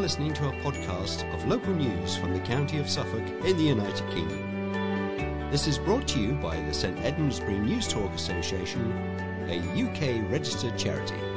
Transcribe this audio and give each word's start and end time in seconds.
Listening 0.00 0.32
to 0.32 0.48
a 0.48 0.52
podcast 0.62 1.30
of 1.34 1.46
local 1.46 1.74
news 1.74 2.16
from 2.16 2.32
the 2.32 2.40
county 2.40 2.78
of 2.78 2.88
Suffolk 2.88 3.22
in 3.44 3.56
the 3.58 3.64
United 3.64 4.10
Kingdom. 4.10 5.50
This 5.50 5.66
is 5.66 5.76
brought 5.76 6.08
to 6.08 6.18
you 6.18 6.32
by 6.32 6.58
the 6.58 6.72
St 6.72 6.96
Edmundsbury 7.00 7.60
News 7.60 7.86
Talk 7.86 8.10
Association, 8.14 8.90
a 9.46 9.58
UK 9.58 10.26
registered 10.30 10.78
charity. 10.78 11.29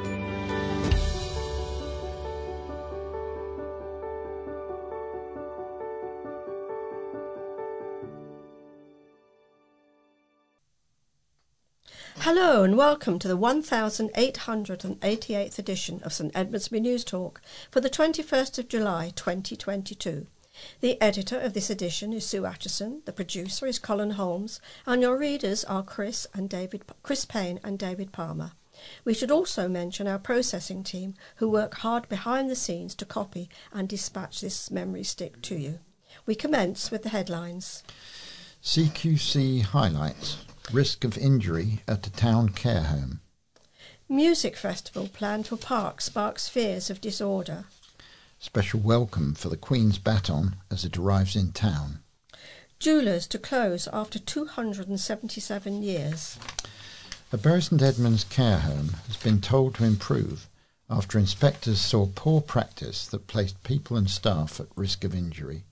And 12.64 12.78
welcome 12.78 13.18
to 13.18 13.28
the 13.28 13.36
1888th 13.36 15.58
edition 15.58 16.00
of 16.02 16.14
St 16.14 16.32
Edmundsbury 16.32 16.80
News 16.80 17.04
Talk 17.04 17.42
for 17.70 17.82
the 17.82 17.90
21st 17.90 18.58
of 18.58 18.68
July 18.68 19.12
2022. 19.14 20.26
The 20.80 20.98
editor 20.98 21.38
of 21.38 21.52
this 21.52 21.68
edition 21.68 22.14
is 22.14 22.24
Sue 22.24 22.46
Atchison, 22.46 23.02
the 23.04 23.12
producer 23.12 23.66
is 23.66 23.78
Colin 23.78 24.12
Holmes, 24.12 24.62
and 24.86 25.02
your 25.02 25.18
readers 25.18 25.62
are 25.64 25.82
Chris 25.82 26.26
and 26.32 26.48
David 26.48 26.84
Chris 27.02 27.26
Payne 27.26 27.60
and 27.62 27.78
David 27.78 28.12
Palmer. 28.12 28.52
We 29.04 29.12
should 29.12 29.30
also 29.30 29.68
mention 29.68 30.06
our 30.06 30.18
processing 30.18 30.82
team 30.82 31.12
who 31.36 31.50
work 31.50 31.74
hard 31.74 32.08
behind 32.08 32.48
the 32.48 32.56
scenes 32.56 32.94
to 32.94 33.04
copy 33.04 33.50
and 33.74 33.86
dispatch 33.86 34.40
this 34.40 34.70
memory 34.70 35.04
stick 35.04 35.42
to 35.42 35.56
you. 35.56 35.80
We 36.24 36.34
commence 36.34 36.90
with 36.90 37.02
the 37.02 37.10
headlines. 37.10 37.82
CQC 38.62 39.60
highlights 39.60 40.38
risk 40.72 41.04
of 41.04 41.18
injury 41.18 41.80
at 41.86 42.06
a 42.06 42.12
town 42.12 42.48
care 42.48 42.82
home. 42.82 43.20
Music 44.08 44.56
festival 44.56 45.08
planned 45.08 45.46
for 45.46 45.56
park 45.56 46.00
sparks 46.00 46.48
fears 46.48 46.90
of 46.90 47.00
disorder. 47.00 47.64
Special 48.38 48.80
welcome 48.80 49.34
for 49.34 49.48
the 49.48 49.56
Queen's 49.56 49.98
baton 49.98 50.56
as 50.70 50.84
it 50.84 50.96
arrives 50.96 51.36
in 51.36 51.52
town. 51.52 52.00
Jewellers 52.78 53.26
to 53.28 53.38
close 53.38 53.88
after 53.92 54.18
277 54.18 55.82
years. 55.82 56.38
A 57.32 57.38
Bury 57.38 57.62
St 57.62 57.80
Edmunds 57.80 58.24
care 58.24 58.58
home 58.58 58.96
has 59.06 59.16
been 59.16 59.40
told 59.40 59.74
to 59.76 59.84
improve 59.84 60.48
after 60.90 61.18
inspectors 61.18 61.80
saw 61.80 62.06
poor 62.14 62.40
practice 62.40 63.06
that 63.06 63.26
placed 63.26 63.62
people 63.64 63.96
and 63.96 64.10
staff 64.10 64.60
at 64.60 64.66
risk 64.76 65.04
of 65.04 65.14
injury. 65.14 65.64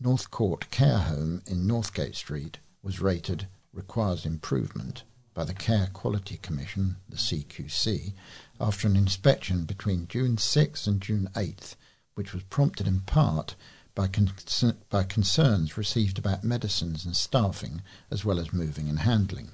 North 0.00 0.30
Court 0.30 0.70
Care 0.70 0.98
Home 0.98 1.42
in 1.46 1.66
Northgate 1.66 2.16
Street 2.16 2.58
was 2.82 3.00
rated 3.00 3.46
requires 3.76 4.24
improvement 4.24 5.04
by 5.34 5.44
the 5.44 5.54
Care 5.54 5.90
Quality 5.92 6.38
Commission, 6.38 6.96
the 7.08 7.16
CQC, 7.16 8.14
after 8.58 8.88
an 8.88 8.96
inspection 8.96 9.64
between 9.64 10.08
June 10.08 10.38
6 10.38 10.86
and 10.86 11.00
June 11.00 11.28
8, 11.36 11.76
which 12.14 12.32
was 12.32 12.42
prompted 12.44 12.88
in 12.88 13.00
part 13.00 13.54
by, 13.94 14.08
con- 14.08 14.32
by 14.88 15.04
concerns 15.04 15.76
received 15.76 16.18
about 16.18 16.42
medicines 16.42 17.04
and 17.04 17.14
staffing, 17.14 17.82
as 18.10 18.24
well 18.24 18.40
as 18.40 18.52
moving 18.52 18.88
and 18.88 19.00
handling. 19.00 19.50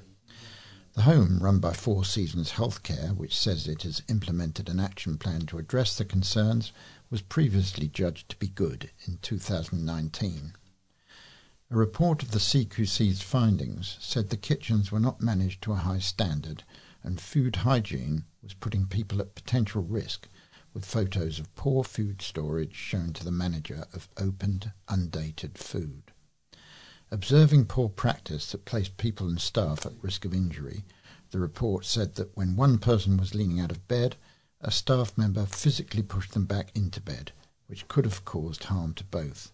The 0.95 1.03
home, 1.03 1.39
run 1.41 1.59
by 1.59 1.73
Four 1.73 2.05
Seasons 2.05 2.53
Healthcare, 2.53 3.17
which 3.17 3.37
says 3.37 3.67
it 3.67 3.83
has 3.83 4.03
implemented 4.09 4.69
an 4.69 4.79
action 4.79 5.19
plan 5.19 5.47
to 5.47 5.59
address 5.59 5.97
the 5.97 6.05
concerns, 6.05 6.71
was 7.11 7.23
previously 7.23 7.89
judged 7.89 8.29
to 8.29 8.37
be 8.37 8.49
good 8.49 8.91
in 9.07 9.19
2019. 9.23 10.53
A 11.73 11.75
report 11.75 12.23
of 12.23 12.33
the 12.33 12.39
CQC's 12.39 13.23
findings 13.23 13.97
said 13.99 14.29
the 14.29 14.37
kitchens 14.37 14.93
were 14.93 15.01
not 15.01 15.23
managed 15.23 15.63
to 15.63 15.73
a 15.73 15.77
high 15.77 16.01
standard 16.01 16.65
and 17.03 17.19
food 17.19 17.57
hygiene 17.57 18.27
was 18.43 18.53
putting 18.53 18.85
people 18.85 19.23
at 19.23 19.35
potential 19.35 19.83
risk, 19.83 20.29
with 20.75 20.85
photos 20.85 21.39
of 21.39 21.55
poor 21.55 21.83
food 21.83 22.21
storage 22.21 22.75
shown 22.75 23.15
to 23.15 23.25
the 23.25 23.31
manager 23.31 23.87
of 23.95 24.11
opened, 24.19 24.73
undated 24.87 25.57
food. 25.57 26.13
Observing 27.11 27.65
poor 27.65 27.89
practice 27.89 28.53
that 28.53 28.67
placed 28.67 28.99
people 28.99 29.27
and 29.27 29.41
staff 29.41 29.87
at 29.87 29.95
risk 30.03 30.27
of 30.27 30.35
injury, 30.35 30.85
the 31.31 31.39
report 31.39 31.87
said 31.87 32.17
that 32.17 32.37
when 32.37 32.55
one 32.55 32.77
person 32.77 33.17
was 33.17 33.35
leaning 33.35 33.61
out 33.61 33.71
of 33.73 33.89
bed, 33.89 34.17
a 34.61 34.71
staff 34.71 35.17
member 35.17 35.47
physically 35.47 36.03
pushed 36.03 36.33
them 36.33 36.45
back 36.45 36.71
into 36.75 37.01
bed, 37.01 37.33
which 37.67 37.89
could 37.89 38.05
have 38.05 38.27
caused 38.27 38.65
harm 38.65 38.93
to 38.93 39.05
both. 39.05 39.53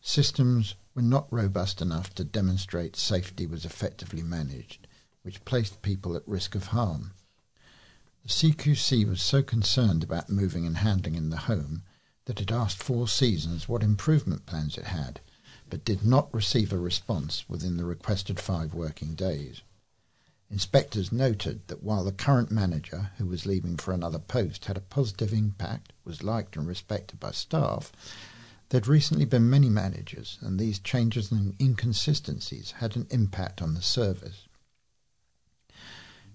Systems 0.00 0.76
were 0.94 1.02
not 1.02 1.32
robust 1.32 1.82
enough 1.82 2.14
to 2.14 2.24
demonstrate 2.24 2.96
safety 2.96 3.46
was 3.46 3.64
effectively 3.64 4.22
managed, 4.22 4.86
which 5.22 5.44
placed 5.44 5.82
people 5.82 6.16
at 6.16 6.26
risk 6.26 6.54
of 6.54 6.68
harm. 6.68 7.12
The 8.22 8.28
CQC 8.28 9.06
was 9.08 9.20
so 9.20 9.42
concerned 9.42 10.02
about 10.02 10.30
moving 10.30 10.64
and 10.64 10.78
handling 10.78 11.14
in 11.14 11.30
the 11.30 11.36
home 11.36 11.82
that 12.26 12.40
it 12.40 12.50
asked 12.50 12.82
Four 12.82 13.08
Seasons 13.08 13.68
what 13.68 13.82
improvement 13.82 14.46
plans 14.46 14.78
it 14.78 14.86
had, 14.86 15.20
but 15.68 15.84
did 15.84 16.04
not 16.04 16.32
receive 16.32 16.72
a 16.72 16.78
response 16.78 17.44
within 17.48 17.76
the 17.76 17.84
requested 17.84 18.40
five 18.40 18.72
working 18.72 19.14
days. 19.14 19.62
Inspectors 20.50 21.10
noted 21.10 21.66
that 21.66 21.82
while 21.82 22.04
the 22.04 22.12
current 22.12 22.50
manager, 22.50 23.10
who 23.18 23.26
was 23.26 23.44
leaving 23.44 23.76
for 23.76 23.92
another 23.92 24.18
post, 24.18 24.66
had 24.66 24.76
a 24.76 24.80
positive 24.80 25.32
impact, 25.32 25.92
was 26.04 26.22
liked 26.22 26.56
and 26.56 26.66
respected 26.66 27.18
by 27.18 27.32
staff, 27.32 27.90
there 28.74 28.80
had 28.80 28.88
recently 28.88 29.24
been 29.24 29.48
many 29.48 29.70
managers, 29.70 30.36
and 30.40 30.58
these 30.58 30.80
changes 30.80 31.30
and 31.30 31.54
inconsistencies 31.60 32.72
had 32.78 32.96
an 32.96 33.06
impact 33.08 33.62
on 33.62 33.72
the 33.72 33.80
service. 33.80 34.48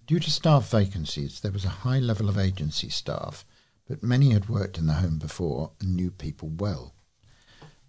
Due 0.08 0.22
to 0.22 0.32
staff 0.32 0.72
vacancies, 0.72 1.42
there 1.42 1.52
was 1.52 1.66
a 1.66 1.84
high 1.84 2.00
level 2.00 2.30
of 2.30 2.38
agency 2.38 2.88
staff, 2.88 3.44
but 3.90 4.02
many 4.02 4.30
had 4.30 4.48
worked 4.48 4.78
in 4.78 4.88
the 4.88 4.94
home 4.94 5.18
before 5.18 5.72
and 5.82 5.98
knew 5.98 6.12
people 6.12 6.48
well. 6.48 6.94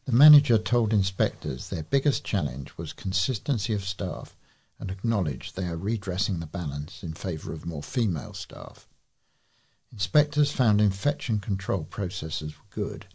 The 0.05 0.11
manager 0.11 0.59
told 0.59 0.93
inspectors 0.93 1.71
their 1.71 1.85
biggest 1.85 2.25
challenge 2.25 2.77
was 2.77 2.93
consistency 2.93 3.73
of 3.73 3.85
staff 3.85 4.37
and 4.81 4.91
acknowledged 4.91 5.55
they 5.55 5.69
are 5.69 5.77
redressing 5.77 6.41
the 6.41 6.47
balance 6.47 7.05
in 7.05 7.13
favour 7.13 7.53
of 7.53 7.67
more 7.67 7.85
female 7.85 8.35
staff. 8.35 8.89
Inspectors 9.93 10.51
found 10.51 10.81
infection 10.81 11.39
control 11.39 11.85
processes 11.85 12.59
were 12.59 12.65
good 12.75 13.07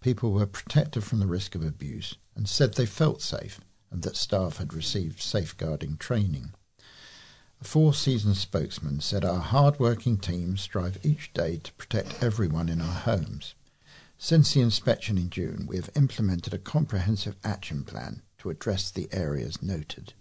people 0.00 0.32
were 0.32 0.46
protected 0.46 1.04
from 1.04 1.20
the 1.20 1.26
risk 1.26 1.54
of 1.54 1.64
abuse 1.64 2.16
and 2.34 2.48
said 2.48 2.74
they 2.74 2.86
felt 2.86 3.22
safe 3.22 3.60
and 3.90 4.02
that 4.02 4.16
staff 4.16 4.58
had 4.58 4.74
received 4.74 5.20
safeguarding 5.20 5.96
training. 5.96 6.52
A 7.60 7.64
Four 7.64 7.94
Seasons 7.94 8.38
spokesman 8.38 9.00
said 9.00 9.24
our 9.24 9.40
hard-working 9.40 10.18
teams 10.18 10.60
strive 10.60 10.98
each 11.02 11.32
day 11.32 11.58
to 11.62 11.72
protect 11.74 12.22
everyone 12.22 12.68
in 12.68 12.80
our 12.80 12.92
homes. 12.92 13.54
Since 14.18 14.52
the 14.52 14.60
inspection 14.60 15.16
in 15.16 15.30
June, 15.30 15.66
we 15.68 15.76
have 15.76 15.90
implemented 15.94 16.52
a 16.52 16.58
comprehensive 16.58 17.36
action 17.44 17.84
plan 17.84 18.22
to 18.38 18.50
address 18.50 18.90
the 18.90 19.08
areas 19.12 19.62
noted. 19.62 20.12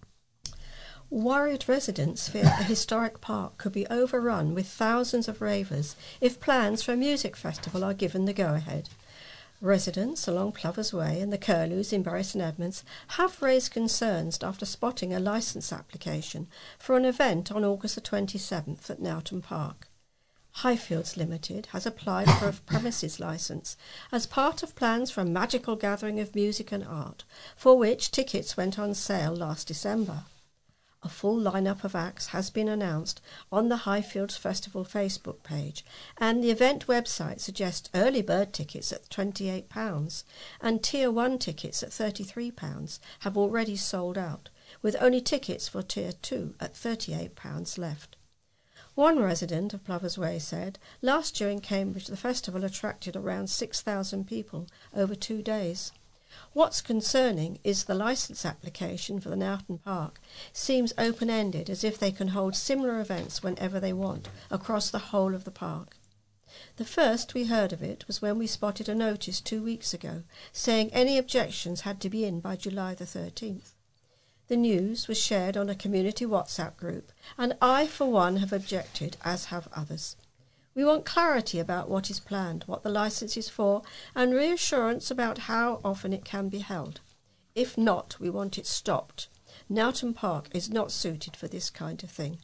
Worried 1.09 1.66
residents 1.68 2.28
fear 2.28 2.44
the 2.44 2.63
historic 2.63 3.22
park 3.22 3.57
could 3.57 3.74
be 3.74 3.88
overrun 3.88 4.53
with 4.53 4.68
thousands 4.68 5.28
of 5.28 5.42
ravers 5.42 5.96
if 6.19 6.40
plans 6.40 6.81
for 6.81 6.94
a 6.94 6.97
music 6.97 7.36
festival 7.36 7.84
are 7.84 7.94
given 7.94 8.25
the 8.25 8.34
go-ahead. 8.34 8.90
Residents 9.61 10.27
along 10.27 10.51
Plovers 10.51 10.93
Way 10.93 11.21
and 11.21 11.31
the 11.31 11.38
Curlews 11.38 11.93
in 11.93 12.03
Bury 12.03 12.23
St 12.23 12.43
Edmunds 12.43 12.83
have 13.09 13.41
raised 13.41 13.71
concerns 13.71 14.38
after 14.43 14.66
spotting 14.66 15.13
a 15.13 15.19
licence 15.19 15.71
application 15.71 16.47
for 16.77 16.97
an 16.97 17.06
event 17.06 17.51
on 17.53 17.63
August 17.63 17.95
the 17.95 18.01
27th 18.01 18.89
at 18.89 19.01
Nowton 19.01 19.41
Park. 19.41 19.88
Highfields 20.57 21.15
Limited 21.15 21.68
has 21.68 21.85
applied 21.85 22.30
for 22.31 22.50
a 22.50 22.53
premises 22.65 23.19
licence 23.19 23.77
as 24.12 24.27
part 24.27 24.62
of 24.62 24.75
plans 24.75 25.09
for 25.09 25.21
a 25.21 25.25
magical 25.25 25.75
gathering 25.75 26.19
of 26.19 26.35
music 26.35 26.71
and 26.71 26.83
art, 26.83 27.24
for 27.56 27.77
which 27.77 28.12
tickets 28.12 28.57
went 28.57 28.77
on 28.77 28.94
sale 28.94 29.33
last 29.33 29.68
December. 29.68 30.24
A 31.06 31.07
full 31.07 31.40
lineup 31.40 31.84
of 31.84 31.94
acts 31.94 32.30
has 32.30 32.50
been 32.50 32.68
announced 32.68 33.22
on 33.52 33.69
the 33.69 33.86
Highfields 33.86 34.36
Festival 34.40 34.84
Facebook 34.84 35.44
page, 35.44 35.86
and 36.18 36.44
the 36.44 36.50
event 36.50 36.88
website 36.88 37.40
suggests 37.40 37.92
early 37.94 38.24
bird 38.24 38.54
tickets 38.54 38.92
at 38.92 39.07
£28 39.10 40.24
and 40.62 40.84
Tier 40.84 41.12
1 41.12 41.38
tickets 41.38 41.84
at 41.84 41.92
£33 41.92 42.98
have 43.19 43.38
already 43.38 43.75
sold 43.75 44.18
out, 44.18 44.50
with 44.81 44.96
only 45.00 45.22
tickets 45.22 45.68
for 45.68 45.84
Tier 45.84 46.12
2 46.12 46.56
at 46.60 46.74
£38 46.74 47.78
left. 47.78 48.16
One 48.96 49.19
resident 49.19 49.75
of 49.75 49.84
Plovers 49.84 50.18
Way 50.18 50.40
said, 50.40 50.80
Last 51.04 51.40
year 51.40 51.52
in 51.52 51.62
Cambridge 51.62 52.07
the 52.07 52.18
festival 52.18 52.63
attracted 52.63 53.16
around 53.16 53.52
6,000 53.52 54.25
people 54.25 54.68
over 54.92 55.13
two 55.13 55.44
days. 55.44 55.92
What's 56.53 56.81
concerning 56.81 57.59
is 57.63 57.83
the 57.83 57.95
licence 57.95 58.45
application 58.45 59.19
for 59.19 59.29
the 59.29 59.35
Nowton 59.35 59.77
Park 59.77 60.19
seems 60.53 60.93
open 60.97 61.29
ended 61.29 61.69
as 61.69 61.83
if 61.83 61.97
they 61.97 62.11
can 62.11 62.29
hold 62.29 62.55
similar 62.55 62.99
events 62.99 63.43
whenever 63.43 63.79
they 63.79 63.93
want 63.93 64.29
across 64.49 64.89
the 64.89 64.99
whole 64.99 65.35
of 65.35 65.43
the 65.43 65.51
park. 65.51 65.97
The 66.77 66.85
first 66.85 67.33
we 67.33 67.45
heard 67.45 67.73
of 67.73 67.83
it 67.83 68.07
was 68.07 68.21
when 68.21 68.37
we 68.37 68.47
spotted 68.47 68.87
a 68.87 68.95
notice 68.95 69.41
two 69.41 69.61
weeks 69.61 69.93
ago 69.93 70.23
saying 70.51 70.89
any 70.93 71.17
objections 71.17 71.81
had 71.81 71.99
to 72.01 72.09
be 72.09 72.23
in 72.23 72.39
by 72.39 72.55
July 72.55 72.95
the 72.95 73.05
13th. 73.05 73.73
The 74.47 74.55
news 74.55 75.07
was 75.07 75.17
shared 75.17 75.57
on 75.57 75.69
a 75.69 75.75
community 75.75 76.25
WhatsApp 76.25 76.77
group, 76.77 77.11
and 77.37 77.57
I, 77.61 77.87
for 77.87 78.05
one, 78.05 78.37
have 78.37 78.53
objected, 78.53 79.17
as 79.23 79.45
have 79.45 79.67
others. 79.73 80.15
We 80.75 80.83
want 80.83 81.06
clarity 81.06 81.57
about 81.57 81.89
what 81.89 82.10
is 82.10 82.19
planned, 82.19 82.66
what 82.68 82.83
the 82.83 82.89
licence 82.89 83.38
is 83.38 83.48
for, 83.48 83.81
and 84.13 84.33
reassurance 84.33 85.10
about 85.10 85.38
how 85.48 85.80
often 85.86 86.12
it 86.12 86.25
can 86.25 86.50
be 86.50 86.60
held. 86.60 87.00
If 87.56 87.77
not, 87.77 88.19
we 88.19 88.30
want 88.30 88.57
it 88.57 88.68
stopped. 88.68 89.30
Nowton 89.69 90.13
Park 90.13 90.50
is 90.54 90.69
not 90.69 90.92
suited 90.92 91.38
for 91.38 91.48
this 91.48 91.69
kind 91.69 92.04
of 92.04 92.12
thing. 92.12 92.39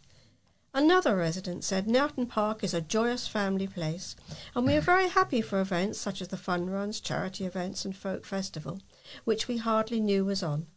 Another 0.73 1.17
resident 1.17 1.65
said 1.65 1.87
Nowton 1.87 2.25
Park 2.29 2.63
is 2.63 2.73
a 2.73 2.79
joyous 2.79 3.27
family 3.27 3.67
place, 3.67 4.15
and 4.55 4.65
we 4.65 4.75
are 4.75 4.81
very 4.81 5.09
happy 5.09 5.41
for 5.41 5.59
events 5.59 5.99
such 5.99 6.21
as 6.21 6.29
the 6.29 6.37
fun 6.37 6.69
runs, 6.69 7.01
charity 7.01 7.43
events, 7.43 7.83
and 7.83 7.93
folk 7.93 8.23
festival, 8.23 8.79
which 9.25 9.49
we 9.49 9.57
hardly 9.57 9.99
knew 9.99 10.23
was 10.23 10.41
on. 10.41 10.67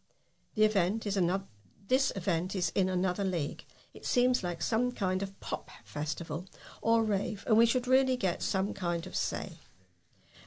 The 0.56 0.64
event 0.64 1.06
is 1.06 1.16
another. 1.16 1.44
This 1.86 2.12
event 2.16 2.56
is 2.56 2.70
in 2.74 2.88
another 2.88 3.22
league. 3.22 3.64
It 3.94 4.04
seems 4.04 4.42
like 4.42 4.60
some 4.60 4.90
kind 4.90 5.22
of 5.22 5.38
pop 5.38 5.70
festival 5.84 6.46
or 6.82 7.04
rave, 7.04 7.44
and 7.46 7.56
we 7.56 7.64
should 7.64 7.86
really 7.86 8.16
get 8.16 8.42
some 8.42 8.74
kind 8.74 9.06
of 9.06 9.14
say. 9.14 9.60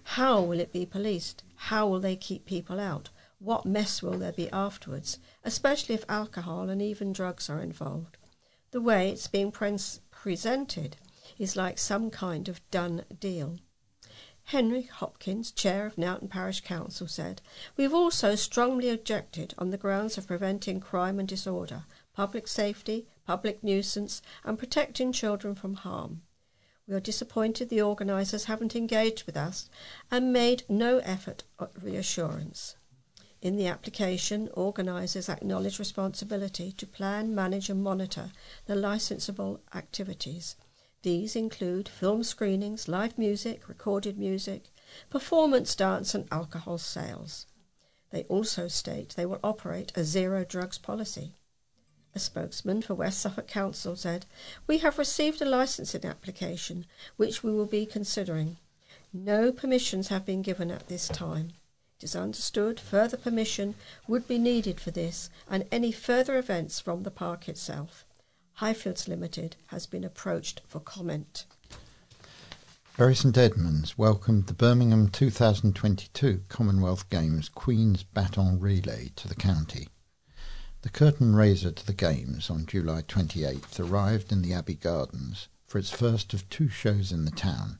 How 0.03 0.41
will 0.41 0.59
it 0.59 0.73
be 0.73 0.85
policed? 0.85 1.43
How 1.55 1.87
will 1.87 2.01
they 2.01 2.17
keep 2.17 2.45
people 2.45 2.77
out? 2.77 3.09
What 3.39 3.65
mess 3.65 4.03
will 4.03 4.17
there 4.17 4.33
be 4.33 4.49
afterwards, 4.51 5.19
especially 5.45 5.95
if 5.95 6.03
alcohol 6.09 6.69
and 6.69 6.81
even 6.81 7.13
drugs 7.13 7.49
are 7.49 7.61
involved? 7.61 8.17
The 8.71 8.81
way 8.81 9.09
it's 9.09 9.27
being 9.27 9.51
pre- 9.51 9.77
presented 10.11 10.97
is 11.39 11.55
like 11.55 11.77
some 11.77 12.09
kind 12.09 12.49
of 12.49 12.59
done 12.69 13.05
deal. 13.17 13.59
Henry 14.43 14.83
Hopkins, 14.83 15.51
chair 15.51 15.85
of 15.85 15.97
Nowton 15.97 16.29
Parish 16.29 16.61
Council, 16.61 17.07
said, 17.07 17.41
We 17.77 17.83
have 17.85 17.93
also 17.93 18.35
strongly 18.35 18.89
objected 18.89 19.53
on 19.57 19.69
the 19.69 19.77
grounds 19.77 20.17
of 20.17 20.27
preventing 20.27 20.79
crime 20.81 21.17
and 21.19 21.27
disorder, 21.27 21.85
public 22.13 22.47
safety, 22.47 23.07
public 23.27 23.61
nuisance, 23.61 24.21
and 24.45 24.57
protecting 24.57 25.11
children 25.11 25.53
from 25.53 25.75
harm. 25.75 26.21
We 26.87 26.95
are 26.95 27.01
disappointed 27.01 27.67
the 27.67 27.81
organisers 27.81 28.45
haven't 28.45 28.73
engaged 28.73 29.25
with 29.25 29.35
us 29.35 29.69
and 30.09 30.31
made 30.31 30.63
no 30.69 30.99
effort 30.99 31.43
at 31.59 31.71
reassurance. 31.83 32.77
In 33.41 33.57
the 33.57 33.67
application, 33.67 34.49
organisers 34.53 35.27
acknowledge 35.27 35.77
responsibility 35.77 36.71
to 36.71 36.87
plan, 36.87 37.35
manage, 37.35 37.69
and 37.69 37.83
monitor 37.83 38.31
the 38.65 38.75
licensable 38.75 39.59
activities. 39.75 40.55
These 41.03 41.35
include 41.35 41.89
film 41.89 42.23
screenings, 42.23 42.87
live 42.87 43.17
music, 43.17 43.67
recorded 43.67 44.17
music, 44.17 44.69
performance 45.09 45.75
dance, 45.75 46.15
and 46.15 46.27
alcohol 46.31 46.77
sales. 46.77 47.45
They 48.09 48.23
also 48.23 48.69
state 48.69 49.15
they 49.17 49.25
will 49.25 49.39
operate 49.43 49.91
a 49.95 50.05
zero 50.05 50.45
drugs 50.45 50.77
policy. 50.77 51.33
A 52.17 52.19
spokesman 52.19 52.81
for 52.81 52.95
West 52.95 53.19
Suffolk 53.19 53.45
Council 53.45 53.95
said, 53.95 54.25
We 54.65 54.79
have 54.79 54.97
received 54.97 55.39
a 55.39 55.45
licensing 55.45 56.03
application 56.03 56.87
which 57.15 57.43
we 57.43 57.51
will 57.51 57.67
be 57.67 57.85
considering. 57.85 58.57
No 59.13 59.51
permissions 59.51 60.07
have 60.07 60.25
been 60.25 60.41
given 60.41 60.71
at 60.71 60.87
this 60.87 61.07
time. 61.07 61.49
It 61.99 62.05
is 62.05 62.15
understood 62.15 62.79
further 62.79 63.17
permission 63.17 63.75
would 64.07 64.27
be 64.27 64.39
needed 64.39 64.79
for 64.79 64.89
this 64.89 65.29
and 65.47 65.67
any 65.71 65.91
further 65.91 66.39
events 66.39 66.79
from 66.79 67.03
the 67.03 67.11
park 67.11 67.47
itself. 67.47 68.03
Highfields 68.61 69.07
Limited 69.07 69.55
has 69.67 69.85
been 69.85 70.03
approached 70.03 70.61
for 70.65 70.79
comment. 70.79 71.45
Bury 72.97 73.13
St 73.13 73.37
Edmunds 73.37 73.95
welcomed 73.95 74.47
the 74.47 74.55
Birmingham 74.55 75.09
2022 75.09 76.41
Commonwealth 76.49 77.11
Games 77.11 77.47
Queen's 77.47 78.01
Baton 78.01 78.59
Relay 78.59 79.11
to 79.17 79.27
the 79.27 79.35
county. 79.35 79.89
The 80.87 80.93
curtain 80.93 81.35
raiser 81.35 81.71
to 81.71 81.85
the 81.85 81.91
Games 81.91 82.49
on 82.49 82.65
July 82.65 83.01
28th 83.01 83.77
arrived 83.77 84.31
in 84.31 84.41
the 84.41 84.53
Abbey 84.53 84.75
Gardens 84.75 85.49
for 85.65 85.79
its 85.79 85.89
first 85.89 86.33
of 86.33 86.49
two 86.49 86.69
shows 86.69 87.11
in 87.11 87.25
the 87.25 87.31
town 87.31 87.79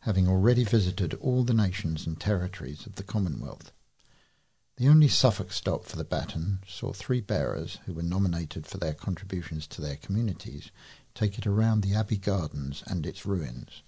having 0.00 0.26
already 0.26 0.64
visited 0.64 1.14
all 1.20 1.44
the 1.44 1.54
nations 1.54 2.04
and 2.04 2.18
territories 2.18 2.84
of 2.84 2.96
the 2.96 3.04
Commonwealth. 3.04 3.70
The 4.76 4.88
only 4.88 5.06
Suffolk 5.06 5.52
stop 5.52 5.84
for 5.84 5.94
the 5.94 6.02
baton 6.02 6.58
saw 6.66 6.92
three 6.92 7.20
bearers 7.20 7.78
who 7.86 7.92
were 7.92 8.02
nominated 8.02 8.66
for 8.66 8.78
their 8.78 8.92
contributions 8.92 9.68
to 9.68 9.80
their 9.80 9.94
communities 9.94 10.72
take 11.14 11.38
it 11.38 11.46
around 11.46 11.82
the 11.82 11.94
Abbey 11.94 12.18
Gardens 12.18 12.82
and 12.88 13.06
its 13.06 13.24
ruins. 13.24 13.84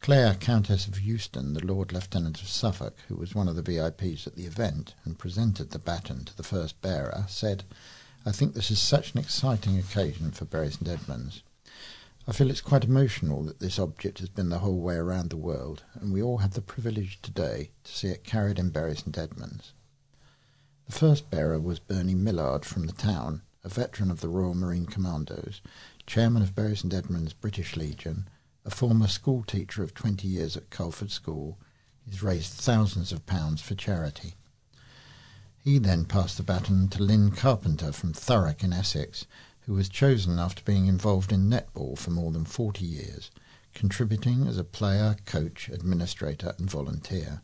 Clare, 0.00 0.34
Countess 0.34 0.86
of 0.86 1.00
Euston, 1.00 1.52
the 1.54 1.64
Lord 1.64 1.92
Lieutenant 1.92 2.40
of 2.40 2.48
Suffolk, 2.48 2.96
who 3.08 3.16
was 3.16 3.34
one 3.34 3.48
of 3.48 3.56
the 3.56 3.62
VIPs 3.62 4.26
at 4.26 4.36
the 4.36 4.46
event 4.46 4.94
and 5.04 5.18
presented 5.18 5.70
the 5.70 5.78
baton 5.78 6.24
to 6.24 6.36
the 6.36 6.42
first 6.42 6.80
bearer, 6.80 7.24
said, 7.28 7.64
I 8.24 8.32
think 8.32 8.54
this 8.54 8.70
is 8.70 8.80
such 8.80 9.12
an 9.12 9.20
exciting 9.20 9.76
occasion 9.76 10.30
for 10.30 10.44
Bury 10.44 10.70
St 10.70 10.88
Edmunds. 10.88 11.42
I 12.26 12.32
feel 12.32 12.50
it's 12.50 12.60
quite 12.60 12.84
emotional 12.84 13.42
that 13.44 13.58
this 13.60 13.78
object 13.78 14.20
has 14.20 14.28
been 14.28 14.50
the 14.50 14.60
whole 14.60 14.80
way 14.80 14.96
around 14.96 15.30
the 15.30 15.36
world, 15.36 15.82
and 15.94 16.12
we 16.12 16.22
all 16.22 16.38
have 16.38 16.54
the 16.54 16.62
privilege 16.62 17.20
today 17.20 17.70
to 17.84 17.92
see 17.92 18.08
it 18.08 18.24
carried 18.24 18.58
in 18.58 18.70
Bury 18.70 18.96
St 18.96 19.16
Edmunds. 19.18 19.72
The 20.86 20.92
first 20.92 21.30
bearer 21.30 21.58
was 21.58 21.80
Bernie 21.80 22.14
Millard 22.14 22.64
from 22.64 22.86
the 22.86 22.92
town, 22.92 23.42
a 23.64 23.68
veteran 23.68 24.10
of 24.10 24.20
the 24.20 24.28
Royal 24.28 24.54
Marine 24.54 24.86
Commandos, 24.86 25.60
chairman 26.06 26.42
of 26.42 26.54
Bury 26.54 26.76
St 26.76 26.94
Edmunds 26.94 27.32
British 27.32 27.76
Legion, 27.76 28.28
a 28.64 28.70
former 28.70 29.06
school 29.06 29.42
teacher 29.42 29.82
of 29.82 29.94
20 29.94 30.26
years 30.26 30.56
at 30.56 30.70
Culford 30.70 31.10
School. 31.10 31.58
He's 32.04 32.22
raised 32.22 32.52
thousands 32.52 33.12
of 33.12 33.26
pounds 33.26 33.60
for 33.60 33.74
charity. 33.74 34.34
He 35.62 35.78
then 35.78 36.04
passed 36.04 36.36
the 36.36 36.42
baton 36.42 36.88
to 36.88 37.02
Lynn 37.02 37.30
Carpenter 37.30 37.92
from 37.92 38.12
Thurrock 38.12 38.62
in 38.62 38.72
Essex, 38.72 39.26
who 39.62 39.74
was 39.74 39.88
chosen 39.88 40.38
after 40.38 40.62
being 40.62 40.86
involved 40.86 41.30
in 41.30 41.50
netball 41.50 41.98
for 41.98 42.10
more 42.10 42.32
than 42.32 42.44
40 42.46 42.84
years, 42.84 43.30
contributing 43.74 44.46
as 44.46 44.56
a 44.56 44.64
player, 44.64 45.16
coach, 45.26 45.68
administrator, 45.68 46.54
and 46.58 46.70
volunteer. 46.70 47.42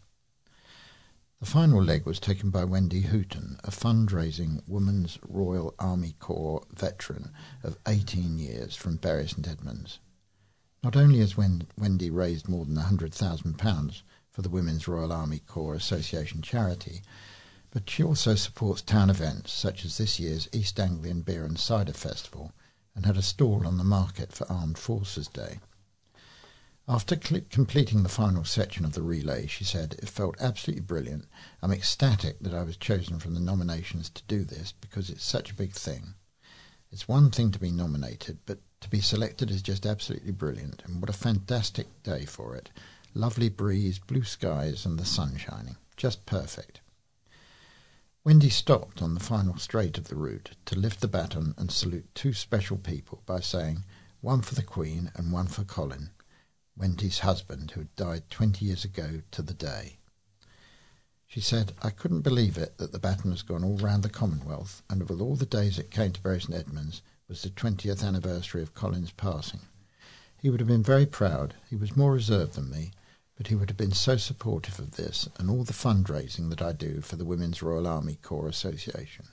The 1.40 1.50
final 1.50 1.82
leg 1.82 2.06
was 2.06 2.18
taken 2.18 2.48
by 2.48 2.64
Wendy 2.64 3.02
Hooton, 3.02 3.60
a 3.62 3.70
fundraising 3.70 4.62
Women's 4.66 5.18
Royal 5.28 5.74
Army 5.78 6.14
Corps 6.18 6.64
veteran 6.72 7.32
of 7.62 7.76
18 7.86 8.38
years 8.38 8.74
from 8.74 8.96
Bury 8.96 9.28
St 9.28 9.46
Edmunds. 9.46 9.98
Not 10.84 10.96
only 10.96 11.20
has 11.20 11.34
Wendy 11.34 12.10
raised 12.10 12.46
more 12.46 12.66
than 12.66 12.76
£100,000 12.76 14.02
for 14.30 14.42
the 14.42 14.50
Women's 14.50 14.86
Royal 14.86 15.14
Army 15.14 15.38
Corps 15.38 15.74
Association 15.74 16.42
charity, 16.42 17.00
but 17.70 17.88
she 17.88 18.02
also 18.02 18.34
supports 18.34 18.82
town 18.82 19.08
events 19.08 19.50
such 19.50 19.86
as 19.86 19.96
this 19.96 20.20
year's 20.20 20.46
East 20.52 20.78
Anglian 20.78 21.22
Beer 21.22 21.46
and 21.46 21.58
Cider 21.58 21.94
Festival 21.94 22.52
and 22.94 23.06
had 23.06 23.16
a 23.16 23.22
stall 23.22 23.66
on 23.66 23.78
the 23.78 23.82
market 23.82 24.34
for 24.34 24.46
Armed 24.52 24.76
Forces 24.76 25.26
Day. 25.26 25.58
After 26.86 27.18
cl- 27.18 27.40
completing 27.48 28.02
the 28.02 28.10
final 28.10 28.44
section 28.44 28.84
of 28.84 28.92
the 28.92 29.00
relay, 29.00 29.46
she 29.46 29.64
said, 29.64 29.94
It 30.02 30.10
felt 30.10 30.36
absolutely 30.38 30.82
brilliant. 30.82 31.24
I'm 31.62 31.72
ecstatic 31.72 32.40
that 32.40 32.52
I 32.52 32.62
was 32.62 32.76
chosen 32.76 33.20
from 33.20 33.32
the 33.32 33.40
nominations 33.40 34.10
to 34.10 34.22
do 34.28 34.44
this 34.44 34.74
because 34.82 35.08
it's 35.08 35.24
such 35.24 35.50
a 35.50 35.56
big 35.56 35.72
thing. 35.72 36.12
It's 36.92 37.08
one 37.08 37.30
thing 37.30 37.52
to 37.52 37.58
be 37.58 37.72
nominated, 37.72 38.40
but 38.44 38.58
to 38.84 38.90
be 38.90 39.00
selected 39.00 39.50
is 39.50 39.62
just 39.62 39.86
absolutely 39.86 40.30
brilliant, 40.30 40.82
and 40.84 41.00
what 41.00 41.08
a 41.08 41.14
fantastic 41.14 41.86
day 42.02 42.26
for 42.26 42.54
it. 42.54 42.68
Lovely 43.14 43.48
breeze, 43.48 43.98
blue 43.98 44.24
skies, 44.24 44.84
and 44.84 44.98
the 44.98 45.06
sun 45.06 45.38
shining. 45.38 45.76
Just 45.96 46.26
perfect. 46.26 46.80
Wendy 48.24 48.50
stopped 48.50 49.00
on 49.00 49.14
the 49.14 49.20
final 49.20 49.56
straight 49.56 49.96
of 49.96 50.08
the 50.08 50.16
route 50.16 50.50
to 50.66 50.78
lift 50.78 51.00
the 51.00 51.08
baton 51.08 51.54
and 51.56 51.70
salute 51.70 52.14
two 52.14 52.34
special 52.34 52.76
people 52.76 53.22
by 53.24 53.40
saying, 53.40 53.84
one 54.20 54.42
for 54.42 54.54
the 54.54 54.62
Queen 54.62 55.10
and 55.16 55.32
one 55.32 55.46
for 55.46 55.64
Colin, 55.64 56.10
Wendy's 56.76 57.20
husband, 57.20 57.70
who 57.70 57.80
had 57.80 57.96
died 57.96 58.30
twenty 58.30 58.66
years 58.66 58.84
ago 58.84 59.22
to 59.30 59.40
the 59.40 59.54
day. 59.54 59.96
She 61.26 61.40
said, 61.40 61.72
I 61.82 61.88
couldn't 61.88 62.20
believe 62.20 62.58
it 62.58 62.76
that 62.76 62.92
the 62.92 62.98
baton 62.98 63.30
has 63.30 63.42
gone 63.42 63.64
all 63.64 63.78
round 63.78 64.02
the 64.02 64.10
Commonwealth, 64.10 64.82
and 64.90 65.00
of 65.00 65.10
all 65.10 65.36
the 65.36 65.46
days 65.46 65.78
it 65.78 65.90
came 65.90 66.12
to 66.12 66.20
Bury 66.20 66.40
St 66.40 66.54
Edmunds 66.54 67.00
was 67.28 67.42
the 67.42 67.50
twentieth 67.50 68.04
anniversary 68.04 68.62
of 68.62 68.74
Colin's 68.74 69.10
passing. 69.10 69.60
He 70.40 70.50
would 70.50 70.60
have 70.60 70.68
been 70.68 70.82
very 70.82 71.06
proud. 71.06 71.54
He 71.70 71.76
was 71.76 71.96
more 71.96 72.12
reserved 72.12 72.54
than 72.54 72.70
me, 72.70 72.92
but 73.36 73.46
he 73.46 73.54
would 73.54 73.70
have 73.70 73.78
been 73.78 73.92
so 73.92 74.16
supportive 74.16 74.78
of 74.78 74.92
this 74.92 75.28
and 75.38 75.48
all 75.48 75.64
the 75.64 75.72
fundraising 75.72 76.50
that 76.50 76.60
I 76.60 76.72
do 76.72 77.00
for 77.00 77.16
the 77.16 77.24
Women's 77.24 77.62
Royal 77.62 77.86
Army 77.86 78.18
Corps 78.22 78.48
Association. 78.48 79.26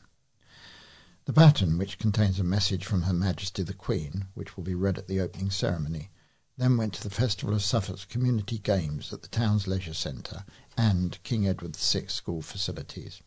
The 1.26 1.34
baton, 1.34 1.78
which 1.78 2.00
contains 2.00 2.40
a 2.40 2.44
message 2.44 2.86
from 2.86 3.04
Her 3.04 3.14
Majesty 3.14 3.62
the 3.62 3.74
Queen, 3.74 4.26
which 4.34 4.56
will 4.56 4.64
be 4.64 4.74
read 4.74 4.98
at 4.98 5.08
the 5.08 5.20
opening 5.20 5.52
ceremony, 5.52 6.10
then 6.58 6.78
went 6.78 6.94
to 6.94 7.04
the 7.04 7.14
Festival 7.14 7.54
of 7.54 7.62
Suffolk's 7.62 8.06
Community 8.06 8.58
Games 8.58 9.12
at 9.14 9.22
the 9.22 9.28
town's 9.28 9.68
leisure 9.68 9.94
centre 9.94 10.46
and 10.78 11.22
King 11.24 11.48
Edward 11.48 11.76
VI 11.76 12.08
school 12.08 12.42
facilities. 12.42 13.22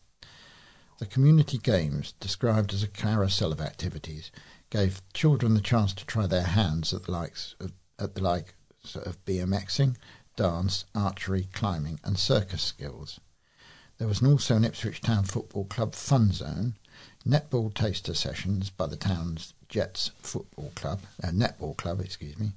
The 0.97 1.05
Community 1.05 1.57
Games, 1.57 2.13
described 2.19 2.73
as 2.73 2.81
a 2.81 2.87
carousel 2.87 3.51
of 3.51 3.59
activities, 3.59 4.31
gave 4.69 5.01
children 5.13 5.53
the 5.53 5.61
chance 5.61 5.93
to 5.93 6.05
try 6.05 6.27
their 6.27 6.43
hands 6.43 6.93
at 6.93 7.03
the 7.03 7.11
likes 7.11 7.55
of, 7.59 7.71
at 7.99 8.15
the 8.15 8.23
like 8.23 8.55
of 8.95 9.23
BMXing, 9.25 9.95
dance, 10.35 10.85
archery, 10.93 11.47
climbing, 11.53 11.99
and 12.03 12.17
circus 12.17 12.61
skills. 12.61 13.19
There 13.97 14.07
was 14.07 14.21
also 14.21 14.57
an 14.57 14.65
Ipswich 14.65 15.01
Town 15.01 15.23
Football 15.23 15.65
Club 15.65 15.95
fun 15.95 16.31
zone, 16.33 16.75
netball 17.25 17.73
taster 17.73 18.13
sessions 18.13 18.69
by 18.69 18.87
the 18.87 18.97
town's 18.97 19.53
Jets 19.69 20.11
Football 20.21 20.71
Club, 20.75 21.01
uh, 21.23 21.29
Netball 21.29 21.75
Club, 21.75 22.01
excuse 22.01 22.37
me, 22.37 22.51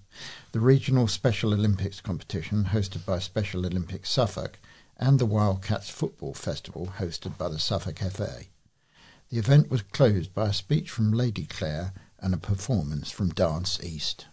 the 0.52 0.60
regional 0.60 1.06
Special 1.06 1.54
Olympics 1.54 2.00
competition 2.00 2.64
hosted 2.64 3.06
by 3.06 3.18
Special 3.18 3.64
Olympics 3.64 4.10
Suffolk, 4.10 4.58
and 4.98 5.18
the 5.18 5.26
Wildcats 5.26 5.88
Football 5.88 6.34
Festival 6.34 6.92
hosted 6.98 7.38
by 7.38 7.48
the 7.48 7.58
Suffolk 7.58 7.98
FA. 7.98 8.44
The 9.30 9.38
event 9.38 9.70
was 9.70 9.82
closed 9.82 10.32
by 10.32 10.48
a 10.48 10.52
speech 10.54 10.88
from 10.88 11.12
Lady 11.12 11.44
Clare 11.44 11.92
and 12.18 12.32
a 12.32 12.38
performance 12.38 13.10
from 13.10 13.28
Dance 13.28 13.78
East. 13.82 14.26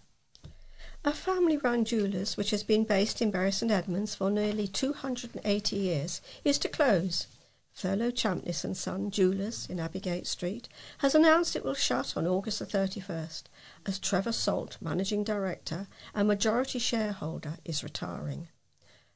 A 1.03 1.11
family 1.11 1.57
run 1.57 1.83
jewellers, 1.83 2.37
which 2.37 2.51
has 2.51 2.63
been 2.63 2.85
based 2.85 3.21
in 3.21 3.29
Bury 3.29 3.51
St 3.51 3.71
Edmunds 3.71 4.15
for 4.15 4.31
nearly 4.31 4.67
280 4.67 5.75
years, 5.75 6.21
is 6.45 6.57
to 6.59 6.69
close. 6.69 7.27
Thurlow 7.75 8.09
Champness 8.09 8.63
and 8.63 8.77
Son 8.77 9.11
Jewellers 9.11 9.67
in 9.69 9.79
Abbeygate 9.79 10.27
Street 10.27 10.69
has 10.99 11.13
announced 11.13 11.57
it 11.57 11.65
will 11.65 11.73
shut 11.73 12.15
on 12.15 12.25
August 12.25 12.59
the 12.59 12.65
31st 12.65 13.43
as 13.85 13.99
Trevor 13.99 14.31
Salt, 14.31 14.77
managing 14.79 15.25
director 15.25 15.89
and 16.13 16.25
majority 16.25 16.79
shareholder, 16.79 17.57
is 17.65 17.83
retiring. 17.83 18.47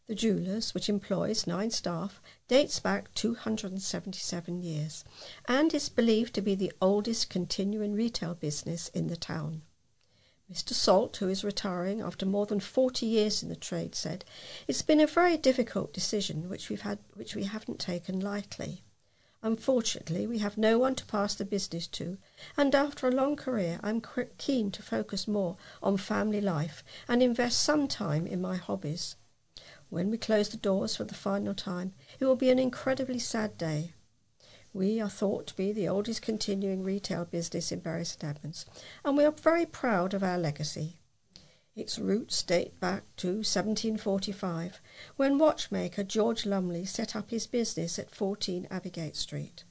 The 0.10 0.16
Jewellers, 0.16 0.74
which 0.74 0.90
employs 0.90 1.46
nine 1.46 1.70
staff, 1.70 2.20
dates 2.48 2.80
back 2.80 3.14
277 3.14 4.64
years 4.64 5.06
and 5.48 5.72
is 5.72 5.88
believed 5.88 6.34
to 6.34 6.42
be 6.42 6.56
the 6.56 6.74
oldest 6.82 7.30
continuing 7.30 7.94
retail 7.94 8.34
business 8.34 8.88
in 8.88 9.06
the 9.06 9.16
town. 9.16 9.62
Mr. 10.52 10.74
Salt, 10.74 11.18
who 11.18 11.30
is 11.30 11.44
retiring 11.44 12.02
after 12.02 12.26
more 12.26 12.48
than 12.48 12.60
40 12.60 13.06
years 13.06 13.44
in 13.44 13.50
the 13.50 13.56
trade, 13.56 13.94
said, 13.94 14.26
It's 14.68 14.82
been 14.82 15.00
a 15.00 15.06
very 15.06 15.38
difficult 15.38 15.94
decision 15.94 16.50
which, 16.50 16.70
we've 16.70 16.82
had, 16.82 16.98
which 17.14 17.36
we 17.36 17.44
haven't 17.44 17.78
taken 17.78 18.20
lightly. 18.20 18.82
Unfortunately, 19.44 20.26
we 20.26 20.40
have 20.40 20.58
no 20.58 20.80
one 20.80 20.96
to 20.96 21.06
pass 21.06 21.36
the 21.36 21.46
business 21.46 21.86
to, 21.86 22.18
and 22.58 22.74
after 22.74 23.08
a 23.08 23.12
long 23.12 23.36
career, 23.36 23.80
I'm 23.84 24.02
keen 24.40 24.72
to 24.72 24.82
focus 24.82 25.28
more 25.28 25.58
on 25.84 25.98
family 25.98 26.42
life 26.42 26.84
and 27.08 27.22
invest 27.22 27.60
some 27.60 27.88
time 27.88 28.26
in 28.26 28.42
my 28.42 28.56
hobbies. 28.56 29.16
When 29.90 30.12
we 30.12 30.18
close 30.18 30.50
the 30.50 30.58
doors 30.58 30.96
for 30.96 31.04
the 31.04 31.16
final 31.16 31.54
time, 31.56 31.94
it 32.20 32.26
will 32.26 32.36
be 32.36 32.52
an 32.52 32.60
incredibly 32.60 33.18
sad 33.18 33.58
day. 33.58 33.94
We 34.72 35.02
are 35.02 35.10
thought 35.10 35.48
to 35.48 35.56
be 35.56 35.72
the 35.72 35.88
oldest 35.88 36.22
continuing 36.22 36.84
retail 36.84 37.26
business 37.26 37.72
in 37.72 37.80
Bury 37.80 38.06
St 38.06 38.24
Edmunds, 38.24 38.68
and 39.04 39.18
we 39.18 39.26
are 39.26 39.32
very 39.32 39.66
proud 39.66 40.14
of 40.14 40.24
our 40.24 40.38
legacy. 40.38 41.00
Its 41.76 41.98
roots 41.98 42.44
date 42.44 42.80
back 42.80 43.04
to 43.16 43.38
1745, 43.38 44.80
when 45.16 45.40
watchmaker 45.40 46.04
George 46.04 46.46
Lumley 46.46 46.86
set 46.86 47.16
up 47.16 47.32
his 47.32 47.48
business 47.48 47.98
at 47.98 48.14
14 48.14 48.68
Abbeygate 48.70 49.16
Street. 49.16 49.64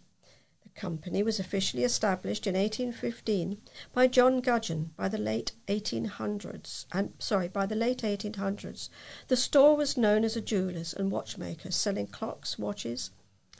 Company 0.78 1.24
was 1.24 1.40
officially 1.40 1.82
established 1.82 2.46
in 2.46 2.54
1815 2.54 3.60
by 3.92 4.06
John 4.06 4.40
Gudgeon 4.40 4.92
by 4.96 5.08
the 5.08 5.18
late 5.18 5.50
1800s, 5.66 6.86
and 6.92 7.14
sorry, 7.18 7.48
by 7.48 7.66
the 7.66 7.74
late 7.74 8.02
1800s. 8.02 8.88
The 9.26 9.36
store 9.36 9.76
was 9.76 9.96
known 9.96 10.22
as 10.22 10.36
a 10.36 10.40
jeweller's 10.40 10.94
and 10.94 11.10
watchmaker's, 11.10 11.74
selling 11.74 12.06
clocks, 12.06 12.60
watches, 12.60 13.10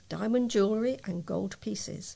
diamond 0.07 0.49
jewellery 0.49 0.97
and 1.03 1.25
gold 1.25 1.59
pieces. 1.59 2.15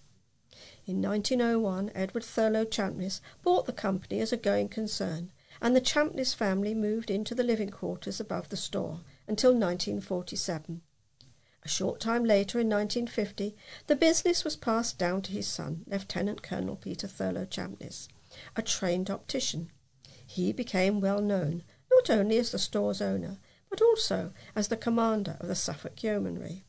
In 0.85 1.01
1901, 1.01 1.91
Edward 1.93 2.23
Thurlow 2.23 2.63
Champness 2.63 3.19
bought 3.41 3.65
the 3.65 3.73
company 3.73 4.21
as 4.21 4.31
a 4.31 4.37
going 4.37 4.69
concern, 4.69 5.33
and 5.61 5.75
the 5.75 5.81
Champness 5.81 6.33
family 6.33 6.73
moved 6.73 7.11
into 7.11 7.35
the 7.35 7.43
living 7.43 7.71
quarters 7.71 8.21
above 8.21 8.47
the 8.47 8.55
store 8.55 9.01
until 9.27 9.51
1947. 9.51 10.81
A 11.65 11.69
short 11.69 12.01
time 12.01 12.25
later, 12.25 12.59
in 12.59 12.67
1950, 12.67 13.55
the 13.87 13.95
business 13.95 14.43
was 14.43 14.57
passed 14.57 14.97
down 14.97 15.21
to 15.21 15.31
his 15.31 15.47
son, 15.47 15.85
Lieutenant 15.87 16.43
Colonel 16.43 16.75
Peter 16.75 17.07
Thurlow 17.07 17.45
Champness, 17.45 18.09
a 18.57 18.61
trained 18.61 19.09
optician. 19.09 19.71
He 20.25 20.51
became 20.51 20.99
well 20.99 21.21
known, 21.21 21.63
not 21.89 22.09
only 22.09 22.37
as 22.37 22.51
the 22.51 22.59
store's 22.59 23.01
owner, 23.01 23.39
but 23.69 23.81
also 23.81 24.33
as 24.55 24.67
the 24.67 24.75
commander 24.75 25.37
of 25.39 25.47
the 25.47 25.55
Suffolk 25.55 26.03
Yeomanry. 26.03 26.65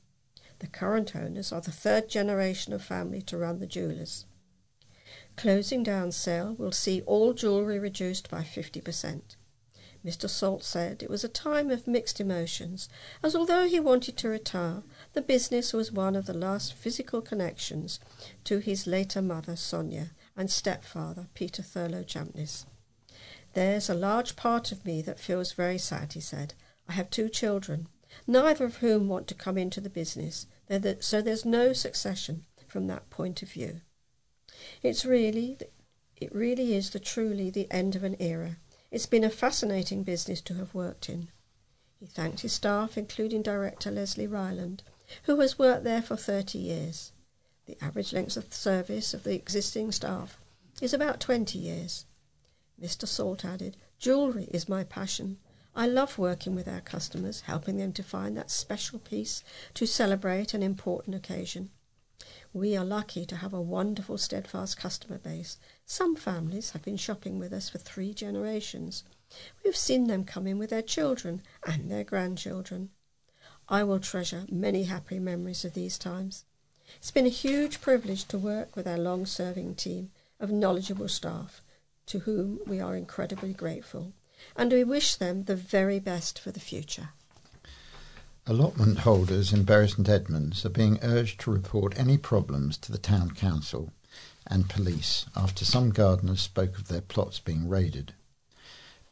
The 0.60 0.68
current 0.68 1.16
owners 1.16 1.50
are 1.50 1.60
the 1.60 1.72
third 1.72 2.08
generation 2.08 2.72
of 2.72 2.84
family 2.84 3.20
to 3.22 3.36
run 3.36 3.58
the 3.58 3.66
jewellers. 3.66 4.26
Closing 5.36 5.82
down 5.82 6.12
sale 6.12 6.54
will 6.54 6.70
see 6.70 7.02
all 7.02 7.32
jewellery 7.32 7.80
reduced 7.80 8.30
by 8.30 8.42
50%. 8.42 9.36
Mr. 10.04 10.28
Salt 10.28 10.62
said 10.62 11.02
it 11.02 11.08
was 11.08 11.25
a 11.25 11.28
time 11.28 11.70
of 11.70 11.87
mixed 11.87 12.20
emotions, 12.20 12.90
as 13.23 13.34
although 13.34 13.66
he 13.66 13.80
wanted 13.80 14.18
to 14.18 14.28
retire, 14.28 14.82
the 15.14 15.23
business 15.23 15.73
was 15.73 15.90
one 15.90 16.14
of 16.14 16.26
the 16.26 16.34
last 16.34 16.75
physical 16.75 17.23
connections 17.23 17.99
to 18.44 18.58
his 18.58 18.87
later 18.87 19.23
mother, 19.23 19.56
Sonia, 19.56 20.11
and 20.37 20.50
stepfather, 20.50 21.28
Peter 21.32 21.62
Thurlow 21.62 22.04
Champness. 22.04 22.66
There's 23.54 23.88
a 23.88 23.94
large 23.94 24.37
part 24.37 24.73
of 24.73 24.84
me 24.84 25.00
that 25.02 25.18
feels 25.18 25.52
very 25.52 25.78
sad, 25.78 26.12
he 26.12 26.20
said. 26.20 26.52
I 26.87 26.92
have 26.92 27.08
two 27.08 27.30
children, 27.30 27.88
neither 28.26 28.66
of 28.66 28.76
whom 28.76 29.08
want 29.08 29.26
to 29.28 29.34
come 29.34 29.56
into 29.56 29.80
the 29.80 29.88
business, 29.88 30.46
so 31.00 31.23
there's 31.23 31.46
no 31.46 31.73
succession 31.73 32.44
from 32.68 32.88
that 32.88 33.08
point 33.08 33.42
of 33.42 33.50
view. 33.50 33.80
It's 34.82 35.06
really, 35.06 35.58
it 36.16 36.34
really 36.34 36.75
is 36.75 36.90
the 36.90 36.99
truly 36.99 37.49
the 37.49 37.70
end 37.70 37.96
of 37.96 38.04
an 38.04 38.16
era. 38.18 38.58
It's 38.94 39.06
been 39.06 39.24
a 39.24 39.28
fascinating 39.28 40.04
business 40.04 40.40
to 40.42 40.54
have 40.54 40.72
worked 40.72 41.08
in. 41.08 41.26
He 41.98 42.06
thanked 42.06 42.42
his 42.42 42.52
staff, 42.52 42.96
including 42.96 43.42
director 43.42 43.90
Leslie 43.90 44.28
Ryland, 44.28 44.84
who 45.24 45.40
has 45.40 45.58
worked 45.58 45.82
there 45.82 46.00
for 46.00 46.14
30 46.14 46.58
years. 46.58 47.10
The 47.66 47.76
average 47.82 48.12
length 48.12 48.36
of 48.36 48.54
service 48.54 49.12
of 49.12 49.24
the 49.24 49.34
existing 49.34 49.90
staff 49.90 50.38
is 50.80 50.94
about 50.94 51.18
20 51.18 51.58
years. 51.58 52.06
Mr. 52.80 53.08
Salt 53.08 53.44
added, 53.44 53.76
Jewellery 53.98 54.44
is 54.52 54.68
my 54.68 54.84
passion. 54.84 55.38
I 55.74 55.88
love 55.88 56.16
working 56.16 56.54
with 56.54 56.68
our 56.68 56.80
customers, 56.80 57.40
helping 57.40 57.78
them 57.78 57.92
to 57.94 58.04
find 58.04 58.36
that 58.36 58.52
special 58.52 59.00
piece 59.00 59.42
to 59.74 59.86
celebrate 59.86 60.54
an 60.54 60.62
important 60.62 61.16
occasion. 61.16 61.70
We 62.54 62.76
are 62.76 62.84
lucky 62.84 63.26
to 63.26 63.37
have 63.37 63.52
a 63.52 63.61
wonderful, 63.61 64.16
steadfast 64.16 64.78
customer 64.78 65.18
base. 65.18 65.58
Some 65.84 66.16
families 66.16 66.70
have 66.70 66.82
been 66.82 66.96
shopping 66.96 67.38
with 67.38 67.52
us 67.52 67.68
for 67.68 67.78
three 67.78 68.14
generations. 68.14 69.02
We've 69.64 69.76
seen 69.76 70.06
them 70.06 70.25
come 70.25 70.46
in 70.46 70.56
with 70.56 70.70
their 70.70 70.80
children 70.80 71.42
and 71.66 71.90
their 71.90 72.04
grandchildren. 72.04 72.90
I 73.68 73.82
will 73.82 73.99
treasure 73.99 74.46
many 74.49 74.84
happy 74.84 75.18
memories 75.18 75.64
of 75.64 75.75
these 75.75 75.99
times. 75.99 76.44
It's 76.96 77.11
been 77.11 77.26
a 77.26 77.40
huge 77.44 77.80
privilege 77.80 78.25
to 78.28 78.38
work 78.38 78.76
with 78.76 78.87
our 78.87 78.99
long 78.99 79.26
serving 79.26 79.75
team 79.75 80.12
of 80.38 80.52
knowledgeable 80.52 81.08
staff, 81.08 81.61
to 82.06 82.20
whom 82.20 82.61
we 82.66 82.80
are 82.80 82.96
incredibly 82.96 83.52
grateful 83.52 84.12
and 84.56 84.73
we 84.73 84.84
wish 84.84 85.16
them 85.16 85.44
the 85.44 85.56
very 85.56 85.99
best 85.99 86.38
for 86.38 86.50
the 86.50 86.61
future. 86.61 87.11
Allotment 88.46 88.98
holders 88.98 89.54
in 89.54 89.64
Bury 89.64 89.88
St 89.88 90.06
Edmunds 90.06 90.66
are 90.66 90.68
being 90.68 90.98
urged 91.00 91.40
to 91.40 91.50
report 91.50 91.98
any 91.98 92.18
problems 92.18 92.76
to 92.76 92.92
the 92.92 92.98
Town 92.98 93.30
Council 93.30 93.90
and 94.46 94.68
police 94.68 95.24
after 95.34 95.64
some 95.64 95.88
gardeners 95.88 96.42
spoke 96.42 96.76
of 96.76 96.88
their 96.88 97.00
plots 97.00 97.38
being 97.40 97.70
raided. 97.70 98.12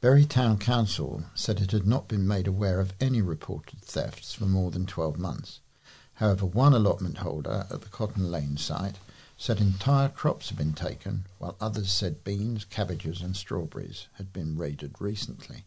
Bury 0.02 0.26
Town 0.26 0.58
Council 0.58 1.24
said 1.34 1.62
it 1.62 1.70
had 1.70 1.86
not 1.86 2.08
been 2.08 2.28
made 2.28 2.46
aware 2.46 2.78
of 2.78 2.92
any 3.00 3.22
reported 3.22 3.80
thefts 3.80 4.34
for 4.34 4.44
more 4.44 4.70
than 4.70 4.84
12 4.84 5.18
months. 5.18 5.60
However, 6.16 6.44
one 6.44 6.74
allotment 6.74 7.16
holder 7.18 7.66
at 7.70 7.80
the 7.80 7.88
Cotton 7.88 8.30
Lane 8.30 8.58
site 8.58 8.98
said 9.38 9.62
entire 9.62 10.10
crops 10.10 10.50
had 10.50 10.58
been 10.58 10.74
taken, 10.74 11.24
while 11.38 11.56
others 11.58 11.90
said 11.90 12.22
beans, 12.22 12.66
cabbages, 12.66 13.22
and 13.22 13.34
strawberries 13.34 14.08
had 14.18 14.30
been 14.30 14.58
raided 14.58 14.94
recently. 15.00 15.64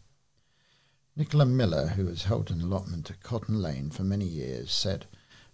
Nicola 1.18 1.46
Miller, 1.46 1.86
who 1.86 2.08
has 2.08 2.24
held 2.24 2.50
an 2.50 2.60
allotment 2.60 3.10
at 3.10 3.22
Cotton 3.22 3.62
Lane 3.62 3.88
for 3.88 4.04
many 4.04 4.26
years, 4.26 4.70
said, 4.70 5.06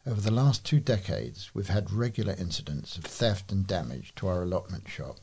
Over 0.04 0.20
the 0.20 0.32
last 0.32 0.64
two 0.64 0.80
decades, 0.80 1.54
we've 1.54 1.68
had 1.68 1.92
regular 1.92 2.34
incidents 2.36 2.96
of 2.96 3.04
theft 3.04 3.52
and 3.52 3.64
damage 3.64 4.12
to 4.16 4.26
our 4.26 4.42
allotment 4.42 4.88
shop, 4.88 5.20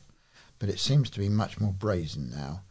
but 0.58 0.70
it 0.70 0.80
seems 0.80 1.10
to 1.10 1.18
be 1.18 1.28
much 1.28 1.60
more 1.60 1.74
brazen 1.74 2.30
now. 2.30 2.62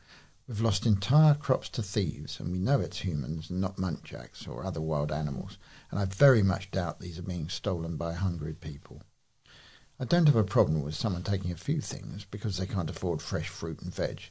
We've 0.48 0.62
lost 0.62 0.88
entire 0.88 1.36
crops 1.36 1.70
to 1.70 1.84
thieves, 1.84 2.40
and 2.40 2.52
we 2.52 2.58
know 2.58 2.80
it's 2.80 3.02
humans 3.06 3.52
and 3.52 3.62
not 3.62 3.78
muntjacs 3.78 4.48
or 4.48 4.66
other 4.66 4.82
wild 4.82 5.12
animals, 5.12 5.60
and 5.92 6.00
I 6.00 6.06
very 6.06 6.42
much 6.42 6.72
doubt 6.72 7.00
these 7.00 7.20
are 7.20 7.22
being 7.22 7.50
stolen 7.50 7.98
by 7.98 8.14
hungry 8.14 8.56
people. 8.56 9.04
I 10.00 10.06
don't 10.06 10.26
have 10.26 10.36
a 10.36 10.44
problem 10.44 10.82
with 10.82 10.96
someone 10.96 11.22
taking 11.22 11.52
a 11.52 11.56
few 11.56 11.82
things 11.82 12.26
because 12.26 12.58
they 12.58 12.66
can't 12.66 12.90
afford 12.90 13.22
fresh 13.22 13.48
fruit 13.48 13.80
and 13.84 13.94
veg, 13.94 14.24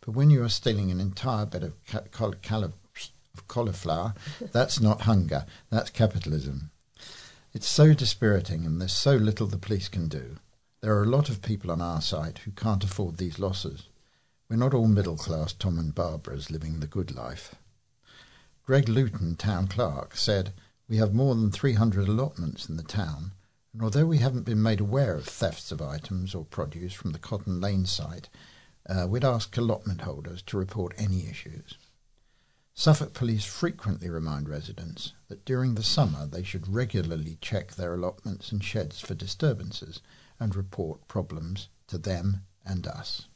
but 0.00 0.12
when 0.12 0.30
you 0.30 0.42
are 0.42 0.48
stealing 0.48 0.90
an 0.90 1.00
entire 1.00 1.44
bed 1.44 1.62
of, 1.62 1.74
of 1.92 2.80
cauliflower, 3.48 4.14
that's 4.52 4.80
not 4.80 5.02
hunger, 5.02 5.46
that's 5.70 5.90
capitalism. 5.90 6.70
It's 7.52 7.68
so 7.68 7.94
dispiriting, 7.94 8.66
and 8.66 8.80
there's 8.80 8.92
so 8.92 9.16
little 9.16 9.46
the 9.46 9.56
police 9.56 9.88
can 9.88 10.08
do. 10.08 10.36
There 10.82 10.94
are 10.96 11.04
a 11.04 11.08
lot 11.08 11.28
of 11.28 11.42
people 11.42 11.70
on 11.70 11.80
our 11.80 12.00
side 12.00 12.38
who 12.44 12.50
can't 12.50 12.84
afford 12.84 13.16
these 13.16 13.38
losses. 13.38 13.88
We're 14.48 14.56
not 14.56 14.74
all 14.74 14.88
middle 14.88 15.16
class 15.16 15.52
Tom 15.52 15.78
and 15.78 15.94
Barbaras 15.94 16.50
living 16.50 16.80
the 16.80 16.86
good 16.86 17.14
life. 17.14 17.54
Greg 18.64 18.88
Luton, 18.88 19.36
town 19.36 19.68
clerk, 19.68 20.16
said, 20.16 20.52
We 20.88 20.98
have 20.98 21.14
more 21.14 21.34
than 21.34 21.50
300 21.50 22.08
allotments 22.08 22.68
in 22.68 22.76
the 22.76 22.82
town, 22.82 23.32
and 23.72 23.82
although 23.82 24.06
we 24.06 24.18
haven't 24.18 24.44
been 24.44 24.62
made 24.62 24.80
aware 24.80 25.14
of 25.14 25.24
thefts 25.24 25.72
of 25.72 25.82
items 25.82 26.34
or 26.34 26.44
produce 26.44 26.92
from 26.92 27.12
the 27.12 27.18
Cotton 27.18 27.60
Lane 27.60 27.86
site, 27.86 28.28
uh, 28.88 29.06
we'd 29.08 29.24
ask 29.24 29.56
allotment 29.56 30.02
holders 30.02 30.42
to 30.42 30.56
report 30.56 30.94
any 30.96 31.28
issues. 31.28 31.78
Suffolk 32.78 33.14
Police 33.14 33.46
frequently 33.46 34.10
remind 34.10 34.50
residents 34.50 35.14
that 35.28 35.46
during 35.46 35.74
the 35.74 35.82
summer 35.82 36.26
they 36.26 36.42
should 36.42 36.68
regularly 36.68 37.38
check 37.40 37.74
their 37.74 37.94
allotments 37.94 38.52
and 38.52 38.62
sheds 38.62 39.00
for 39.00 39.14
disturbances 39.14 40.02
and 40.38 40.54
report 40.54 41.08
problems 41.08 41.68
to 41.86 41.96
them 41.96 42.42
and 42.66 42.86
us. 42.86 43.28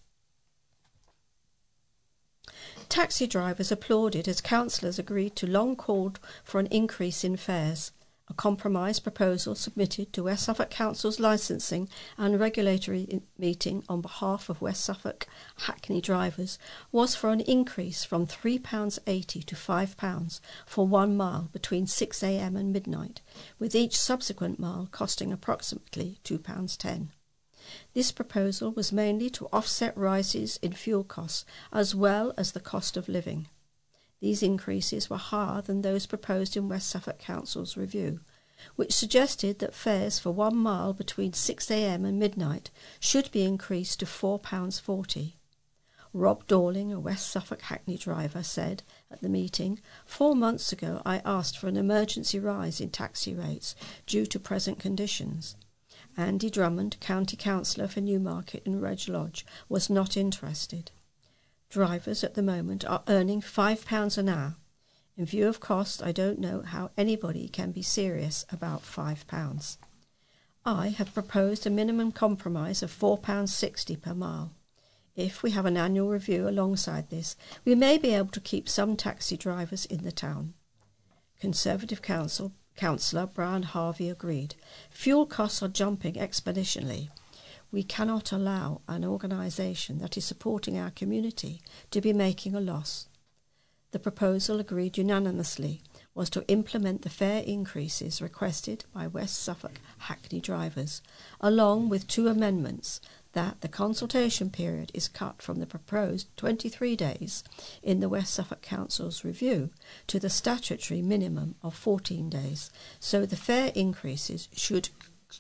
Taxi 2.91 3.27
drivers 3.27 3.73
applauded 3.73 4.29
as 4.29 4.43
councillors 4.43 4.99
agreed 4.99 5.37
to 5.37 5.47
long 5.47 5.75
called 5.75 6.21
for 6.45 6.61
an 6.61 6.67
increase 6.67 7.25
in 7.25 7.39
fares. 7.39 7.93
A 8.31 8.35
compromise 8.35 9.01
proposal 9.01 9.57
submitted 9.57 10.13
to 10.13 10.23
West 10.23 10.45
Suffolk 10.45 10.71
Council's 10.71 11.19
licensing 11.19 11.89
and 12.17 12.39
regulatory 12.39 13.23
meeting 13.37 13.83
on 13.89 14.01
behalf 14.01 14.49
of 14.49 14.63
West 14.63 14.85
Suffolk 14.85 15.27
Hackney 15.63 16.01
drivers 16.01 16.57
was 16.93 17.17
for 17.17 17.31
an 17.31 17.41
increase 17.41 18.05
from 18.05 18.29
£3.80 18.29 19.45
to 19.45 19.57
£5 19.57 20.41
for 20.65 20.87
one 20.87 21.17
mile 21.17 21.49
between 21.53 21.87
6am 21.87 22.57
and 22.57 22.73
midnight, 22.73 23.21
with 23.59 23.75
each 23.75 23.99
subsequent 23.99 24.61
mile 24.61 24.89
costing 24.93 25.33
approximately 25.33 26.21
£2.10. 26.23 27.09
This 27.95 28.13
proposal 28.13 28.71
was 28.71 28.93
mainly 28.93 29.29
to 29.31 29.49
offset 29.53 29.97
rises 29.97 30.57
in 30.63 30.73
fuel 30.73 31.03
costs 31.03 31.45
as 31.73 31.97
well 31.97 32.33
as 32.37 32.53
the 32.53 32.61
cost 32.61 32.97
of 32.97 33.09
living. 33.09 33.49
These 34.21 34.43
increases 34.43 35.09
were 35.09 35.17
higher 35.17 35.62
than 35.62 35.83
those 35.83 36.07
proposed 36.07 36.57
in 36.57 36.69
West 36.69 36.89
Suffolk 36.89 37.19
Council's 37.19 37.77
review, 37.77 38.21
which 38.77 38.93
suggested 38.93 39.59
that 39.59 39.75
fares 39.75 40.19
for 40.19 40.31
one 40.31 40.57
mile 40.57 40.93
between 40.93 41.33
6am 41.33 42.05
and 42.07 42.19
midnight 42.19 42.71
should 43.00 43.31
be 43.33 43.45
increased 43.45 44.00
to 44.00 44.07
£4.40. 44.07 45.33
Rob 46.12 46.47
Dorling, 46.47 46.93
a 46.93 46.99
West 46.99 47.29
Suffolk 47.31 47.62
Hackney 47.62 47.97
driver, 47.97 48.43
said 48.43 48.83
at 49.11 49.23
the 49.23 49.29
meeting, 49.29 49.81
Four 50.05 50.35
months 50.35 50.73
ago 50.73 51.00
I 51.07 51.23
asked 51.25 51.57
for 51.57 51.69
an 51.69 51.77
emergency 51.77 52.39
rise 52.39 52.81
in 52.81 52.91
taxi 52.91 53.33
rates 53.33 53.75
due 54.07 54.27
to 54.27 54.41
present 54.41 54.81
conditions. 54.81 55.57
Andy 56.17 56.50
Drummond, 56.50 56.99
County 57.00 57.37
Councillor 57.37 57.87
for 57.87 58.00
Newmarket 58.00 58.67
and 58.67 58.83
Red 58.83 59.09
Lodge, 59.09 59.47
was 59.69 59.89
not 59.89 60.17
interested. 60.17 60.91
Drivers 61.71 62.25
at 62.25 62.35
the 62.35 62.43
moment 62.43 62.85
are 62.85 63.05
earning 63.07 63.41
£5 63.41 64.19
an 64.19 64.29
hour. 64.29 64.57
In 65.17 65.25
view 65.25 65.47
of 65.47 65.61
cost, 65.61 66.03
I 66.03 66.11
don't 66.11 66.41
know 66.41 66.62
how 66.62 66.91
anybody 66.97 67.49
can 67.49 67.71
be 67.71 67.81
serious 67.81 68.45
about 68.50 68.83
£5. 68.83 69.77
I 70.65 70.89
have 70.89 71.15
proposed 71.15 71.67
a 71.67 71.71
minimum 71.71 72.11
compromise 72.11 72.83
of 72.83 72.91
£4.60 72.91 74.03
per 74.03 74.15
mile. 74.15 74.53
If 75.15 75.45
we 75.45 75.53
have 75.53 75.65
an 75.65 75.77
annual 75.77 76.09
review 76.09 76.49
alongside 76.49 77.09
this, 77.09 77.37
we 77.65 77.77
may 77.77 77.99
be 77.99 78.15
able 78.15 78.31
to 78.33 78.41
keep 78.41 78.69
some 78.69 78.97
taxi 78.97 79.37
drivers 79.37 79.85
in 79.87 80.03
the 80.03 80.11
town. 80.11 80.55
Conservative 81.39 82.03
Council 82.03 82.53
Councillor 82.77 83.27
Brian 83.27 83.62
Harvey 83.62 84.11
agreed. 84.11 84.57
Fuel 84.91 85.25
costs 85.25 85.62
are 85.62 85.69
jumping 85.69 86.15
exponentially. 86.15 87.11
We 87.73 87.85
cannot 87.85 88.33
allow 88.33 88.81
an 88.89 89.05
organisation 89.05 89.99
that 89.99 90.17
is 90.17 90.25
supporting 90.25 90.77
our 90.77 90.91
community 90.91 91.62
to 91.93 92.00
be 92.00 92.12
making 92.12 92.55
a 92.55 92.61
loss. 92.61 93.06
The 93.93 94.00
proposal, 94.00 94.59
agreed 94.59 94.99
unanimously, 94.99 95.83
was 96.15 96.30
to 96.30 96.47
implement 96.49 97.02
the 97.02 97.11
fare 97.11 97.43
increases 97.43 98.21
requested 98.21 98.85
by 98.93 99.06
West 99.06 99.41
Suffolk 99.41 99.80
Hackney 99.99 100.41
drivers, 100.41 101.00
along 101.41 101.89
with 101.89 102.09
two 102.09 102.26
amendments 102.26 103.00
that 103.33 103.61
the 103.61 103.69
consultation 103.69 104.50
period 104.50 104.91
is 104.93 105.06
cut 105.06 105.41
from 105.41 105.61
the 105.61 105.67
proposed 105.67 106.28
23 106.37 106.97
days 106.97 107.45
in 107.83 108.00
the 108.00 108.09
West 108.09 108.35
Suffolk 108.35 108.63
Council's 108.63 109.25
review 109.25 109.71
to 110.09 110.19
the 110.19 110.30
statutory 110.30 111.02
minimum 111.02 111.54
of 111.63 111.75
14 111.75 112.28
days, 112.28 112.71
so 112.99 113.25
the 113.25 113.37
fare 113.37 113.71
increases 113.76 114.49
should 114.52 114.89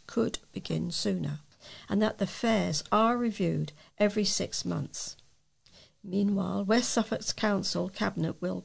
could 0.06 0.38
begin 0.52 0.92
sooner 0.92 1.40
and 1.88 2.00
that 2.02 2.18
the 2.18 2.26
fares 2.26 2.84
are 2.90 3.16
reviewed 3.16 3.72
every 3.98 4.24
six 4.24 4.64
months. 4.64 5.16
Meanwhile, 6.02 6.64
West 6.64 6.90
Suffolk's 6.90 7.32
Council 7.32 7.88
Cabinet 7.88 8.40
will 8.40 8.64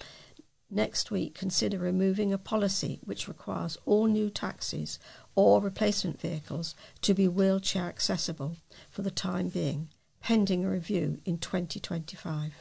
next 0.70 1.12
week 1.12 1.36
consider 1.36 1.78
removing 1.78 2.34
a 2.34 2.38
policy 2.38 3.00
which 3.04 3.28
requires 3.28 3.78
all 3.86 4.08
new 4.08 4.30
taxis 4.30 5.00
or 5.36 5.62
replacement 5.62 6.20
vehicles 6.20 6.76
to 7.02 7.14
be 7.14 7.28
wheelchair 7.28 7.86
accessible 7.86 8.56
for 8.90 9.02
the 9.02 9.12
time 9.12 9.50
being, 9.50 9.90
pending 10.22 10.66
a 10.66 10.70
review 10.70 11.20
in 11.26 11.38
2025. 11.38 12.54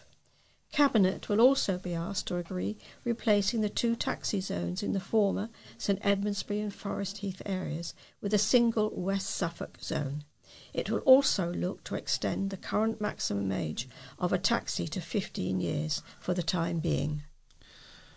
Cabinet 0.73 1.29
will 1.29 1.41
also 1.41 1.79
be 1.79 1.95
asked 1.95 2.27
to 2.27 2.37
agree 2.37 2.77
replacing 3.05 3.61
the 3.61 3.69
two 3.69 3.95
taxi 3.95 4.41
zones 4.41 4.83
in 4.83 4.93
the 4.93 4.99
former 4.99 5.49
St 5.79 6.03
Edmundsbury 6.03 6.61
and 6.61 6.75
Forest 6.75 7.19
Heath 7.19 7.41
areas 7.47 7.95
with 8.21 8.35
a 8.35 8.39
single 8.39 8.91
West 8.91 9.31
Suffolk 9.31 9.79
zone. 9.81 10.25
It 10.75 10.91
will 10.91 10.99
also 11.01 11.53
look 11.53 11.85
to 11.85 11.95
extend 11.95 12.51
the 12.51 12.57
current 12.57 13.01
maximum 13.01 13.53
age 13.53 13.89
of 14.19 14.33
a 14.33 14.39
taxi 14.39 14.89
to 14.89 15.01
15 15.01 15.61
years 15.61 16.03
for 16.19 16.35
the 16.35 16.43
time 16.43 16.81
being. 16.81 17.23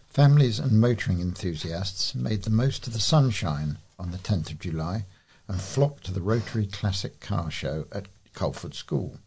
Families 0.10 0.58
and 0.58 0.82
motoring 0.82 1.22
enthusiasts 1.22 2.16
made 2.16 2.42
the 2.42 2.50
most 2.50 2.88
of 2.88 2.94
the 2.94 3.00
sunshine 3.00 3.78
on 4.00 4.10
the 4.10 4.18
10th 4.18 4.50
of 4.50 4.60
July 4.60 5.06
and 5.48 5.62
flocked 5.62 6.06
to 6.06 6.12
the 6.12 6.22
Rotary 6.22 6.66
Classic 6.66 7.20
Car 7.20 7.52
Show 7.52 7.86
at 7.92 8.08
Culford 8.34 8.74
School. 8.74 9.20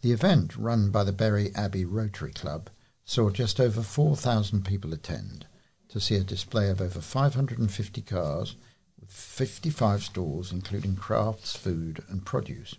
The 0.00 0.12
event, 0.12 0.56
run 0.56 0.90
by 0.90 1.04
the 1.04 1.12
Bury 1.12 1.54
Abbey 1.54 1.84
Rotary 1.84 2.32
Club, 2.32 2.70
saw 3.04 3.28
just 3.28 3.60
over 3.60 3.82
4,000 3.82 4.64
people 4.64 4.94
attend 4.94 5.46
to 5.88 6.00
see 6.00 6.16
a 6.16 6.24
display 6.24 6.70
of 6.70 6.80
over 6.80 7.00
550 7.00 8.02
cars 8.02 8.56
with 9.00 9.10
55 9.10 10.02
stalls 10.02 10.52
including 10.52 10.96
crafts, 10.96 11.56
food 11.56 12.02
and 12.08 12.24
produce. 12.24 12.76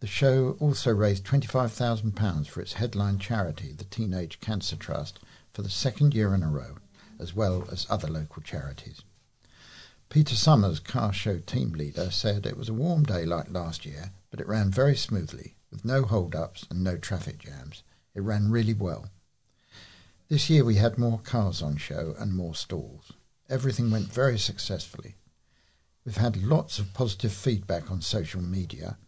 The 0.00 0.06
show 0.06 0.56
also 0.60 0.92
raised 0.92 1.24
£25,000 1.24 2.46
for 2.46 2.60
its 2.60 2.74
headline 2.74 3.18
charity, 3.18 3.72
the 3.72 3.84
Teenage 3.84 4.40
Cancer 4.40 4.76
Trust, 4.76 5.18
for 5.52 5.62
the 5.62 5.70
second 5.70 6.14
year 6.14 6.34
in 6.34 6.42
a 6.42 6.50
row, 6.50 6.76
as 7.18 7.34
well 7.34 7.66
as 7.72 7.86
other 7.88 8.08
local 8.08 8.42
charities. 8.42 9.02
Peter 10.10 10.34
Summers, 10.34 10.78
car 10.78 11.12
show 11.12 11.38
team 11.38 11.72
leader, 11.72 12.10
said 12.10 12.44
it 12.44 12.56
was 12.56 12.68
a 12.68 12.74
warm 12.74 13.02
day 13.04 13.24
like 13.24 13.50
last 13.50 13.86
year, 13.86 14.10
but 14.30 14.40
it 14.40 14.46
ran 14.46 14.70
very 14.70 14.94
smoothly, 14.94 15.56
with 15.70 15.84
no 15.84 16.02
hold-ups 16.02 16.66
and 16.70 16.84
no 16.84 16.96
traffic 16.96 17.38
jams. 17.38 17.82
It 18.14 18.20
ran 18.20 18.50
really 18.50 18.74
well. 18.74 19.06
This 20.28 20.50
year 20.50 20.64
we 20.64 20.76
had 20.76 20.98
more 20.98 21.18
cars 21.18 21.62
on 21.62 21.76
show 21.76 22.14
and 22.18 22.34
more 22.34 22.54
stalls. 22.54 23.12
Everything 23.48 23.90
went 23.90 24.12
very 24.12 24.38
successfully. 24.38 25.14
We've 26.04 26.16
had 26.18 26.42
lots 26.42 26.78
of 26.78 26.92
positive 26.92 27.32
feedback 27.32 27.90
on 27.90 28.02
social 28.02 28.42
media. 28.42 28.98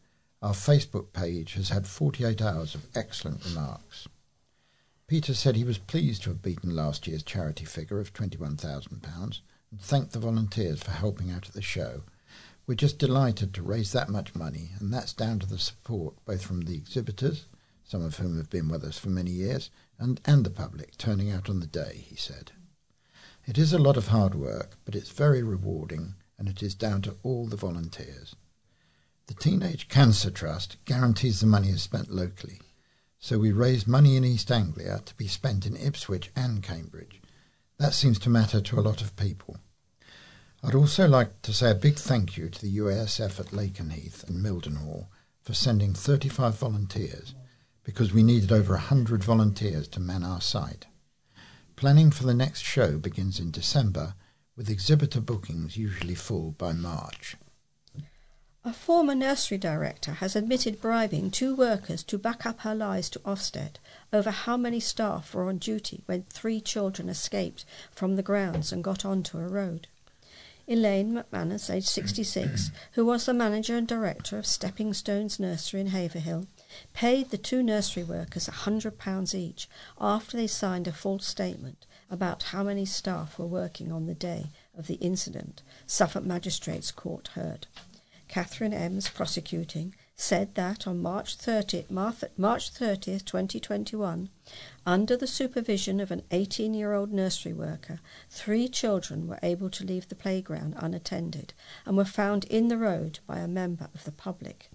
Our 0.41 0.55
Facebook 0.55 1.13
page 1.13 1.53
has 1.53 1.69
had 1.69 1.87
48 1.87 2.41
hours 2.41 2.75
of 2.75 2.87
excellent 2.95 3.45
remarks. 3.45 4.09
Peter 5.07 5.35
said 5.35 5.57
he 5.57 5.65
was 5.65 5.77
pleased 5.77 6.23
to 6.23 6.31
have 6.31 6.41
beaten 6.41 6.75
last 6.75 7.07
year's 7.07 7.23
charity 7.23 7.67
figure 7.67 8.01
of 8.01 8.15
£21,000 8.15 9.41
and 9.71 9.81
thanked 9.81 10.13
the 10.13 10.19
volunteers 10.19 10.83
for 10.83 10.91
helping 10.91 11.31
out 11.31 11.47
at 11.47 11.53
the 11.53 11.61
show. 11.61 12.03
We're 12.67 12.77
just 12.77 12.99
delighted 12.99 13.53
to 13.55 13.63
raise 13.63 13.93
that 13.93 14.09
much 14.09 14.35
money, 14.35 14.71
and 14.81 14.93
that's 14.93 15.13
down 15.13 15.39
to 15.41 15.47
the 15.47 15.59
support 15.59 16.15
both 16.25 16.43
from 16.43 16.63
the 16.63 16.75
exhibitors, 16.75 17.47
some 17.85 18.03
of 18.03 18.17
whom 18.17 18.39
have 18.39 18.49
been 18.51 18.69
with 18.69 18.83
us 18.83 18.99
for 18.99 19.11
many 19.11 19.31
years, 19.31 19.71
and, 19.99 20.19
and 20.25 20.45
the 20.45 20.51
public 20.51 20.97
turning 20.97 21.31
out 21.31 21.51
on 21.51 21.61
the 21.61 21.67
day, 21.67 22.07
he 22.09 22.17
said. 22.17 22.53
It 23.47 23.59
is 23.59 23.75
a 23.75 23.79
lot 23.79 23.99
of 23.99 24.09
hard 24.09 24.35
work, 24.35 24.79
but 24.85 24.97
it's 24.97 25.11
very 25.11 25.43
rewarding, 25.43 26.15
and 26.39 26.49
it 26.49 26.63
is 26.63 26.75
down 26.75 27.03
to 27.03 27.17
all 27.23 27.47
the 27.47 27.57
volunteers. 27.57 28.35
The 29.27 29.35
Teenage 29.35 29.89
Cancer 29.89 30.31
Trust 30.31 30.77
guarantees 30.85 31.41
the 31.41 31.47
money 31.47 31.69
is 31.69 31.83
spent 31.83 32.11
locally, 32.11 32.61
so 33.19 33.39
we 33.39 33.53
raise 33.53 33.87
money 33.87 34.17
in 34.17 34.25
East 34.25 34.51
Anglia 34.51 35.01
to 35.05 35.15
be 35.17 35.27
spent 35.27 35.67
in 35.67 35.77
Ipswich 35.77 36.31
and 36.37 36.63
Cambridge, 36.63 37.21
that 37.79 37.93
seems 37.93 38.19
to 38.21 38.31
matter 38.31 38.61
to 38.61 38.79
a 38.79 38.83
lot 38.83 39.03
of 39.03 39.17
people. 39.17 39.59
I'd 40.63 40.75
also 40.75 41.07
like 41.07 41.43
to 41.43 41.53
say 41.53 41.71
a 41.71 41.75
big 41.75 41.97
thank 41.97 42.37
you 42.37 42.49
to 42.49 42.63
the 42.63 42.79
USAF 42.79 43.39
at 43.39 43.53
Lakenheath 43.53 44.27
and 44.27 44.43
Mildenhall 44.43 45.09
for 45.43 45.53
sending 45.53 45.93
35 45.93 46.57
volunteers 46.57 47.35
because 47.85 48.13
we 48.13 48.23
needed 48.23 48.51
over 48.51 48.73
100 48.73 49.23
volunteers 49.23 49.87
to 49.89 50.01
man 50.01 50.25
our 50.25 50.41
site. 50.41 50.87
Planning 51.77 52.11
for 52.11 52.25
the 52.25 52.35
next 52.35 52.63
show 52.63 52.99
begins 52.99 53.39
in 53.39 53.51
December 53.51 54.15
with 54.57 54.71
exhibitor 54.71 55.21
bookings 55.21 55.77
usually 55.77 56.15
full 56.15 56.53
by 56.53 56.73
March. 56.73 57.37
A 58.65 58.73
former 58.73 59.15
nursery 59.15 59.59
director 59.59 60.15
has 60.15 60.35
admitted 60.35 60.81
bribing 60.81 61.31
two 61.31 61.55
workers 61.55 62.03
to 62.05 62.19
back 62.19 62.45
up 62.45 62.61
her 62.61 62.75
lies 62.75 63.09
to 63.11 63.21
Ofsted 63.21 63.77
over 64.13 64.31
how 64.31 64.57
many 64.57 64.81
staff 64.81 65.35
were 65.35 65.49
on 65.49 65.59
duty 65.59 66.03
when 66.07 66.25
three 66.25 66.61
children 66.61 67.09
escaped 67.09 67.65
from 67.93 68.17
the 68.17 68.25
grounds 68.25 68.73
and 68.73 68.83
got 68.83 69.05
onto 69.05 69.39
a 69.39 69.47
road. 69.47 69.87
Elaine 70.67 71.15
McManus, 71.15 71.73
aged 71.73 71.87
66, 71.87 72.73
who 72.93 73.07
was 73.07 73.25
the 73.25 73.33
manager 73.33 73.77
and 73.77 73.87
director 73.87 74.37
of 74.37 74.47
Stepping 74.47 74.93
Stones 74.93 75.39
Nursery 75.39 75.81
in 75.81 75.89
Haverhill, 75.89 76.49
paid 76.93 77.31
the 77.31 77.39
two 77.39 77.63
nursery 77.63 78.03
workers 78.03 78.49
£100 78.49 79.35
each 79.35 79.69
after 80.01 80.37
they 80.37 80.49
signed 80.49 80.89
a 80.89 80.93
false 80.93 81.25
statement 81.25 81.87
about 82.11 82.45
how 82.45 82.63
many 82.63 82.85
staff 82.85 83.39
were 83.39 83.47
working 83.47 83.91
on 83.91 84.07
the 84.07 84.15
day 84.15 84.51
of 84.77 84.87
the 84.87 84.95
incident, 84.95 85.63
Suffolk 85.87 86.25
Magistrates 86.25 86.91
Court 86.91 87.29
heard. 87.29 87.67
Catherine 88.29 88.75
Ems, 88.75 89.09
prosecuting, 89.09 89.95
said 90.17 90.55
that 90.55 90.87
on 90.87 91.03
March 91.03 91.37
30, 91.37 91.87
March 91.91 92.21
30th 92.73 93.25
2021, 93.25 94.31
under 94.85 95.17
the 95.17 95.27
supervision 95.27 96.01
of 96.01 96.11
an 96.11 96.23
18 96.31 96.75
year 96.75 96.93
old 96.93 97.13
nursery 97.13 97.53
worker, 97.53 98.01
three 98.31 98.67
children 98.69 99.29
were 99.29 99.39
able 99.43 99.71
to 99.71 99.85
leave 99.85 100.09
the 100.09 100.15
playground 100.15 100.75
unattended 100.79 101.53
and 101.85 101.97
were 101.97 102.05
found 102.05 102.45
in 102.47 102.69
the 102.69 102.79
road 102.79 103.21
by 103.27 103.39
a 103.39 103.49
member 103.49 103.89
of 103.95 104.05
the 104.05 104.13
public. 104.13 104.71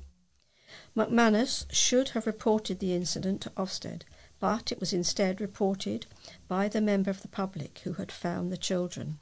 McManus 0.95 1.65
should 1.71 2.09
have 2.09 2.27
reported 2.27 2.79
the 2.79 2.93
incident 2.93 3.41
to 3.41 3.49
Ofsted, 3.51 4.03
but 4.41 4.71
it 4.71 4.79
was 4.79 4.91
instead 4.91 5.39
reported 5.39 6.07
by 6.47 6.67
the 6.67 6.81
member 6.81 7.11
of 7.11 7.21
the 7.21 7.27
public 7.27 7.79
who 7.83 7.93
had 7.93 8.11
found 8.11 8.51
the 8.51 8.57
children. 8.57 9.19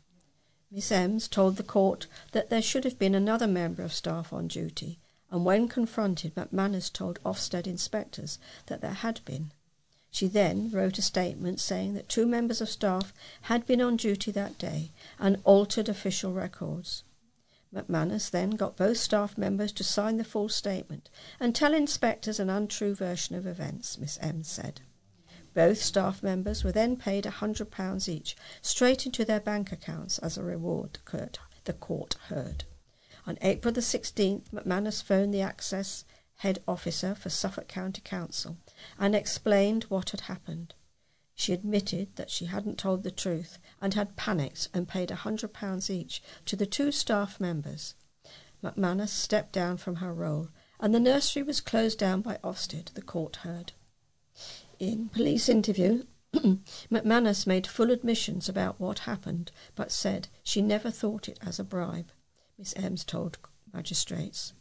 Miss 0.72 0.92
Ems 0.94 1.28
told 1.28 1.58
the 1.58 1.64
court 1.64 2.08
that 2.32 2.50
there 2.50 2.62
should 2.62 2.86
have 2.86 2.98
been 2.98 3.14
another 3.14 3.46
member 3.46 3.84
of 3.84 3.94
staff 3.94 4.32
on 4.32 4.48
duty, 4.48 4.98
and 5.30 5.44
when 5.44 5.68
confronted, 5.68 6.36
McManus 6.36 6.92
told 6.92 7.20
Ofsted 7.26 7.68
inspectors 7.68 8.40
that 8.68 8.80
there 8.80 8.94
had 8.94 9.20
been. 9.26 9.52
She 10.10 10.28
then 10.28 10.72
wrote 10.72 10.98
a 10.98 11.02
statement 11.02 11.60
saying 11.60 11.96
that 11.96 12.08
two 12.08 12.26
members 12.26 12.62
of 12.62 12.70
staff 12.70 13.14
had 13.42 13.66
been 13.66 13.82
on 13.82 13.98
duty 13.98 14.32
that 14.32 14.58
day 14.58 14.92
and 15.20 15.42
altered 15.44 15.90
official 15.90 16.32
records. 16.32 17.04
McManus 17.76 18.32
then 18.32 18.52
got 18.52 18.78
both 18.78 18.98
staff 18.98 19.38
members 19.38 19.74
to 19.74 19.84
sign 19.84 20.16
the 20.16 20.24
false 20.24 20.56
statement 20.56 21.10
and 21.42 21.54
tell 21.54 21.74
inspectors 21.74 22.40
an 22.40 22.50
untrue 22.50 22.96
version 22.96 23.36
of 23.36 23.46
events, 23.46 23.98
Miss 23.98 24.18
Ems 24.22 24.48
said. 24.48 24.82
Both 25.54 25.82
staff 25.82 26.22
members 26.22 26.64
were 26.64 26.72
then 26.72 26.96
paid 26.96 27.24
£100 27.24 28.10
each 28.10 28.36
straight 28.62 29.06
into 29.06 29.26
their 29.26 29.40
bank 29.40 29.72
accounts 29.72 30.20
as 30.20 30.38
a 30.38 30.44
reward, 30.44 31.00
the 31.66 31.74
court 31.74 32.16
heard. 32.28 32.66
On 33.26 33.38
April 33.42 33.74
the 33.74 33.82
16th, 33.82 34.50
McManus 34.52 35.04
phoned 35.04 35.34
the 35.34 35.42
Access 35.42 36.06
head 36.38 36.64
officer 36.68 37.16
for 37.16 37.30
Suffolk 37.30 37.68
County 37.68 38.02
Council 38.02 38.58
and 38.98 39.14
explained 39.14 39.84
what 39.86 40.12
had 40.12 40.22
happened. 40.22 40.74
She 41.36 41.54
admitted 41.54 42.16
that 42.16 42.30
she 42.30 42.46
hadn't 42.46 42.78
told 42.78 43.04
the 43.04 43.12
truth 43.12 43.60
and 43.82 43.94
had 43.94 44.16
panicked 44.16 44.70
and 44.74 44.88
paid 44.88 45.10
£100 45.10 45.90
each 45.90 46.22
to 46.46 46.56
the 46.56 46.66
two 46.66 46.92
staff 46.92 47.40
members. 47.40 47.96
McManus 48.64 49.10
stepped 49.10 49.54
down 49.54 49.78
from 49.78 49.98
her 49.98 50.14
role 50.14 50.50
and 50.80 50.94
the 50.94 51.00
nursery 51.00 51.44
was 51.44 51.62
closed 51.62 52.00
down 52.00 52.22
by 52.22 52.38
Ofsted, 52.44 52.94
the 52.94 53.02
court 53.02 53.38
heard. 53.38 53.74
In 54.80 55.10
police 55.10 55.50
interview, 55.50 56.06
McManus 56.34 57.46
made 57.46 57.68
full 57.68 57.92
admissions 57.92 58.48
about 58.48 58.80
what 58.80 59.00
happened, 59.00 59.52
but 59.76 59.92
said 59.92 60.30
she 60.42 60.62
never 60.62 60.90
thought 60.90 61.28
it 61.28 61.38
as 61.42 61.60
a 61.60 61.66
bribe, 61.66 62.14
Miss 62.58 62.74
Ems 62.78 63.04
told 63.04 63.38
magistrates. 63.74 64.54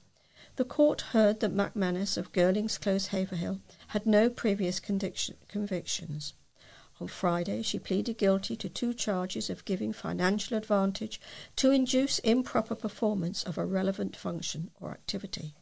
The 0.56 0.64
court 0.64 1.02
heard 1.12 1.38
that 1.38 1.54
McManus 1.54 2.16
of 2.16 2.32
Girlings 2.32 2.78
Close, 2.78 3.06
Haverhill, 3.06 3.60
had 3.88 4.06
no 4.06 4.28
previous 4.28 4.80
convictions. 4.80 6.34
On 7.00 7.06
Friday, 7.06 7.62
she 7.62 7.78
pleaded 7.78 8.18
guilty 8.18 8.56
to 8.56 8.68
two 8.68 8.94
charges 8.94 9.48
of 9.48 9.64
giving 9.64 9.92
financial 9.92 10.56
advantage 10.56 11.20
to 11.54 11.70
induce 11.70 12.18
improper 12.18 12.74
performance 12.74 13.44
of 13.44 13.56
a 13.56 13.64
relevant 13.64 14.16
function 14.16 14.72
or 14.80 14.90
activity 14.90 15.54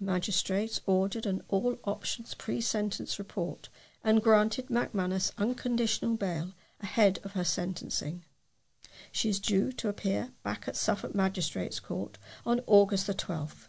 magistrates 0.00 0.80
ordered 0.86 1.26
an 1.26 1.42
all 1.48 1.78
options 1.84 2.34
pre 2.34 2.60
sentence 2.60 3.18
report 3.18 3.68
and 4.04 4.22
granted 4.22 4.68
McManus 4.68 5.32
unconditional 5.38 6.16
bail 6.16 6.52
ahead 6.80 7.18
of 7.24 7.32
her 7.32 7.44
sentencing. 7.44 8.24
She 9.10 9.28
is 9.28 9.40
due 9.40 9.72
to 9.72 9.88
appear 9.88 10.30
back 10.42 10.66
at 10.66 10.76
Suffolk 10.76 11.14
Magistrates 11.14 11.80
Court 11.80 12.18
on 12.44 12.60
August 12.66 13.06
the 13.06 13.14
12th. 13.14 13.68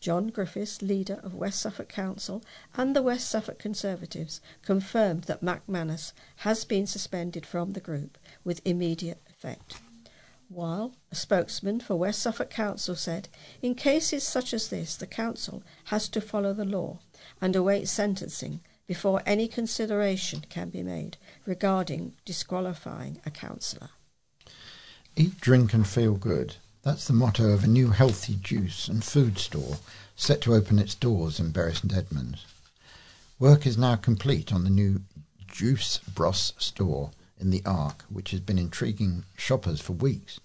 John 0.00 0.28
Griffiths, 0.28 0.80
leader 0.80 1.20
of 1.22 1.34
West 1.34 1.60
Suffolk 1.60 1.88
Council 1.88 2.44
and 2.76 2.94
the 2.94 3.02
West 3.02 3.28
Suffolk 3.28 3.58
Conservatives, 3.58 4.40
confirmed 4.62 5.24
that 5.24 5.42
McManus 5.42 6.12
has 6.36 6.64
been 6.64 6.86
suspended 6.86 7.44
from 7.44 7.72
the 7.72 7.80
group 7.80 8.16
with 8.44 8.60
immediate 8.64 9.22
effect 9.28 9.80
while 10.48 10.94
a 11.10 11.14
spokesman 11.14 11.80
for 11.80 11.96
West 11.96 12.20
Suffolk 12.20 12.50
Council 12.50 12.94
said, 12.94 13.28
in 13.62 13.74
cases 13.74 14.24
such 14.24 14.54
as 14.54 14.68
this, 14.68 14.96
the 14.96 15.06
Council 15.06 15.62
has 15.84 16.08
to 16.08 16.20
follow 16.20 16.52
the 16.52 16.64
law 16.64 16.98
and 17.40 17.54
await 17.54 17.88
sentencing 17.88 18.60
before 18.86 19.22
any 19.26 19.46
consideration 19.46 20.42
can 20.48 20.70
be 20.70 20.82
made 20.82 21.18
regarding 21.44 22.14
disqualifying 22.24 23.20
a 23.26 23.30
councillor. 23.30 23.90
Eat, 25.14 25.40
drink, 25.40 25.74
and 25.74 25.86
feel 25.86 26.14
good. 26.14 26.56
That's 26.82 27.06
the 27.06 27.12
motto 27.12 27.50
of 27.50 27.64
a 27.64 27.68
new 27.68 27.90
healthy 27.90 28.36
juice 28.40 28.88
and 28.88 29.04
food 29.04 29.38
store 29.38 29.76
set 30.16 30.40
to 30.42 30.54
open 30.54 30.78
its 30.78 30.94
doors 30.94 31.38
in 31.38 31.50
Bury 31.50 31.74
St 31.74 31.94
Edmunds. 31.94 32.46
Work 33.38 33.66
is 33.66 33.76
now 33.76 33.96
complete 33.96 34.52
on 34.52 34.64
the 34.64 34.70
new 34.70 35.02
Juice 35.46 35.98
Bros 35.98 36.54
store 36.58 37.10
in 37.40 37.50
the 37.50 37.62
Ark, 37.64 38.04
which 38.08 38.30
has 38.32 38.40
been 38.40 38.58
intriguing 38.58 39.24
shoppers 39.36 39.80
for 39.80 39.92
weeks. 39.92 40.40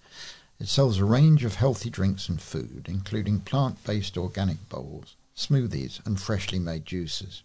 It 0.60 0.68
sells 0.68 0.98
a 0.98 1.04
range 1.04 1.44
of 1.44 1.56
healthy 1.56 1.90
drinks 1.90 2.28
and 2.28 2.40
food, 2.40 2.86
including 2.88 3.40
plant 3.40 3.82
based 3.84 4.16
organic 4.16 4.68
bowls, 4.68 5.16
smoothies, 5.36 6.04
and 6.06 6.20
freshly 6.20 6.58
made 6.58 6.86
juices. 6.86 7.42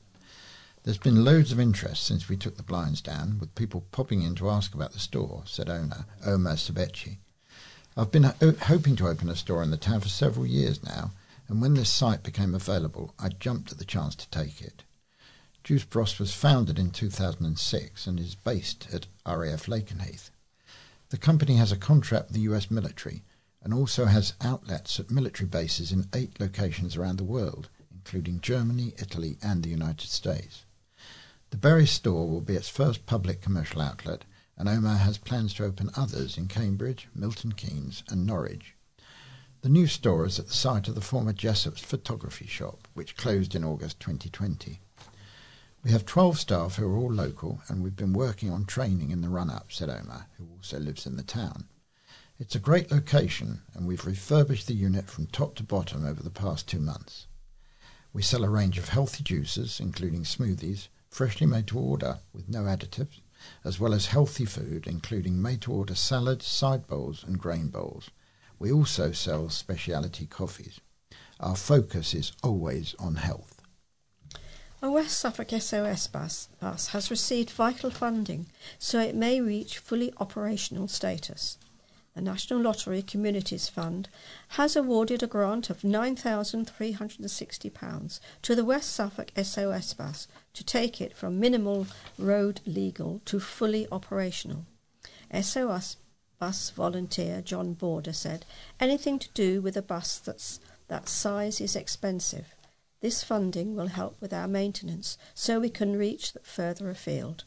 There's 0.83 0.97
been 0.97 1.25
loads 1.25 1.51
of 1.51 1.59
interest 1.59 2.03
since 2.03 2.29
we 2.29 2.37
took 2.37 2.55
the 2.55 2.63
blinds 2.63 3.01
down, 3.01 3.39
with 3.39 3.55
people 3.55 3.83
popping 3.91 4.21
in 4.21 4.35
to 4.35 4.49
ask 4.49 4.73
about 4.73 4.93
the 4.93 4.99
store, 4.99 5.43
said 5.45 5.69
owner 5.69 6.05
Omer 6.25 6.55
Sabechi. 6.55 7.17
I've 7.97 8.11
been 8.11 8.23
ho- 8.23 8.53
hoping 8.61 8.95
to 8.95 9.07
open 9.07 9.27
a 9.29 9.35
store 9.35 9.61
in 9.61 9.71
the 9.71 9.77
town 9.77 9.99
for 9.99 10.09
several 10.09 10.45
years 10.45 10.83
now, 10.83 11.11
and 11.47 11.61
when 11.61 11.73
this 11.73 11.89
site 11.89 12.23
became 12.23 12.55
available, 12.55 13.13
I 13.19 13.29
jumped 13.29 13.71
at 13.71 13.77
the 13.77 13.85
chance 13.85 14.15
to 14.15 14.29
take 14.29 14.61
it. 14.61 14.83
Juice 15.69 15.83
Bros 15.83 16.17
was 16.17 16.33
founded 16.33 16.79
in 16.79 16.89
2006 16.89 18.07
and 18.07 18.19
is 18.19 18.33
based 18.33 18.87
at 18.91 19.05
RAF 19.23 19.67
Lakenheath. 19.67 20.31
The 21.09 21.17
company 21.19 21.57
has 21.57 21.71
a 21.71 21.77
contract 21.77 22.29
with 22.29 22.33
the 22.33 22.51
US 22.51 22.71
military 22.71 23.23
and 23.61 23.71
also 23.71 24.05
has 24.05 24.33
outlets 24.41 24.99
at 24.99 25.11
military 25.11 25.47
bases 25.47 25.91
in 25.91 26.07
eight 26.11 26.39
locations 26.39 26.95
around 26.97 27.17
the 27.17 27.23
world, 27.23 27.69
including 27.93 28.41
Germany, 28.41 28.95
Italy, 28.97 29.37
and 29.43 29.61
the 29.61 29.69
United 29.69 30.09
States. 30.09 30.65
The 31.51 31.57
Bury 31.57 31.85
store 31.85 32.27
will 32.27 32.41
be 32.41 32.55
its 32.55 32.67
first 32.67 33.05
public 33.05 33.39
commercial 33.39 33.79
outlet, 33.79 34.25
and 34.57 34.67
Omar 34.67 34.97
has 34.97 35.19
plans 35.19 35.53
to 35.53 35.65
open 35.65 35.91
others 35.95 36.35
in 36.35 36.47
Cambridge, 36.47 37.07
Milton 37.13 37.51
Keynes, 37.51 38.01
and 38.09 38.25
Norwich. 38.25 38.73
The 39.61 39.69
new 39.69 39.85
store 39.85 40.25
is 40.25 40.39
at 40.39 40.47
the 40.47 40.53
site 40.53 40.87
of 40.87 40.95
the 40.95 41.01
former 41.01 41.31
Jessop's 41.31 41.81
photography 41.81 42.47
shop, 42.47 42.87
which 42.95 43.15
closed 43.15 43.53
in 43.53 43.63
August 43.63 43.99
2020. 43.99 44.79
We 45.81 45.91
have 45.91 46.05
12 46.05 46.37
staff 46.37 46.75
who 46.75 46.85
are 46.91 46.97
all 46.97 47.13
local, 47.13 47.61
and 47.69 47.81
we've 47.81 47.95
been 47.95 48.11
working 48.11 48.51
on 48.51 48.65
training 48.65 49.11
in 49.11 49.21
the 49.21 49.29
run 49.29 49.49
up, 49.49 49.71
said 49.71 49.89
Omar, 49.89 50.27
who 50.37 50.45
also 50.57 50.77
lives 50.77 51.05
in 51.05 51.15
the 51.15 51.23
town. 51.23 51.69
It's 52.37 52.53
a 52.53 52.59
great 52.59 52.91
location, 52.91 53.61
and 53.73 53.87
we've 53.87 54.05
refurbished 54.05 54.67
the 54.67 54.73
unit 54.73 55.09
from 55.09 55.27
top 55.27 55.55
to 55.55 55.63
bottom 55.63 56.05
over 56.05 56.21
the 56.21 56.29
past 56.29 56.67
two 56.67 56.81
months. 56.81 57.27
We 58.11 58.21
sell 58.21 58.43
a 58.43 58.49
range 58.49 58.77
of 58.77 58.89
healthy 58.89 59.23
juices, 59.23 59.79
including 59.79 60.23
smoothies, 60.23 60.89
freshly 61.09 61.47
made 61.47 61.67
to 61.67 61.79
order 61.79 62.19
with 62.33 62.49
no 62.49 62.63
additives, 62.63 63.21
as 63.63 63.79
well 63.79 63.93
as 63.93 64.07
healthy 64.07 64.45
food, 64.45 64.85
including 64.85 65.41
made 65.41 65.61
to 65.61 65.71
order 65.71 65.95
salads, 65.95 66.45
side 66.45 66.87
bowls, 66.87 67.23
and 67.23 67.39
grain 67.39 67.69
bowls. 67.69 68.09
We 68.57 68.69
also 68.69 69.13
sell 69.13 69.47
specialty 69.47 70.25
coffees. 70.25 70.81
Our 71.39 71.55
focus 71.55 72.13
is 72.13 72.33
always 72.43 72.95
on 72.99 73.15
health. 73.15 73.58
A 74.81 74.89
West 74.89 75.19
Suffolk 75.19 75.49
SOS 75.49 76.07
bus, 76.07 76.47
bus 76.61 76.87
has 76.87 77.11
received 77.11 77.49
vital 77.49 77.89
funding 77.89 78.45
so 78.77 79.01
it 79.01 79.13
may 79.13 79.41
reach 79.41 79.77
fully 79.77 80.13
operational 80.19 80.87
status. 80.87 81.57
The 82.15 82.21
National 82.21 82.61
Lottery 82.61 83.01
Communities 83.01 83.67
Fund 83.67 84.07
has 84.49 84.77
awarded 84.77 85.21
a 85.21 85.27
grant 85.27 85.69
of 85.69 85.81
£9,360 85.81 88.19
to 88.41 88.55
the 88.55 88.63
West 88.63 88.93
Suffolk 88.93 89.33
SOS 89.35 89.93
bus 89.93 90.29
to 90.53 90.63
take 90.63 91.01
it 91.01 91.13
from 91.13 91.41
minimal 91.41 91.85
road 92.17 92.61
legal 92.65 93.19
to 93.25 93.41
fully 93.41 93.85
operational. 93.91 94.65
SOS 95.41 95.97
bus 96.39 96.69
volunteer 96.69 97.41
John 97.41 97.73
Border 97.73 98.13
said, 98.13 98.45
anything 98.79 99.19
to 99.19 99.27
do 99.33 99.61
with 99.61 99.75
a 99.75 99.81
bus 99.81 100.19
that's, 100.19 100.61
that 100.87 101.09
size 101.09 101.59
is 101.59 101.75
expensive. 101.75 102.55
This 103.01 103.23
funding 103.23 103.75
will 103.75 103.87
help 103.87 104.19
with 104.19 104.33
our 104.33 104.47
maintenance 104.47 105.17
so 105.33 105.59
we 105.59 105.69
can 105.69 105.95
reach 105.95 106.33
further 106.43 106.89
afield. 106.89 107.45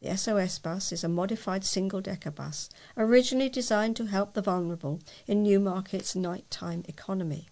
The 0.00 0.16
SOS 0.16 0.58
bus 0.58 0.92
is 0.92 1.02
a 1.02 1.08
modified 1.08 1.64
single 1.64 2.00
decker 2.00 2.30
bus, 2.30 2.68
originally 2.96 3.48
designed 3.48 3.96
to 3.96 4.06
help 4.06 4.34
the 4.34 4.42
vulnerable 4.42 5.00
in 5.26 5.42
Newmarket's 5.42 6.14
nighttime 6.14 6.84
economy. 6.86 7.48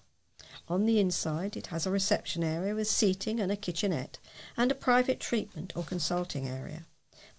On 0.69 0.87
the 0.87 1.01
inside, 1.01 1.57
it 1.57 1.69
has 1.69 1.87
a 1.87 1.91
reception 1.91 2.45
area 2.45 2.75
with 2.75 2.87
seating 2.87 3.41
and 3.41 3.51
a 3.51 3.57
kitchenette, 3.57 4.19
and 4.57 4.71
a 4.71 4.77
private 4.77 5.19
treatment 5.19 5.73
or 5.75 5.83
consulting 5.83 6.47
area. 6.47 6.87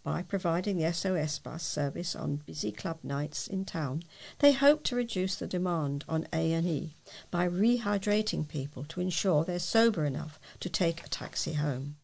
By 0.03 0.21
providing 0.21 0.77
the 0.77 0.91
SOS 0.91 1.39
bus 1.39 1.63
service 1.63 2.13
on 2.13 2.35
busy 2.45 2.73
club 2.73 2.99
nights 3.03 3.47
in 3.47 3.63
town, 3.63 4.03
they 4.39 4.51
hope 4.51 4.83
to 4.83 4.97
reduce 4.97 5.37
the 5.37 5.47
demand 5.47 6.03
on 6.09 6.27
A&E 6.33 6.97
by 7.31 7.47
rehydrating 7.47 8.45
people 8.45 8.83
to 8.89 8.99
ensure 8.99 9.45
they're 9.45 9.59
sober 9.59 10.03
enough 10.03 10.41
to 10.59 10.67
take 10.69 11.05
a 11.05 11.07
taxi 11.07 11.53
home. 11.53 11.95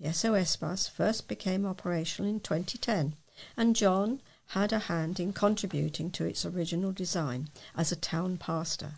The 0.00 0.14
SOS 0.14 0.56
bus 0.56 0.88
first 0.88 1.28
became 1.28 1.66
operational 1.66 2.30
in 2.30 2.40
2010, 2.40 3.16
and 3.54 3.76
John 3.76 4.22
had 4.46 4.72
a 4.72 4.78
hand 4.78 5.20
in 5.20 5.34
contributing 5.34 6.10
to 6.12 6.24
its 6.24 6.46
original 6.46 6.90
design 6.90 7.50
as 7.76 7.92
a 7.92 7.96
town 7.96 8.38
pastor. 8.38 8.94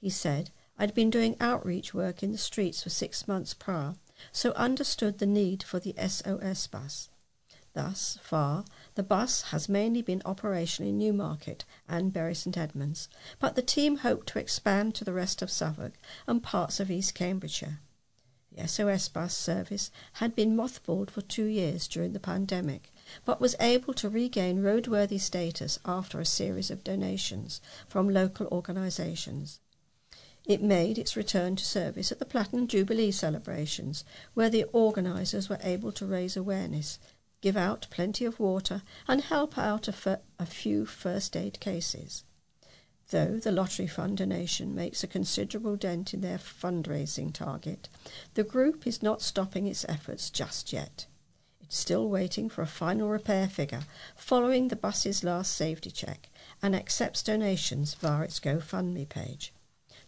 He 0.00 0.08
said, 0.08 0.48
I'd 0.78 0.94
been 0.94 1.10
doing 1.10 1.36
outreach 1.40 1.92
work 1.92 2.22
in 2.22 2.32
the 2.32 2.38
streets 2.38 2.82
for 2.82 2.88
six 2.88 3.28
months 3.28 3.52
prior, 3.52 3.96
so 4.32 4.52
understood 4.52 5.18
the 5.18 5.26
need 5.26 5.62
for 5.62 5.78
the 5.78 5.94
SOS 5.98 6.66
bus. 6.66 7.10
Thus 7.72 8.18
far, 8.20 8.64
the 8.96 9.04
bus 9.04 9.42
has 9.42 9.68
mainly 9.68 10.02
been 10.02 10.22
operational 10.24 10.88
in 10.88 10.98
Newmarket 10.98 11.64
and 11.88 12.12
Bury 12.12 12.34
St 12.34 12.58
Edmunds, 12.58 13.08
but 13.38 13.54
the 13.54 13.62
team 13.62 13.98
hope 13.98 14.26
to 14.26 14.40
expand 14.40 14.96
to 14.96 15.04
the 15.04 15.12
rest 15.12 15.40
of 15.40 15.50
Suffolk 15.52 15.92
and 16.26 16.42
parts 16.42 16.80
of 16.80 16.90
East 16.90 17.14
Cambridgeshire. 17.14 17.78
The 18.50 18.66
SOS 18.66 19.08
bus 19.08 19.36
service 19.36 19.92
had 20.14 20.34
been 20.34 20.56
mothballed 20.56 21.10
for 21.10 21.20
two 21.20 21.44
years 21.44 21.86
during 21.86 22.12
the 22.12 22.18
pandemic, 22.18 22.92
but 23.24 23.40
was 23.40 23.54
able 23.60 23.94
to 23.94 24.08
regain 24.08 24.62
roadworthy 24.62 25.20
status 25.20 25.78
after 25.84 26.18
a 26.18 26.26
series 26.26 26.72
of 26.72 26.82
donations 26.82 27.60
from 27.86 28.08
local 28.08 28.48
organisations. 28.48 29.60
It 30.44 30.60
made 30.60 30.98
its 30.98 31.16
return 31.16 31.54
to 31.54 31.64
service 31.64 32.10
at 32.10 32.18
the 32.18 32.24
Platinum 32.24 32.66
Jubilee 32.66 33.12
celebrations, 33.12 34.04
where 34.34 34.50
the 34.50 34.64
organisers 34.72 35.48
were 35.48 35.60
able 35.62 35.92
to 35.92 36.04
raise 36.04 36.36
awareness, 36.36 36.98
give 37.40 37.56
out 37.56 37.86
plenty 37.90 38.24
of 38.24 38.38
water, 38.38 38.82
and 39.08 39.22
help 39.22 39.56
out 39.56 39.88
a, 39.88 40.46
few 40.46 40.84
first 40.84 41.36
aid 41.36 41.58
cases. 41.60 42.24
Though 43.10 43.38
the 43.38 43.50
lottery 43.50 43.86
fund 43.86 44.18
donation 44.18 44.74
makes 44.74 45.02
a 45.02 45.08
considerable 45.08 45.76
dent 45.76 46.14
in 46.14 46.20
their 46.20 46.38
fundraising 46.38 47.32
target, 47.32 47.88
the 48.34 48.44
group 48.44 48.86
is 48.86 49.02
not 49.02 49.22
stopping 49.22 49.66
its 49.66 49.84
efforts 49.88 50.30
just 50.30 50.72
yet. 50.72 51.06
It's 51.60 51.76
still 51.76 52.08
waiting 52.08 52.48
for 52.48 52.62
a 52.62 52.66
final 52.66 53.08
repair 53.08 53.48
figure 53.48 53.84
following 54.16 54.68
the 54.68 54.76
bus's 54.76 55.24
last 55.24 55.54
safety 55.54 55.90
check 55.90 56.28
and 56.62 56.76
accepts 56.76 57.22
donations 57.22 57.94
via 57.94 58.24
its 58.24 58.38
GoFundMe 58.38 59.08
page. 59.08 59.52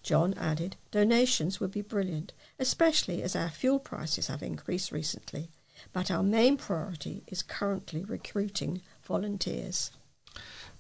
John 0.03 0.35
added, 0.35 0.77
donations 0.91 1.61
would 1.61 1.71
be 1.71 1.83
brilliant, 1.83 2.33
especially 2.59 3.23
as 3.23 3.37
our 3.37 3.51
fuel 3.51 3.79
prices 3.79 4.27
have 4.27 4.43
increased 4.43 4.93
recently, 4.93 5.51
but 5.93 6.11
our 6.11 6.23
main 6.23 6.57
priority 6.57 7.23
is 7.27 7.43
currently 7.43 8.05
recruiting 8.05 8.81
volunteers. 9.03 9.91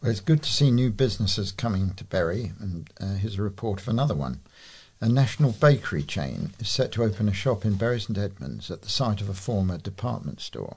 Well, 0.01 0.11
it's 0.11 0.20
good 0.20 0.42
to 0.42 0.51
see 0.51 0.70
new 0.70 0.90
businesses 0.90 1.53
coming 1.53 1.94
to 1.94 2.05
Bury, 2.05 2.53
and 2.59 2.90
uh, 3.01 3.14
here's 3.14 3.38
a 3.38 3.42
report 3.42 3.81
of 3.81 3.88
another 3.88 4.14
one. 4.14 4.40
A 5.01 5.09
national 5.09 5.53
bakery 5.53 6.03
chain 6.03 6.55
is 6.59 6.68
set 6.68 6.92
to 6.92 7.03
open 7.03 7.29
a 7.29 7.33
shop 7.33 7.64
in 7.64 7.75
Bury 7.75 8.01
St 8.01 8.16
Edmunds 8.16 8.70
at 8.70 8.83
the 8.83 8.88
site 8.88 9.20
of 9.20 9.29
a 9.29 9.35
former 9.35 9.79
department 9.79 10.40
store. 10.40 10.77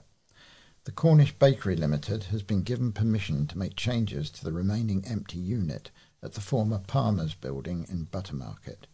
The 0.86 0.91
Cornish 0.91 1.32
Bakery 1.34 1.76
Limited 1.76 2.26
has 2.26 2.43
been 2.43 2.62
given 2.62 2.91
permission 2.91 3.48
to 3.48 3.58
make 3.58 3.76
changes 3.76 4.30
to 4.32 4.43
the 4.43 4.52
remaining 4.52 5.04
empty 5.08 5.39
unit 5.39 5.89
at 6.21 6.34
the 6.34 6.41
former 6.41 6.80
Palmer's 6.80 7.34
building 7.34 7.88
in 7.89 8.06
Buttermarket. 8.06 8.86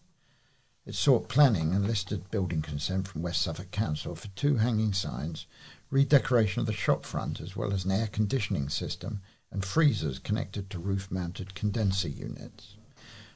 It 0.83 0.95
sought 0.95 1.29
planning 1.29 1.75
and 1.75 1.85
listed 1.85 2.31
building 2.31 2.63
consent 2.63 3.07
from 3.07 3.21
West 3.21 3.43
Suffolk 3.43 3.69
Council 3.69 4.15
for 4.15 4.29
two 4.29 4.55
hanging 4.57 4.93
signs, 4.93 5.45
redecoration 5.91 6.59
of 6.59 6.65
the 6.65 6.73
shop 6.73 7.05
front 7.05 7.39
as 7.39 7.55
well 7.55 7.71
as 7.71 7.85
an 7.85 7.91
air 7.91 8.07
conditioning 8.07 8.67
system 8.67 9.21
and 9.51 9.63
freezers 9.63 10.17
connected 10.17 10.71
to 10.71 10.79
roof-mounted 10.79 11.53
condenser 11.53 12.07
units. 12.07 12.77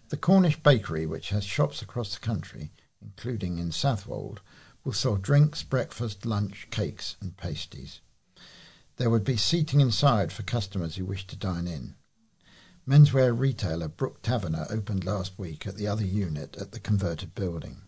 The 0.09 0.17
Cornish 0.17 0.57
Bakery, 0.63 1.05
which 1.05 1.29
has 1.29 1.43
shops 1.43 1.83
across 1.83 2.15
the 2.15 2.25
country, 2.25 2.71
including 2.99 3.59
in 3.59 3.71
Southwold, 3.71 4.41
will 4.83 4.93
sell 4.93 5.15
drinks, 5.15 5.61
breakfast, 5.61 6.25
lunch, 6.25 6.67
cakes 6.71 7.15
and 7.21 7.37
pasties. 7.37 8.01
There 8.97 9.11
would 9.11 9.23
be 9.23 9.37
seating 9.37 9.81
inside 9.81 10.31
for 10.31 10.41
customers 10.41 10.95
who 10.95 11.05
wish 11.05 11.27
to 11.27 11.35
dine 11.35 11.67
in. 11.67 11.95
Menswear 12.87 13.33
retailer 13.33 13.87
Brook 13.87 14.21
Taverner 14.21 14.67
opened 14.69 15.05
last 15.05 15.39
week 15.39 15.65
at 15.65 15.75
the 15.75 15.87
other 15.87 16.05
unit 16.05 16.55
at 16.55 16.71
the 16.71 16.79
converted 16.79 17.33
building. 17.33 17.81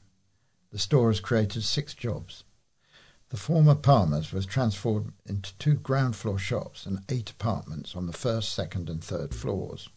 The 0.71 0.79
store 0.79 1.09
has 1.11 1.19
created 1.19 1.63
six 1.63 1.93
jobs. 1.93 2.43
The 3.29 3.37
former 3.37 3.75
Palmer's 3.75 4.33
was 4.33 4.47
transformed 4.47 5.13
into 5.27 5.55
two 5.59 5.75
ground 5.75 6.15
floor 6.15 6.39
shops 6.39 6.87
and 6.87 7.03
eight 7.09 7.29
apartments 7.29 7.95
on 7.95 8.07
the 8.07 8.13
first, 8.13 8.51
second, 8.53 8.89
and 8.89 9.03
third 9.03 9.35
floors. 9.35 9.87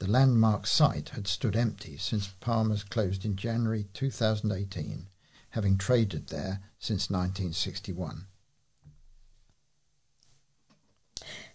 The 0.00 0.10
landmark 0.10 0.66
site 0.66 1.10
had 1.10 1.28
stood 1.28 1.54
empty 1.54 1.96
since 1.96 2.34
Palmer's 2.40 2.82
closed 2.82 3.24
in 3.24 3.36
January 3.36 3.86
2018, 3.92 5.06
having 5.50 5.78
traded 5.78 6.28
there 6.28 6.60
since 6.80 7.08
1961. 7.08 8.26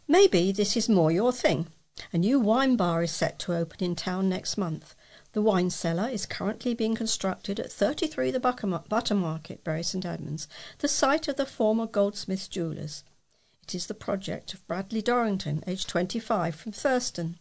Maybe 0.08 0.54
this 0.54 0.78
is 0.78 0.88
more 0.88 1.12
your 1.12 1.34
thing. 1.34 1.68
A 2.14 2.18
new 2.18 2.40
wine 2.40 2.76
bar 2.76 3.04
is 3.04 3.12
set 3.12 3.40
to 3.40 3.54
open 3.54 3.84
in 3.84 3.96
town 3.96 4.30
next 4.30 4.58
month. 4.58 4.96
The 5.34 5.42
wine 5.42 5.70
cellar 5.70 6.10
is 6.10 6.26
currently 6.26 6.74
being 6.74 6.96
constructed 6.96 7.60
at 7.60 7.72
33 7.72 8.32
the 8.32 8.40
Butter 8.40 9.16
Market, 9.16 9.64
Bury 9.64 9.84
St 9.84 10.06
Edmunds, 10.06 10.48
the 10.80 10.88
site 10.88 11.28
of 11.28 11.36
the 11.36 11.46
former 11.46 11.86
Goldsmiths 11.86 12.48
Jewellers. 12.48 13.04
It 13.62 13.76
is 13.76 13.86
the 13.86 13.94
project 13.94 14.54
of 14.54 14.66
Bradley 14.66 15.02
Dorrington, 15.02 15.64
aged 15.68 15.88
25, 15.90 16.56
from 16.56 16.72
Thurston. 16.72 17.38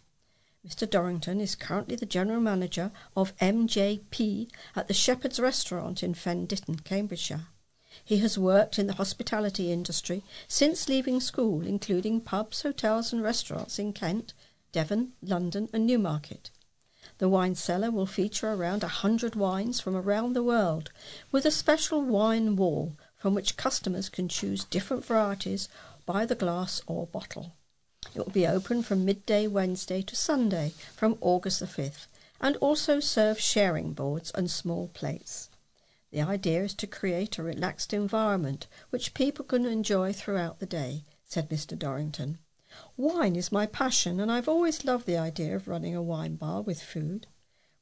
Mr. 0.66 0.90
Dorrington 0.90 1.40
is 1.40 1.55
currently 1.55 1.97
the 1.97 2.05
general 2.05 2.40
manager 2.40 2.90
of 3.16 3.37
MJP 3.38 4.51
at 4.77 4.88
the 4.88 4.92
Shepherd's 4.92 5.40
Restaurant 5.40 6.03
in 6.03 6.12
Fen 6.12 6.44
Ditton, 6.44 6.81
Cambridgeshire. 6.81 7.47
He 8.05 8.18
has 8.18 8.38
worked 8.38 8.79
in 8.79 8.87
the 8.87 8.94
hospitality 8.94 9.73
industry 9.73 10.23
since 10.47 10.88
leaving 10.88 11.21
school, 11.21 11.66
including 11.66 12.21
pubs, 12.21 12.62
hotels, 12.62 13.12
and 13.12 13.23
restaurants 13.23 13.79
in 13.79 13.92
Kent, 13.92 14.35
Devon, 14.72 15.12
London, 15.22 15.68
and 15.72 15.87
Newmarket. 15.87 16.50
The 17.18 17.28
wine 17.28 17.54
cellar 17.54 17.90
will 17.90 18.07
feature 18.07 18.52
around 18.52 18.85
a 18.85 18.88
hundred 18.88 19.35
wines 19.35 19.81
from 19.81 19.96
around 19.96 20.35
the 20.35 20.42
world, 20.42 20.90
with 21.33 21.46
a 21.46 21.50
special 21.50 22.02
wine 22.02 22.54
wall 22.54 22.96
from 23.16 23.35
which 23.35 23.57
customers 23.57 24.09
can 24.09 24.28
choose 24.28 24.64
different 24.64 25.04
varieties 25.04 25.68
by 26.07 26.24
the 26.26 26.35
glass 26.35 26.81
or 26.87 27.07
bottle. 27.07 27.54
It 28.14 28.18
will 28.18 28.33
be 28.33 28.46
open 28.46 28.83
from 28.83 29.04
midday 29.04 29.46
Wednesday 29.46 30.02
to 30.02 30.14
Sunday 30.14 30.74
from 30.94 31.18
August 31.20 31.61
the 31.61 31.66
5th 31.66 32.07
and 32.40 32.57
also 32.57 33.00
serve 33.00 33.40
sharing 33.40 33.92
boards 33.92 34.31
and 34.35 34.50
small 34.50 34.88
plates. 34.88 35.50
The 36.11 36.22
idea 36.22 36.62
is 36.62 36.74
to 36.74 36.87
create 36.87 37.38
a 37.38 37.42
relaxed 37.42 37.92
environment 37.92 38.66
which 38.90 39.14
people 39.14 39.44
can 39.44 39.66
enjoy 39.66 40.12
throughout 40.12 40.59
the 40.59 40.66
day, 40.66 41.04
said 41.24 41.50
Mr. 41.50 41.78
Dorrington. 41.78 42.38
Wine 42.96 43.36
is 43.36 43.52
my 43.52 43.66
passion, 43.66 44.20
and 44.20 44.30
I've 44.30 44.48
always 44.48 44.84
loved 44.84 45.06
the 45.06 45.16
idea 45.16 45.54
of 45.54 45.68
running 45.68 45.94
a 45.94 46.02
wine 46.02 46.36
bar 46.36 46.62
with 46.62 46.82
food. 46.82 47.26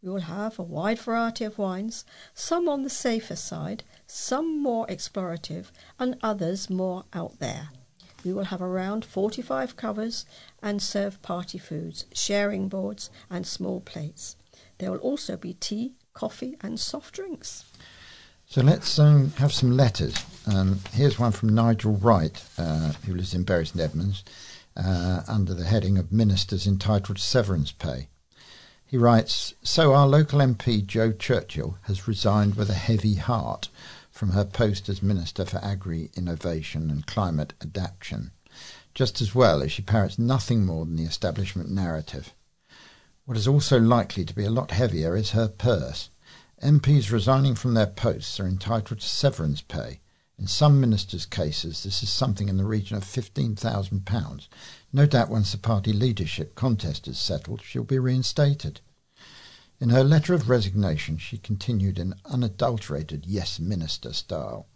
We 0.03 0.11
will 0.11 0.21
have 0.21 0.59
a 0.59 0.63
wide 0.63 0.99
variety 0.99 1.45
of 1.45 1.59
wines, 1.59 2.05
some 2.35 2.69
on 2.69 2.83
the 2.83 2.91
safer 2.91 3.35
side, 3.35 3.83
some 4.07 4.63
more 4.63 4.87
explorative, 4.87 5.73
and 5.99 6.17
others 6.23 6.71
more 6.71 7.05
out 7.13 7.39
there. 7.39 7.71
We 8.25 8.33
will 8.33 8.45
have 8.45 8.61
around 8.61 9.05
45 9.05 9.77
covers 9.77 10.27
and 10.63 10.83
serve 10.83 11.23
party 11.23 11.59
foods, 11.59 12.07
sharing 12.13 12.69
boards, 12.69 13.11
and 13.31 13.47
small 13.47 13.81
plates. 13.81 14.37
There 14.79 14.91
will 14.91 14.99
also 14.99 15.37
be 15.37 15.55
tea, 15.55 15.95
coffee, 16.13 16.57
and 16.61 16.79
soft 16.79 17.15
drinks. 17.15 17.65
So 18.49 18.63
let's 18.63 18.99
um, 18.99 19.33
have 19.39 19.53
some 19.53 19.77
letters. 19.77 20.15
Um, 20.47 20.81
here's 20.93 21.19
one 21.19 21.33
from 21.33 21.55
Nigel 21.55 21.93
Wright, 21.93 22.43
uh, 22.59 22.93
who 23.05 23.15
lives 23.15 23.35
in 23.35 23.43
Bury 23.43 23.67
St 23.67 23.81
Edmunds 23.81 24.23
uh, 24.77 25.23
under 25.27 25.55
the 25.55 25.65
heading 25.65 25.99
of 25.99 26.13
Ministers 26.13 26.67
Entitled 26.67 27.17
to 27.17 27.23
Severance 27.23 27.73
Pay. 27.73 28.09
He 28.85 28.97
writes 28.97 29.55
So 29.63 29.95
our 29.95 30.07
local 30.07 30.39
MP, 30.39 30.85
Jo 30.85 31.13
Churchill, 31.13 31.79
has 31.83 32.07
resigned 32.07 32.55
with 32.55 32.71
a 32.71 32.75
heavy 32.75 33.15
heart 33.15 33.69
from 34.11 34.31
her 34.31 34.45
post 34.45 34.89
as 34.89 35.03
Minister 35.03 35.45
for 35.45 35.59
Agri 35.59 36.11
Innovation 36.15 36.91
and 36.91 37.07
Climate 37.07 37.53
Adaptation, 37.61 38.31
just 38.95 39.21
as 39.21 39.35
well 39.35 39.63
as 39.63 39.73
she 39.73 39.83
parrots 39.83 40.19
nothing 40.19 40.65
more 40.65 40.85
than 40.85 40.97
the 40.97 41.05
establishment 41.05 41.71
narrative. 41.71 42.33
What 43.25 43.37
is 43.37 43.49
also 43.49 43.81
likely 43.81 44.25
to 44.25 44.35
be 44.35 44.45
a 44.45 44.51
lot 44.51 44.71
heavier 44.71 45.17
is 45.17 45.33
her 45.33 45.49
purse. 45.49 46.11
MPs 46.63 47.11
resigning 47.11 47.55
from 47.55 47.75
their 47.75 47.87
posts 47.87 48.39
are 48.39 48.47
entitled 48.47 49.01
to 49.01 49.09
severance 49.09 49.61
pay, 49.61 50.01
In 50.39 50.47
some 50.47 50.81
ministers' 50.81 51.25
cases, 51.25 51.83
this 51.83 52.03
is 52.03 52.11
something 52.11 52.49
in 52.51 52.59
the 52.59 52.65
region 52.67 52.97
of 52.97 53.05
£15,000. 53.05 54.49
No 54.93 55.07
doubt 55.07 55.31
once 55.31 55.53
the 55.53 55.59
party 55.59 55.95
leadership 55.95 56.55
contest 56.55 57.09
is 57.09 57.19
settled, 57.19 57.63
she'll 57.63 57.85
be 57.85 57.99
reinstated. 57.99 58.81
In 59.81 59.89
her 59.89 60.05
letter 60.05 60.35
of 60.35 60.51
resignation, 60.51 61.17
she 61.17 61.39
continued 61.39 61.99
in 61.99 62.15
unadulterated 62.27 63.25
yes 63.27 63.59
minister 63.59 64.13
style. 64.13 64.67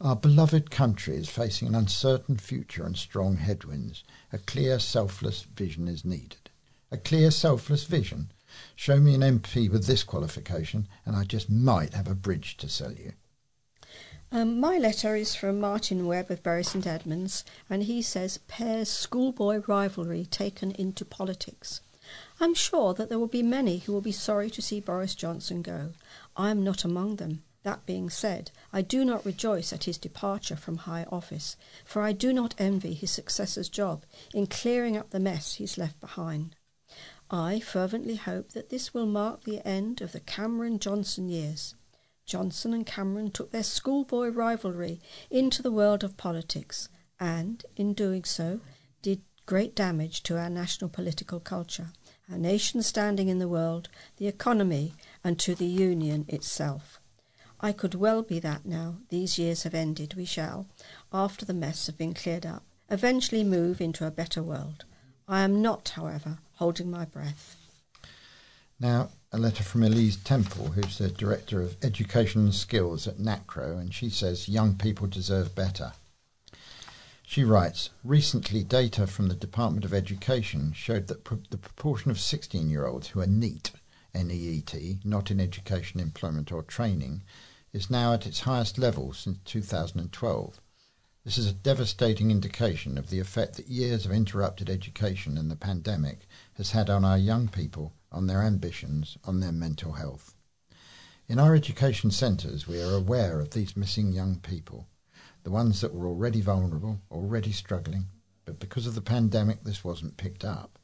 Our 0.00 0.16
beloved 0.16 0.72
country 0.72 1.16
is 1.16 1.28
facing 1.28 1.68
an 1.68 1.74
uncertain 1.76 2.36
future 2.36 2.84
and 2.84 2.96
strong 2.96 3.36
headwinds. 3.36 4.02
A 4.32 4.38
clear, 4.38 4.80
selfless 4.80 5.42
vision 5.42 5.86
is 5.86 6.04
needed. 6.04 6.50
A 6.90 6.96
clear, 6.96 7.30
selfless 7.30 7.84
vision? 7.84 8.32
Show 8.74 8.98
me 8.98 9.14
an 9.14 9.22
MP 9.22 9.70
with 9.70 9.86
this 9.86 10.02
qualification, 10.02 10.88
and 11.06 11.14
I 11.14 11.22
just 11.22 11.48
might 11.48 11.94
have 11.94 12.08
a 12.08 12.14
bridge 12.14 12.56
to 12.58 12.68
sell 12.68 12.92
you. 12.92 13.12
Um, 14.34 14.58
my 14.58 14.78
letter 14.78 15.14
is 15.14 15.36
from 15.36 15.60
Martin 15.60 16.08
Webb 16.08 16.28
of 16.28 16.42
Bury 16.42 16.64
St 16.64 16.88
Edmunds, 16.88 17.44
and 17.70 17.84
he 17.84 18.02
says 18.02 18.40
Pear's 18.48 18.88
schoolboy 18.88 19.62
rivalry 19.68 20.24
taken 20.24 20.72
into 20.72 21.04
politics. 21.04 21.80
I'm 22.40 22.52
sure 22.52 22.94
that 22.94 23.08
there 23.08 23.20
will 23.20 23.28
be 23.28 23.44
many 23.44 23.78
who 23.78 23.92
will 23.92 24.00
be 24.00 24.10
sorry 24.10 24.50
to 24.50 24.60
see 24.60 24.80
Boris 24.80 25.14
Johnson 25.14 25.62
go. 25.62 25.90
I 26.36 26.50
am 26.50 26.64
not 26.64 26.82
among 26.82 27.14
them. 27.14 27.44
That 27.62 27.86
being 27.86 28.10
said, 28.10 28.50
I 28.72 28.82
do 28.82 29.04
not 29.04 29.24
rejoice 29.24 29.72
at 29.72 29.84
his 29.84 29.98
departure 29.98 30.56
from 30.56 30.78
high 30.78 31.06
office, 31.12 31.56
for 31.84 32.02
I 32.02 32.10
do 32.10 32.32
not 32.32 32.56
envy 32.58 32.94
his 32.94 33.12
successor's 33.12 33.68
job 33.68 34.02
in 34.34 34.48
clearing 34.48 34.96
up 34.96 35.10
the 35.10 35.20
mess 35.20 35.54
he's 35.54 35.78
left 35.78 36.00
behind. 36.00 36.56
I 37.30 37.60
fervently 37.60 38.16
hope 38.16 38.50
that 38.50 38.70
this 38.70 38.92
will 38.92 39.06
mark 39.06 39.44
the 39.44 39.64
end 39.64 40.00
of 40.00 40.10
the 40.10 40.18
Cameron 40.18 40.80
Johnson 40.80 41.28
years. 41.28 41.76
Johnson 42.24 42.72
and 42.72 42.86
Cameron 42.86 43.30
took 43.30 43.50
their 43.50 43.62
schoolboy 43.62 44.28
rivalry 44.28 45.00
into 45.30 45.62
the 45.62 45.70
world 45.70 46.02
of 46.02 46.16
politics 46.16 46.88
and, 47.20 47.64
in 47.76 47.92
doing 47.92 48.24
so, 48.24 48.60
did 49.02 49.22
great 49.46 49.74
damage 49.74 50.22
to 50.22 50.38
our 50.38 50.48
national 50.48 50.88
political 50.88 51.38
culture, 51.38 51.92
our 52.30 52.38
nation's 52.38 52.86
standing 52.86 53.28
in 53.28 53.38
the 53.38 53.48
world, 53.48 53.88
the 54.16 54.26
economy, 54.26 54.94
and 55.22 55.38
to 55.38 55.54
the 55.54 55.66
Union 55.66 56.24
itself. 56.28 56.98
I 57.60 57.72
could 57.72 57.94
well 57.94 58.22
be 58.22 58.40
that 58.40 58.66
now. 58.66 58.96
These 59.10 59.38
years 59.38 59.62
have 59.62 59.74
ended. 59.74 60.14
We 60.14 60.24
shall, 60.24 60.66
after 61.12 61.44
the 61.44 61.54
mess 61.54 61.86
have 61.86 61.96
been 61.96 62.14
cleared 62.14 62.44
up, 62.44 62.64
eventually 62.90 63.44
move 63.44 63.80
into 63.80 64.06
a 64.06 64.10
better 64.10 64.42
world. 64.42 64.84
I 65.26 65.42
am 65.42 65.62
not, 65.62 65.90
however, 65.90 66.38
holding 66.54 66.90
my 66.90 67.04
breath. 67.04 67.56
Now, 68.78 69.10
a 69.34 69.38
letter 69.38 69.64
from 69.64 69.82
Elise 69.82 70.14
Temple, 70.14 70.66
who's 70.66 70.98
the 70.98 71.08
Director 71.08 71.60
of 71.60 71.76
Education 71.82 72.42
and 72.42 72.54
Skills 72.54 73.08
at 73.08 73.18
NACRO, 73.18 73.76
and 73.80 73.92
she 73.92 74.08
says 74.08 74.48
young 74.48 74.76
people 74.76 75.08
deserve 75.08 75.56
better. 75.56 75.92
She 77.24 77.42
writes 77.42 77.90
Recently, 78.04 78.62
data 78.62 79.08
from 79.08 79.26
the 79.26 79.34
Department 79.34 79.84
of 79.84 79.92
Education 79.92 80.72
showed 80.72 81.08
that 81.08 81.24
the 81.50 81.58
proportion 81.58 82.12
of 82.12 82.20
16 82.20 82.70
year 82.70 82.86
olds 82.86 83.08
who 83.08 83.20
are 83.20 83.26
NEET, 83.26 83.72
N-E-E-T, 84.14 85.00
not 85.02 85.32
in 85.32 85.40
education, 85.40 85.98
employment, 85.98 86.52
or 86.52 86.62
training, 86.62 87.22
is 87.72 87.90
now 87.90 88.12
at 88.12 88.28
its 88.28 88.40
highest 88.40 88.78
level 88.78 89.12
since 89.12 89.38
2012. 89.46 90.60
This 91.24 91.38
is 91.38 91.48
a 91.48 91.52
devastating 91.52 92.30
indication 92.30 92.96
of 92.96 93.10
the 93.10 93.18
effect 93.18 93.56
that 93.56 93.66
years 93.66 94.06
of 94.06 94.12
interrupted 94.12 94.70
education 94.70 95.36
and 95.36 95.50
the 95.50 95.56
pandemic 95.56 96.28
has 96.56 96.70
had 96.70 96.88
on 96.88 97.04
our 97.04 97.18
young 97.18 97.48
people, 97.48 97.94
on 98.14 98.26
their 98.28 98.42
ambitions, 98.42 99.18
on 99.24 99.40
their 99.40 99.52
mental 99.52 99.92
health. 99.92 100.34
In 101.26 101.38
our 101.38 101.54
education 101.54 102.10
centres, 102.10 102.66
we 102.66 102.80
are 102.80 102.94
aware 102.94 103.40
of 103.40 103.50
these 103.50 103.76
missing 103.76 104.12
young 104.12 104.38
people, 104.38 104.86
the 105.42 105.50
ones 105.50 105.80
that 105.80 105.92
were 105.92 106.06
already 106.06 106.40
vulnerable, 106.40 107.00
already 107.10 107.52
struggling, 107.52 108.06
but 108.44 108.60
because 108.60 108.86
of 108.86 108.94
the 108.94 109.00
pandemic, 109.00 109.64
this 109.64 109.82
wasn't 109.82 110.16
picked 110.16 110.44
up. 110.44 110.78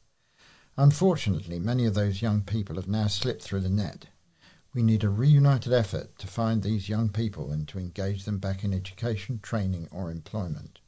Unfortunately, 0.77 1.59
many 1.59 1.85
of 1.85 1.93
those 1.93 2.21
young 2.21 2.41
people 2.41 2.75
have 2.75 2.87
now 2.87 3.07
slipped 3.07 3.43
through 3.43 3.61
the 3.61 3.69
net. 3.69 4.07
We 4.73 4.83
need 4.83 5.03
a 5.03 5.09
reunited 5.09 5.73
effort 5.73 6.17
to 6.19 6.27
find 6.27 6.63
these 6.63 6.89
young 6.89 7.09
people 7.09 7.51
and 7.51 7.67
to 7.67 7.79
engage 7.79 8.25
them 8.25 8.39
back 8.39 8.63
in 8.63 8.73
education, 8.73 9.39
training, 9.41 9.89
or 9.91 10.09
employment. 10.09 10.79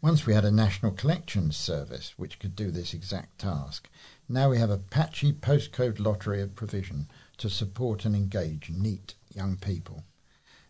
Once 0.00 0.26
we 0.26 0.34
had 0.34 0.44
a 0.44 0.50
national 0.50 0.92
Connexions 0.92 1.56
service 1.56 2.14
which 2.16 2.38
could 2.38 2.56
do 2.56 2.70
this 2.70 2.92
exact 2.92 3.38
task. 3.38 3.88
Now 4.28 4.50
we 4.50 4.58
have 4.58 4.70
a 4.70 4.78
patchy 4.78 5.32
postcode 5.32 5.98
lottery 5.98 6.40
of 6.40 6.54
provision 6.54 7.08
to 7.38 7.50
support 7.50 8.04
and 8.04 8.14
engage 8.14 8.70
NEET 8.70 9.14
young 9.34 9.56
people. 9.56 10.04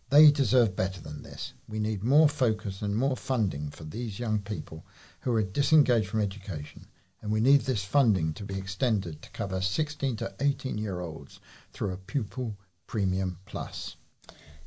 They 0.09 0.31
deserve 0.31 0.75
better 0.75 1.01
than 1.01 1.23
this. 1.23 1.53
We 1.67 1.79
need 1.79 2.03
more 2.03 2.29
focus 2.29 2.81
and 2.81 2.95
more 2.95 3.15
funding 3.15 3.69
for 3.69 3.83
these 3.83 4.19
young 4.19 4.39
people 4.39 4.85
who 5.21 5.33
are 5.35 5.43
disengaged 5.43 6.07
from 6.07 6.21
education, 6.21 6.87
and 7.21 7.31
we 7.31 7.39
need 7.39 7.61
this 7.61 7.83
funding 7.83 8.33
to 8.33 8.43
be 8.43 8.57
extended 8.57 9.21
to 9.21 9.31
cover 9.31 9.61
16 9.61 10.17
to 10.17 10.33
18 10.39 10.77
year 10.77 10.99
olds 10.99 11.39
through 11.71 11.93
a 11.93 11.97
pupil 11.97 12.57
premium 12.87 13.39
plus. 13.45 13.95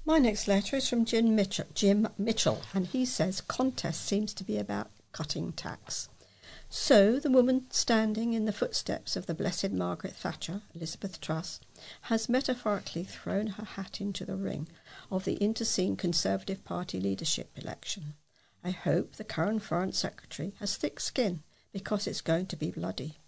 My 0.05 0.19
next 0.19 0.49
letter 0.49 0.77
is 0.77 0.89
from 0.89 1.05
Jim 1.05 1.35
Mitchell, 1.35 1.67
Jim 1.75 2.09
Mitchell, 2.17 2.63
and 2.73 2.87
he 2.87 3.05
says 3.05 3.41
contest 3.41 4.05
seems 4.05 4.33
to 4.35 4.45
be 4.45 4.57
about 4.57 4.91
cutting 5.13 5.53
tax. 5.53 6.09
So 6.69 7.21
the 7.21 7.31
woman 7.31 7.67
standing 7.71 8.33
in 8.33 8.45
the 8.45 8.53
footsteps 8.53 9.15
of 9.15 9.27
the 9.27 9.35
blessed 9.35 9.71
Margaret 9.71 10.15
Thatcher, 10.15 10.63
Elizabeth 10.75 11.21
Truss, 11.21 11.61
has 12.03 12.29
metaphorically 12.29 13.05
thrown 13.05 13.47
her 13.47 13.65
hat 13.65 14.01
into 14.01 14.25
the 14.25 14.37
ring 14.37 14.69
of 15.11 15.25
the 15.25 15.37
interscene 15.37 15.97
Conservative 15.97 16.65
Party 16.65 17.01
leadership 17.01 17.51
election. 17.57 18.15
I 18.65 18.71
hope 18.71 19.15
the 19.15 19.25
current 19.25 19.63
Foreign 19.63 19.93
Secretary 19.93 20.55
has 20.59 20.77
thick 20.77 20.99
skin 20.99 21.45
because 21.73 22.09
it's 22.09 22.21
going 22.21 22.47
to 22.47 22.57
be 22.57 22.73
bloody. 22.73 23.19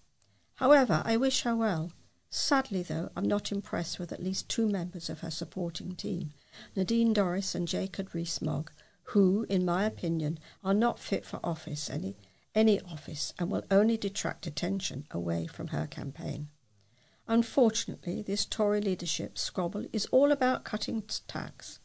However, 0.57 1.03
I 1.05 1.16
wish 1.16 1.42
her 1.42 1.55
well. 1.55 1.92
Sadly, 2.31 2.83
though, 2.83 3.11
I'm 3.14 3.29
not 3.29 3.53
impressed 3.53 4.01
with 4.01 4.12
at 4.12 4.22
least 4.22 4.48
two 4.48 4.68
members 4.68 5.09
of 5.09 5.20
her 5.20 5.31
supporting 5.31 5.94
team, 5.94 6.33
Nadine 6.74 7.14
Dorries 7.14 7.55
and 7.55 7.68
Jacob 7.68 8.12
Rees-Mogg, 8.14 8.72
who, 9.05 9.46
in 9.48 9.64
my 9.64 9.85
opinion, 9.85 10.40
are 10.64 10.74
not 10.74 10.98
fit 10.98 11.24
for 11.24 11.38
office 11.44 11.88
any 11.88 12.16
any 12.58 12.80
office 12.80 13.32
and 13.38 13.50
will 13.50 13.62
only 13.70 13.96
detract 13.96 14.44
attention 14.44 15.06
away 15.12 15.46
from 15.46 15.68
her 15.68 15.86
campaign. 15.86 16.48
Unfortunately, 17.28 18.20
this 18.20 18.44
Tory 18.44 18.80
leadership 18.80 19.38
squabble 19.38 19.86
is 19.92 20.06
all 20.06 20.32
about 20.32 20.64
cutting 20.64 21.04
tax. 21.28 21.78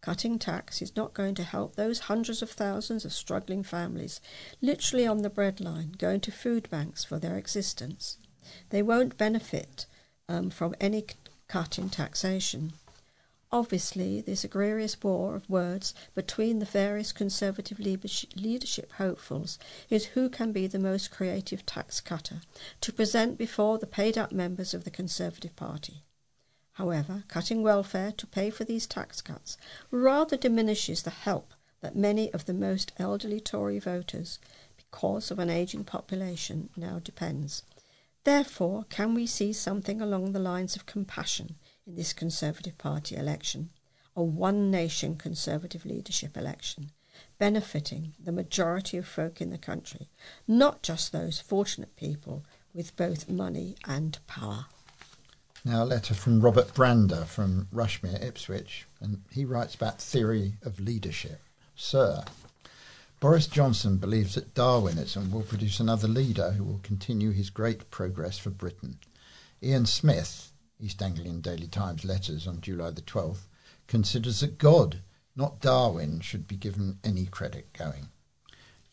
Cutting 0.00 0.38
tax 0.38 0.82
is 0.82 0.96
not 0.96 1.14
going 1.14 1.36
to 1.36 1.44
help 1.44 1.76
those 1.76 2.00
hundreds 2.10 2.42
of 2.42 2.50
thousands 2.50 3.04
of 3.04 3.12
struggling 3.12 3.62
families, 3.62 4.20
literally 4.60 5.06
on 5.06 5.22
the 5.22 5.30
breadline, 5.30 5.96
going 5.96 6.20
to 6.22 6.32
food 6.32 6.68
banks 6.70 7.04
for 7.04 7.20
their 7.20 7.36
existence. 7.36 8.18
They 8.70 8.82
won't 8.82 9.16
benefit 9.16 9.86
um, 10.28 10.50
from 10.50 10.74
any 10.80 11.04
cut 11.46 11.78
in 11.78 11.88
taxation. 11.88 12.72
Obviously, 13.52 14.20
this 14.20 14.42
egregious 14.42 15.00
war 15.02 15.36
of 15.36 15.48
words 15.48 15.94
between 16.16 16.58
the 16.58 16.64
various 16.64 17.12
Conservative 17.12 17.78
leadership 17.78 18.92
hopefuls 18.94 19.56
is 19.88 20.06
who 20.06 20.28
can 20.28 20.50
be 20.50 20.66
the 20.66 20.80
most 20.80 21.12
creative 21.12 21.64
tax 21.64 22.00
cutter 22.00 22.40
to 22.80 22.92
present 22.92 23.38
before 23.38 23.78
the 23.78 23.86
paid 23.86 24.18
up 24.18 24.32
members 24.32 24.74
of 24.74 24.82
the 24.82 24.90
Conservative 24.90 25.54
Party. 25.54 26.02
However, 26.72 27.22
cutting 27.28 27.62
welfare 27.62 28.10
to 28.12 28.26
pay 28.26 28.50
for 28.50 28.64
these 28.64 28.86
tax 28.86 29.22
cuts 29.22 29.56
rather 29.92 30.36
diminishes 30.36 31.02
the 31.02 31.10
help 31.10 31.54
that 31.82 31.94
many 31.94 32.32
of 32.32 32.46
the 32.46 32.52
most 32.52 32.92
elderly 32.98 33.38
Tory 33.38 33.78
voters, 33.78 34.40
because 34.76 35.30
of 35.30 35.38
an 35.38 35.50
ageing 35.50 35.84
population, 35.84 36.68
now 36.76 36.98
depends. 36.98 37.62
Therefore, 38.24 38.86
can 38.90 39.14
we 39.14 39.24
see 39.24 39.52
something 39.52 40.00
along 40.00 40.32
the 40.32 40.40
lines 40.40 40.74
of 40.74 40.84
compassion 40.84 41.54
in 41.86 41.94
this 41.94 42.12
Conservative 42.12 42.76
Party 42.78 43.16
election, 43.16 43.70
a 44.16 44.22
one 44.22 44.70
nation 44.70 45.16
Conservative 45.16 45.84
leadership 45.84 46.36
election, 46.36 46.90
benefiting 47.38 48.14
the 48.22 48.32
majority 48.32 48.96
of 48.96 49.06
folk 49.06 49.40
in 49.40 49.50
the 49.50 49.58
country, 49.58 50.08
not 50.48 50.82
just 50.82 51.12
those 51.12 51.38
fortunate 51.38 51.94
people 51.96 52.44
with 52.74 52.96
both 52.96 53.28
money 53.28 53.76
and 53.86 54.18
power. 54.26 54.66
Now, 55.64 55.82
a 55.82 55.86
letter 55.86 56.14
from 56.14 56.40
Robert 56.40 56.74
Brander 56.74 57.24
from 57.24 57.68
Rushmere, 57.72 58.22
Ipswich, 58.22 58.86
and 59.00 59.22
he 59.32 59.44
writes 59.44 59.74
about 59.74 60.00
theory 60.00 60.54
of 60.62 60.80
leadership. 60.80 61.40
Sir, 61.74 62.24
Boris 63.20 63.46
Johnson 63.46 63.96
believes 63.96 64.34
that 64.34 64.54
Darwinism 64.54 65.30
will 65.30 65.42
produce 65.42 65.80
another 65.80 66.06
leader 66.08 66.52
who 66.52 66.64
will 66.64 66.80
continue 66.82 67.30
his 67.30 67.50
great 67.50 67.90
progress 67.90 68.38
for 68.38 68.50
Britain. 68.50 68.98
Ian 69.62 69.86
Smith, 69.86 70.52
East 70.80 71.00
Anglian 71.00 71.40
Daily 71.40 71.66
Times 71.66 72.04
letters 72.04 72.46
on 72.46 72.60
July 72.60 72.90
the 72.90 73.00
12th, 73.00 73.46
considers 73.86 74.40
that 74.40 74.58
God, 74.58 75.02
not 75.34 75.60
Darwin, 75.60 76.20
should 76.20 76.46
be 76.46 76.56
given 76.56 76.98
any 77.02 77.26
credit 77.26 77.72
going. 77.72 78.08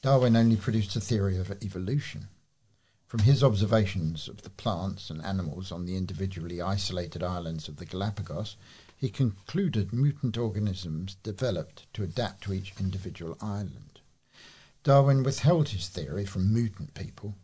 Darwin 0.02 0.36
only 0.36 0.56
produced 0.56 0.96
a 0.96 1.02
theory 1.02 1.38
of 1.38 1.52
evolution. 1.62 2.28
From 3.06 3.22
his 3.22 3.44
observations 3.44 4.28
of 4.28 4.42
the 4.42 4.50
plants 4.50 5.10
and 5.10 5.24
animals 5.24 5.72
on 5.72 5.86
the 5.86 5.96
individually 5.96 6.62
isolated 6.62 7.22
islands 7.22 7.68
of 7.68 7.78
the 7.78 7.86
Galapagos, 7.86 8.56
he 8.98 9.10
concluded 9.10 9.94
mutant 9.94 10.38
organisms 10.38 11.18
developed 11.24 11.86
to 11.94 12.04
adapt 12.04 12.44
to 12.44 12.54
each 12.54 12.74
individual 12.80 13.38
island. 13.42 14.00
Darwin 14.84 15.24
withheld 15.24 15.70
his 15.70 15.90
theory 15.90 16.26
from 16.26 16.54
mutant 16.54 16.94
people, 16.94 17.36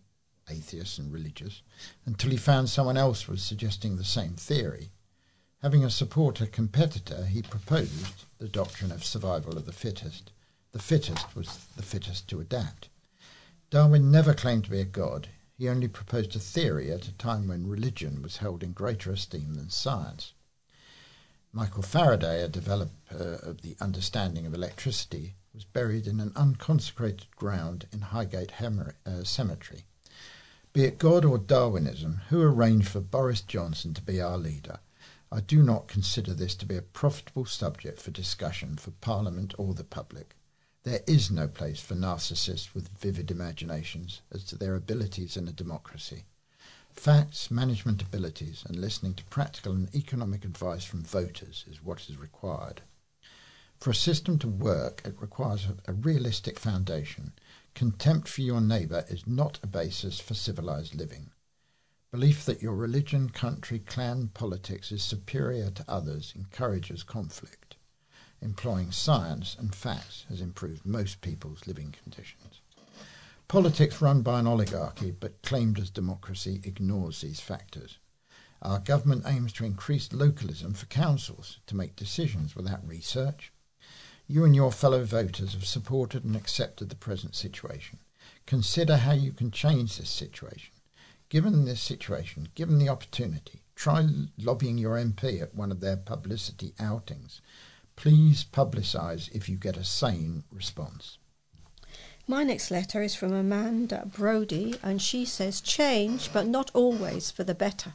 atheists 0.50 0.98
and 0.98 1.12
religious, 1.12 1.62
until 2.06 2.32
he 2.32 2.38
found 2.38 2.70
someone 2.70 2.98
else 2.98 3.28
was 3.28 3.42
suggesting 3.42 3.96
the 3.96 4.04
same 4.04 4.34
theory. 4.34 4.92
Having 5.62 5.84
a 5.84 5.90
supporter 5.90 6.46
competitor, 6.46 7.26
he 7.26 7.42
proposed 7.42 8.26
the 8.38 8.48
doctrine 8.48 8.92
of 8.92 9.04
survival 9.04 9.58
of 9.58 9.66
the 9.66 9.74
fittest. 9.74 10.32
The 10.72 10.80
fittest 10.80 11.36
was 11.36 11.68
the 11.76 11.84
fittest 11.84 12.28
to 12.30 12.40
adapt. 12.40 12.90
Darwin 13.70 14.10
never 14.10 14.34
claimed 14.34 14.64
to 14.66 14.72
be 14.72 14.80
a 14.80 14.86
god. 14.86 15.30
He 15.58 15.68
only 15.68 15.90
proposed 15.90 16.36
a 16.36 16.40
theory 16.40 16.92
at 16.92 17.08
a 17.08 17.12
time 17.14 17.48
when 17.48 17.68
religion 17.68 18.22
was 18.22 18.38
held 18.38 18.64
in 18.64 18.72
greater 18.72 19.12
esteem 19.12 19.56
than 19.56 19.70
science. 19.70 20.34
Michael 21.52 21.84
Faraday, 21.84 22.42
a 22.44 22.48
developer 22.48 23.40
of 23.44 23.62
the 23.62 23.76
understanding 23.82 24.46
of 24.46 24.54
electricity, 24.54 25.36
was 25.54 25.66
buried 25.66 26.08
in 26.08 26.20
an 26.20 26.32
unconsecrated 26.36 27.36
ground 27.36 27.88
in 27.92 28.02
Highgate 28.02 28.54
uh, 28.62 29.24
Cemetery. 29.24 29.86
Be 30.72 30.84
it 30.84 31.00
God 31.00 31.26
or 31.26 31.40
Darwinism, 31.40 32.22
who 32.30 32.42
arranged 32.42 32.90
for 32.90 33.00
Boris 33.00 33.42
Johnson 33.42 33.96
to 33.96 34.04
be 34.04 34.22
our 34.22 34.38
leader, 34.38 34.80
I 35.32 35.42
do 35.42 35.64
not 35.64 35.88
consider 35.88 36.34
this 36.34 36.54
to 36.56 36.66
be 36.66 36.78
a 36.78 36.84
profitable 36.84 37.46
subject 37.46 38.00
for 38.00 38.12
discussion 38.12 38.78
for 38.78 38.92
Parliament 38.92 39.56
or 39.58 39.74
the 39.74 39.84
public. 39.84 40.36
There 40.84 41.02
is 41.08 41.32
no 41.32 41.48
place 41.48 41.80
for 41.80 41.96
narcissists 41.96 42.76
with 42.76 42.88
vivid 42.98 43.32
imaginations 43.32 44.22
as 44.32 44.44
to 44.46 44.56
their 44.56 44.76
abilities 44.76 45.36
in 45.36 45.48
a 45.48 45.52
democracy. 45.52 46.26
Facts, 46.92 47.50
management 47.50 48.04
abilities, 48.04 48.64
and 48.68 48.76
listening 48.80 49.16
to 49.16 49.24
practical 49.26 49.74
and 49.74 49.94
economic 49.96 50.46
advice 50.46 50.84
from 50.84 51.02
voters 51.04 51.66
is 51.68 51.84
what 51.84 52.08
is 52.10 52.18
required. 52.18 52.82
For 53.80 53.90
a 53.90 53.96
system 53.96 54.38
to 54.40 54.48
work, 54.48 55.02
it 55.06 55.16
requires 55.20 55.68
a, 55.88 55.94
realistic 55.94 56.60
foundation. 56.60 57.32
Contempt 57.76 58.28
for 58.28 58.42
your 58.42 58.62
neighbour 58.62 59.06
is 59.08 59.28
not 59.28 59.60
a 59.64 59.68
basis 59.68 60.20
for 60.20 60.34
civilized 60.34 60.96
living. 60.96 61.32
Belief 62.12 62.44
that 62.46 62.62
your 62.62 62.76
religion, 62.76 63.30
country, 63.30 63.80
clan, 63.80 64.30
politics 64.34 64.92
is 64.92 65.04
superior 65.04 65.70
to 65.70 65.86
others 65.88 66.34
encourages 66.36 67.04
conflict. 67.04 67.76
Employing 68.42 68.92
science 68.92 69.56
and 69.60 69.76
facts 69.76 70.26
has 70.30 70.42
improved 70.42 70.86
most 70.86 71.22
people's 71.22 71.68
living 71.68 71.94
conditions. 72.04 72.62
Politics 73.48 74.02
run 74.02 74.22
by 74.22 74.40
an 74.40 74.48
oligarchy 74.48 75.12
but 75.12 75.42
claimed 75.42 75.80
as 75.80 75.90
democracy 75.90 76.62
ignores 76.64 77.22
these 77.22 77.40
factors. 77.40 78.00
Our 78.62 78.80
government 78.80 79.24
aims 79.26 79.54
to 79.54 79.66
increase 79.66 80.12
localism 80.12 80.74
for 80.74 80.86
councils 80.88 81.60
to 81.68 81.76
make 81.76 81.96
decisions 81.96 82.56
without 82.56 82.86
research. 82.88 83.52
You 84.32 84.46
and 84.46 84.56
your 84.56 84.72
fellow 84.72 85.04
voters 85.04 85.54
have 85.54 85.66
supported 85.66 86.24
and 86.24 86.36
accepted 86.36 86.90
the 86.90 86.96
present 86.96 87.34
situation. 87.34 87.98
Consider 88.46 88.98
how 88.98 89.14
you 89.14 89.32
can 89.32 89.50
change 89.50 89.98
this 89.98 90.12
situation. 90.12 90.72
Given 91.30 91.66
this 91.66 91.82
situation, 91.82 92.50
given 92.54 92.78
the 92.78 92.90
opportunity, 92.90 93.64
try 93.76 94.08
lobbying 94.38 94.78
your 94.78 94.98
MP 94.98 95.42
at 95.42 95.56
one 95.56 95.72
of 95.72 95.80
their 95.80 95.98
publicity 95.98 96.76
outings. 96.80 97.42
Please 97.96 98.46
publicise 98.46 99.34
if 99.34 99.50
you 99.50 99.58
get 99.58 99.78
a 99.78 99.84
sane 99.84 100.44
response. 100.52 101.18
My 102.28 102.44
next 102.44 102.70
letter 102.70 103.02
is 103.02 103.16
from 103.16 103.34
Amanda 103.34 104.06
Brody, 104.06 104.76
and 104.84 105.02
she 105.02 105.26
says, 105.26 105.60
Change, 105.60 106.32
but 106.32 106.46
not 106.46 106.70
always 106.76 107.32
for 107.32 107.44
the 107.44 107.56
better. 107.56 107.94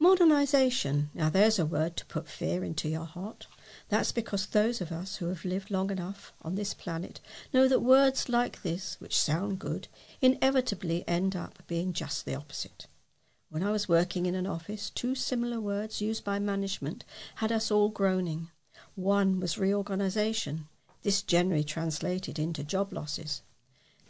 Modernisation. 0.00 1.06
Now, 1.14 1.30
there's 1.30 1.58
a 1.58 1.66
word 1.66 1.96
to 1.96 2.06
put 2.06 2.28
fear 2.28 2.62
into 2.62 2.88
your 2.88 3.06
heart. 3.06 3.48
That's 3.88 4.10
because 4.10 4.46
those 4.46 4.80
of 4.80 4.90
us 4.90 5.16
who 5.16 5.28
have 5.28 5.44
lived 5.44 5.70
long 5.70 5.90
enough 5.90 6.32
on 6.42 6.56
this 6.56 6.74
planet 6.74 7.20
know 7.52 7.68
that 7.68 7.80
words 7.80 8.28
like 8.28 8.62
this, 8.62 8.96
which 9.00 9.18
sound 9.18 9.60
good, 9.60 9.86
inevitably 10.20 11.04
end 11.06 11.36
up 11.36 11.62
being 11.68 11.92
just 11.92 12.24
the 12.24 12.34
opposite. 12.34 12.86
When 13.48 13.62
I 13.62 13.70
was 13.70 13.88
working 13.88 14.26
in 14.26 14.34
an 14.34 14.46
office, 14.46 14.90
two 14.90 15.14
similar 15.14 15.60
words 15.60 16.00
used 16.00 16.24
by 16.24 16.40
management 16.40 17.04
had 17.36 17.52
us 17.52 17.70
all 17.70 17.88
groaning. 17.88 18.50
One 18.96 19.38
was 19.38 19.56
reorganisation, 19.56 20.66
this 21.02 21.22
generally 21.22 21.62
translated 21.62 22.40
into 22.40 22.64
job 22.64 22.92
losses. 22.92 23.42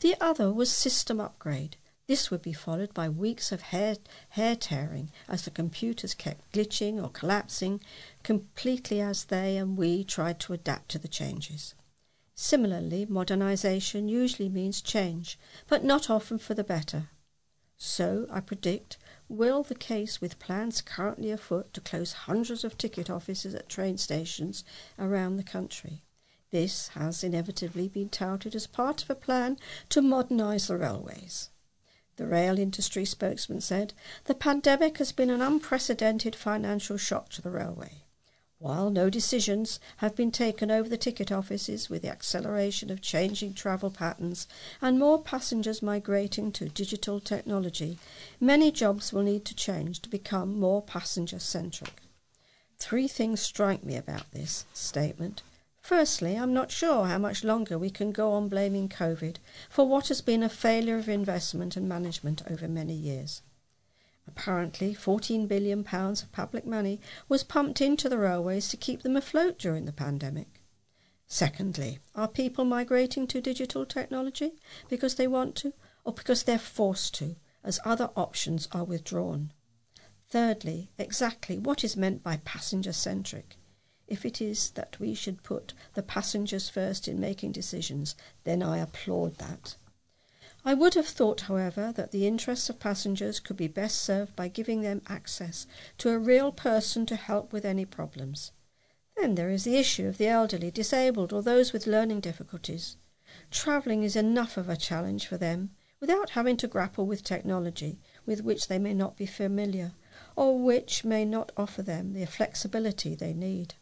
The 0.00 0.16
other 0.20 0.50
was 0.52 0.70
system 0.70 1.20
upgrade. 1.20 1.76
This 2.08 2.30
would 2.30 2.42
be 2.42 2.52
followed 2.52 2.94
by 2.94 3.08
weeks 3.08 3.50
of 3.50 3.62
hair, 3.62 3.96
hair 4.28 4.54
tearing 4.54 5.10
as 5.26 5.44
the 5.44 5.50
computers 5.50 6.14
kept 6.14 6.52
glitching 6.52 7.02
or 7.02 7.10
collapsing, 7.10 7.80
completely 8.22 9.00
as 9.00 9.24
they 9.24 9.56
and 9.56 9.76
we 9.76 10.04
tried 10.04 10.38
to 10.40 10.52
adapt 10.52 10.88
to 10.90 10.98
the 11.00 11.08
changes. 11.08 11.74
Similarly, 12.36 13.06
modernization 13.06 14.08
usually 14.08 14.48
means 14.48 14.80
change, 14.80 15.36
but 15.68 15.82
not 15.82 16.08
often 16.08 16.38
for 16.38 16.54
the 16.54 16.62
better. 16.62 17.08
So, 17.76 18.28
I 18.30 18.38
predict, 18.38 18.98
will 19.28 19.64
the 19.64 19.74
case 19.74 20.20
with 20.20 20.38
plans 20.38 20.82
currently 20.82 21.32
afoot 21.32 21.74
to 21.74 21.80
close 21.80 22.12
hundreds 22.12 22.62
of 22.62 22.78
ticket 22.78 23.10
offices 23.10 23.52
at 23.54 23.68
train 23.68 23.98
stations 23.98 24.62
around 24.96 25.38
the 25.38 25.42
country. 25.42 26.04
This 26.52 26.88
has 26.88 27.24
inevitably 27.24 27.88
been 27.88 28.10
touted 28.10 28.54
as 28.54 28.68
part 28.68 29.02
of 29.02 29.10
a 29.10 29.16
plan 29.16 29.58
to 29.88 30.00
modernise 30.00 30.68
the 30.68 30.76
railways. 30.76 31.50
The 32.16 32.26
rail 32.26 32.58
industry 32.58 33.04
spokesman 33.04 33.60
said 33.60 33.92
the 34.24 34.34
pandemic 34.34 34.98
has 34.98 35.12
been 35.12 35.28
an 35.28 35.42
unprecedented 35.42 36.34
financial 36.34 36.96
shock 36.96 37.28
to 37.30 37.42
the 37.42 37.50
railway. 37.50 38.04
While 38.58 38.88
no 38.88 39.10
decisions 39.10 39.78
have 39.98 40.16
been 40.16 40.30
taken 40.32 40.70
over 40.70 40.88
the 40.88 40.96
ticket 40.96 41.30
offices 41.30 41.90
with 41.90 42.00
the 42.00 42.08
acceleration 42.08 42.90
of 42.90 43.02
changing 43.02 43.52
travel 43.52 43.90
patterns 43.90 44.48
and 44.80 44.98
more 44.98 45.20
passengers 45.20 45.82
migrating 45.82 46.52
to 46.52 46.70
digital 46.70 47.20
technology, 47.20 47.98
many 48.40 48.72
jobs 48.72 49.12
will 49.12 49.22
need 49.22 49.44
to 49.44 49.54
change 49.54 50.00
to 50.00 50.08
become 50.08 50.58
more 50.58 50.80
passenger 50.80 51.38
centric. 51.38 52.00
Three 52.78 53.08
things 53.08 53.40
strike 53.40 53.84
me 53.84 53.94
about 53.94 54.30
this 54.32 54.64
statement. 54.72 55.42
Firstly, 55.86 56.34
I'm 56.34 56.52
not 56.52 56.72
sure 56.72 57.04
how 57.04 57.18
much 57.18 57.44
longer 57.44 57.78
we 57.78 57.90
can 57.90 58.10
go 58.10 58.32
on 58.32 58.48
blaming 58.48 58.88
COVID 58.88 59.36
for 59.70 59.86
what 59.86 60.08
has 60.08 60.20
been 60.20 60.42
a 60.42 60.48
failure 60.48 60.98
of 60.98 61.08
investment 61.08 61.76
and 61.76 61.88
management 61.88 62.42
over 62.50 62.66
many 62.66 62.92
years. 62.92 63.42
Apparently, 64.26 64.96
£14 64.96 65.46
billion 65.46 65.86
of 65.86 66.32
public 66.32 66.66
money 66.66 67.00
was 67.28 67.44
pumped 67.44 67.80
into 67.80 68.08
the 68.08 68.18
railways 68.18 68.66
to 68.70 68.76
keep 68.76 69.02
them 69.02 69.14
afloat 69.14 69.60
during 69.60 69.84
the 69.84 69.92
pandemic. 69.92 70.60
Secondly, 71.28 72.00
are 72.16 72.26
people 72.26 72.64
migrating 72.64 73.28
to 73.28 73.40
digital 73.40 73.86
technology 73.86 74.54
because 74.88 75.14
they 75.14 75.28
want 75.28 75.54
to 75.54 75.72
or 76.02 76.12
because 76.12 76.42
they're 76.42 76.58
forced 76.58 77.14
to, 77.14 77.36
as 77.62 77.78
other 77.84 78.10
options 78.16 78.66
are 78.72 78.82
withdrawn? 78.82 79.52
Thirdly, 80.28 80.90
exactly 80.98 81.60
what 81.60 81.84
is 81.84 81.96
meant 81.96 82.24
by 82.24 82.38
passenger 82.38 82.92
centric? 82.92 83.56
If 84.08 84.24
it 84.24 84.40
is 84.40 84.70
that 84.70 85.00
we 85.00 85.14
should 85.14 85.42
put 85.42 85.74
the 85.94 86.02
passengers 86.02 86.68
first 86.68 87.08
in 87.08 87.18
making 87.18 87.50
decisions, 87.50 88.14
then 88.44 88.62
I 88.62 88.78
applaud 88.78 89.38
that. 89.38 89.74
I 90.64 90.74
would 90.74 90.94
have 90.94 91.08
thought, 91.08 91.42
however, 91.42 91.92
that 91.96 92.12
the 92.12 92.24
interests 92.24 92.70
of 92.70 92.78
passengers 92.78 93.40
could 93.40 93.56
be 93.56 93.66
best 93.66 94.00
served 94.00 94.36
by 94.36 94.46
giving 94.46 94.82
them 94.82 95.02
access 95.08 95.66
to 95.98 96.10
a 96.10 96.20
real 96.20 96.52
person 96.52 97.04
to 97.06 97.16
help 97.16 97.52
with 97.52 97.64
any 97.64 97.84
problems. 97.84 98.52
Then 99.16 99.34
there 99.34 99.50
is 99.50 99.64
the 99.64 99.76
issue 99.76 100.06
of 100.06 100.18
the 100.18 100.28
elderly, 100.28 100.70
disabled, 100.70 101.32
or 101.32 101.42
those 101.42 101.72
with 101.72 101.88
learning 101.88 102.20
difficulties. 102.20 102.96
Travelling 103.50 104.04
is 104.04 104.14
enough 104.14 104.56
of 104.56 104.68
a 104.68 104.76
challenge 104.76 105.26
for 105.26 105.36
them 105.36 105.70
without 105.98 106.30
having 106.30 106.56
to 106.58 106.68
grapple 106.68 107.06
with 107.06 107.24
technology 107.24 107.98
with 108.24 108.44
which 108.44 108.68
they 108.68 108.78
may 108.78 108.94
not 108.94 109.16
be 109.16 109.26
familiar 109.26 109.94
or 110.36 110.62
which 110.62 111.04
may 111.04 111.24
not 111.24 111.50
offer 111.56 111.82
them 111.82 112.12
the 112.12 112.24
flexibility 112.24 113.16
they 113.16 113.32
need 113.32 113.74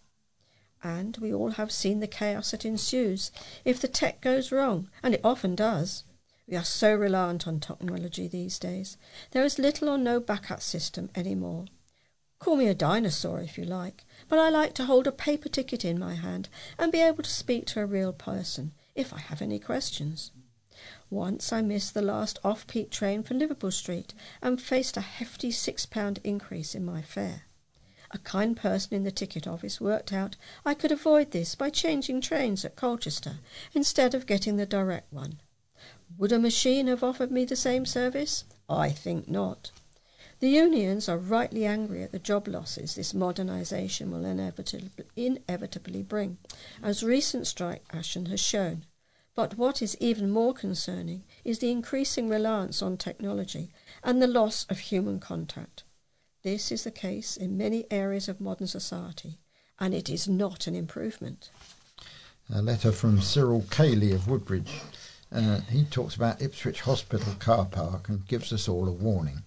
and 0.85 1.17
we 1.17 1.33
all 1.33 1.53
have 1.53 1.73
seen 1.73 1.99
the 1.99 2.07
chaos 2.07 2.51
that 2.51 2.65
ensues 2.65 3.33
if 3.65 3.81
the 3.81 3.89
tech 3.89 4.21
goes 4.21 4.53
wrong, 4.53 4.91
and 5.03 5.15
it 5.15 5.21
often 5.25 5.55
does. 5.57 6.05
We 6.47 6.57
are 6.57 6.65
so 6.65 6.95
reliant 6.95 7.49
on 7.49 7.59
technology 7.59 8.29
these 8.29 8.59
days. 8.59 8.99
There 9.31 9.45
is 9.45 9.59
little 9.59 9.89
or 9.89 9.97
no 9.97 10.21
backup 10.21 10.61
system 10.61 11.09
anymore. 11.15 11.65
Call 12.39 12.57
me 12.57 12.69
a 12.69 12.75
dinosaur 12.75 13.41
if 13.41 13.57
you 13.57 13.65
like, 13.65 14.05
but 14.29 14.39
I 14.39 14.51
like 14.51 14.75
to 14.75 14.85
hold 14.85 15.07
a 15.07 15.13
paper 15.13 15.49
ticket 15.49 15.87
in 15.87 15.99
my 15.99 16.15
hand 16.15 16.51
and 16.79 16.93
be 16.93 17.01
able 17.01 17.23
to 17.23 17.31
speak 17.31 17.65
to 17.69 17.81
a 17.81 17.87
real 17.87 18.13
person 18.13 18.75
if 18.95 19.15
I 19.15 19.19
have 19.19 19.41
any 19.41 19.59
questions. 19.59 20.33
Once 21.09 21.51
I 21.51 21.63
missed 21.63 21.95
the 21.95 22.03
last 22.03 22.39
off 22.45 22.67
peak 22.67 22.91
train 22.91 23.23
for 23.23 23.33
Liverpool 23.33 23.71
Street 23.71 24.13
and 24.43 24.61
faced 24.61 24.99
a 24.99 25.01
hefty 25.01 25.51
six 25.51 25.87
pound 25.87 26.21
increase 26.25 26.75
in 26.75 26.85
my 26.85 27.01
fare. 27.01 27.45
A 28.15 28.19
kind 28.19 28.57
person 28.57 28.95
in 28.95 29.03
the 29.03 29.11
ticket 29.11 29.45
office 29.49 29.81
worked 29.81 30.13
out 30.13 30.37
I 30.65 30.75
could 30.75 30.93
avoid 30.93 31.33
this 31.33 31.57
by 31.57 31.69
changing 31.69 32.21
trains 32.21 32.65
at 32.65 32.77
Colchester 32.77 33.41
instead 33.73 34.15
of 34.15 34.25
getting 34.25 34.57
the 34.57 34.67
direct 34.67 35.13
one. 35.13 35.41
Would 36.17 36.31
a 36.31 36.39
machine 36.39 36.87
have 36.87 37.03
offered 37.03 37.33
me 37.33 37.45
the 37.45 37.57
same 37.57 37.85
service? 37.85 38.45
I 38.69 38.91
think 38.91 39.29
not. 39.29 39.73
The 40.39 40.49
unions 40.49 41.09
are 41.09 41.19
rightly 41.19 41.67
angry 41.67 42.05
at 42.05 42.13
the 42.13 42.21
job 42.21 42.47
losses 42.47 42.95
this 42.95 43.13
modernisation 43.13 44.13
will 44.13 44.25
inevitably, 45.17 46.03
bring, 46.05 46.39
as 46.85 47.03
recent 47.03 47.49
strike 47.49 47.85
action 47.91 48.27
has 48.27 48.39
shown. 48.39 48.85
But 49.35 49.59
what 49.59 49.83
is 49.83 49.97
even 49.99 50.31
more 50.31 50.55
concerning 50.55 51.25
is 51.45 51.59
the 51.59 51.73
increasing 51.73 52.29
reliance 52.29 52.81
on 52.81 52.97
technology 52.97 53.73
and 54.05 54.23
the 54.23 54.29
loss 54.29 54.67
of 54.71 54.79
human 54.79 55.19
contact. 55.19 55.83
This 56.45 56.71
is 56.71 56.85
the 56.85 56.91
case 56.91 57.39
in 57.39 57.57
many 57.57 57.87
areas 57.91 58.29
of 58.29 58.39
modern 58.39 58.67
society, 58.67 59.39
and 59.81 59.95
it 59.95 60.11
is 60.11 60.29
not 60.29 60.67
an 60.67 60.75
improvement. 60.75 61.49
A 62.53 62.61
letter 62.61 62.93
from 62.93 63.23
Cyril 63.23 63.65
Cayley 63.71 64.13
of 64.13 64.29
Woodbridge. 64.29 64.83
Uh, 65.33 65.61
he 65.71 65.85
talks 65.85 66.15
about 66.15 66.43
Ipswich 66.43 66.83
Hospital 66.83 67.33
car 67.39 67.65
park 67.65 68.11
and 68.11 68.29
gives 68.29 68.53
us 68.53 68.69
all 68.69 68.87
a 68.87 68.93
warning. 68.93 69.45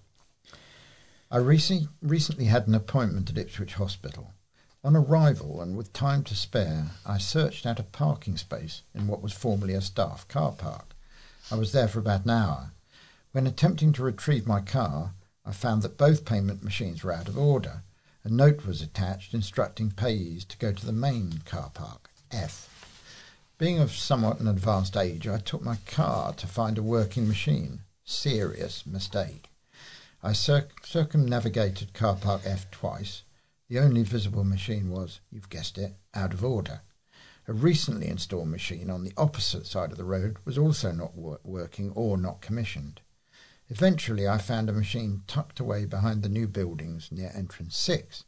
I 1.30 1.38
rec- 1.38 1.88
recently 2.02 2.46
had 2.46 2.68
an 2.68 2.74
appointment 2.74 3.30
at 3.30 3.38
Ipswich 3.38 3.76
Hospital. 3.76 4.34
On 4.84 4.96
arrival 4.96 5.62
and 5.62 5.78
with 5.78 5.94
time 5.94 6.24
to 6.24 6.36
spare, 6.36 6.88
I 7.06 7.20
searched 7.20 7.68
out 7.68 7.80
a 7.80 7.84
parking 7.84 8.38
space 8.38 8.82
in 8.96 9.06
what 9.06 9.22
was 9.22 9.34
formerly 9.34 9.76
a 9.76 9.82
staff 9.82 10.28
car 10.28 10.52
park. 10.52 10.96
I 11.52 11.58
was 11.58 11.74
there 11.74 11.88
for 11.88 12.00
about 12.00 12.26
an 12.26 12.32
hour. 12.32 12.72
When 13.34 13.46
attempting 13.46 13.94
to 13.94 14.04
retrieve 14.04 14.48
my 14.48 14.62
car, 14.62 15.14
I 15.48 15.54
found 15.54 15.82
that 15.84 15.98
both 15.98 16.26
payment 16.26 16.62
machines 16.62 17.04
were 17.06 17.14
out 17.14 17.30
of 17.30 17.38
order. 17.38 17.84
A 18.26 18.30
note 18.30 18.66
was 18.66 18.82
attached 18.82 19.34
instructing 19.34 19.92
payees 19.92 20.46
to 20.50 20.58
go 20.58 20.74
to 20.74 20.86
the 20.86 20.92
main 20.92 21.42
car 21.46 21.70
park, 21.74 22.10
F. 22.30 22.68
Being 23.58 23.80
of 23.80 23.94
somewhat 23.94 24.42
an 24.42 24.50
advanced 24.50 24.98
age, 24.98 25.26
I 25.26 25.38
took 25.38 25.62
my 25.62 25.78
car 25.86 26.34
to 26.34 26.48
find 26.48 26.78
a 26.78 26.84
working 26.84 27.30
machine. 27.30 27.80
Serious 28.04 28.86
mistake. 28.86 29.50
I 30.22 30.34
cir- 30.34 30.68
circumnavigated 30.84 31.94
car 31.94 32.18
park 32.18 32.42
F 32.44 32.70
twice 32.70 33.24
the 33.70 33.80
only 33.80 34.04
visible 34.04 34.44
machine 34.44 34.90
was, 34.90 35.22
you've 35.32 35.50
guessed 35.50 35.78
it, 35.78 35.96
out 36.14 36.34
of 36.34 36.44
order. 36.44 36.82
A 37.48 37.54
recently 37.54 38.08
installed 38.08 38.50
machine 38.50 38.90
on 38.90 39.06
the 39.06 39.14
opposite 39.16 39.66
side 39.66 39.92
of 39.92 39.98
the 39.98 40.04
road 40.04 40.38
was 40.44 40.58
also 40.58 40.92
not 40.92 41.16
wor- 41.16 41.40
working 41.44 41.92
or 41.92 42.18
not 42.18 42.42
commissioned. 42.42 43.00
Eventually, 43.70 44.28
I 44.28 44.38
found 44.38 44.70
a 44.70 44.74
machine 44.74 45.24
tucked 45.28 45.60
away 45.60 45.86
behind 45.86 46.24
the 46.24 46.30
new 46.30 46.48
buildings 46.48 47.12
near 47.12 47.32
entrance 47.36 47.76
6. 47.78 48.24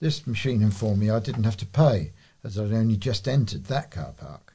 This 0.00 0.26
machine 0.26 0.62
informed 0.62 1.00
me 1.00 1.10
I 1.10 1.20
didn't 1.20 1.44
have 1.44 1.58
to 1.58 1.66
pay, 1.66 2.12
as 2.42 2.58
I'd 2.58 2.72
only 2.72 2.96
just 2.96 3.28
entered 3.28 3.64
that 3.64 3.90
car 3.90 4.14
park. 4.16 4.54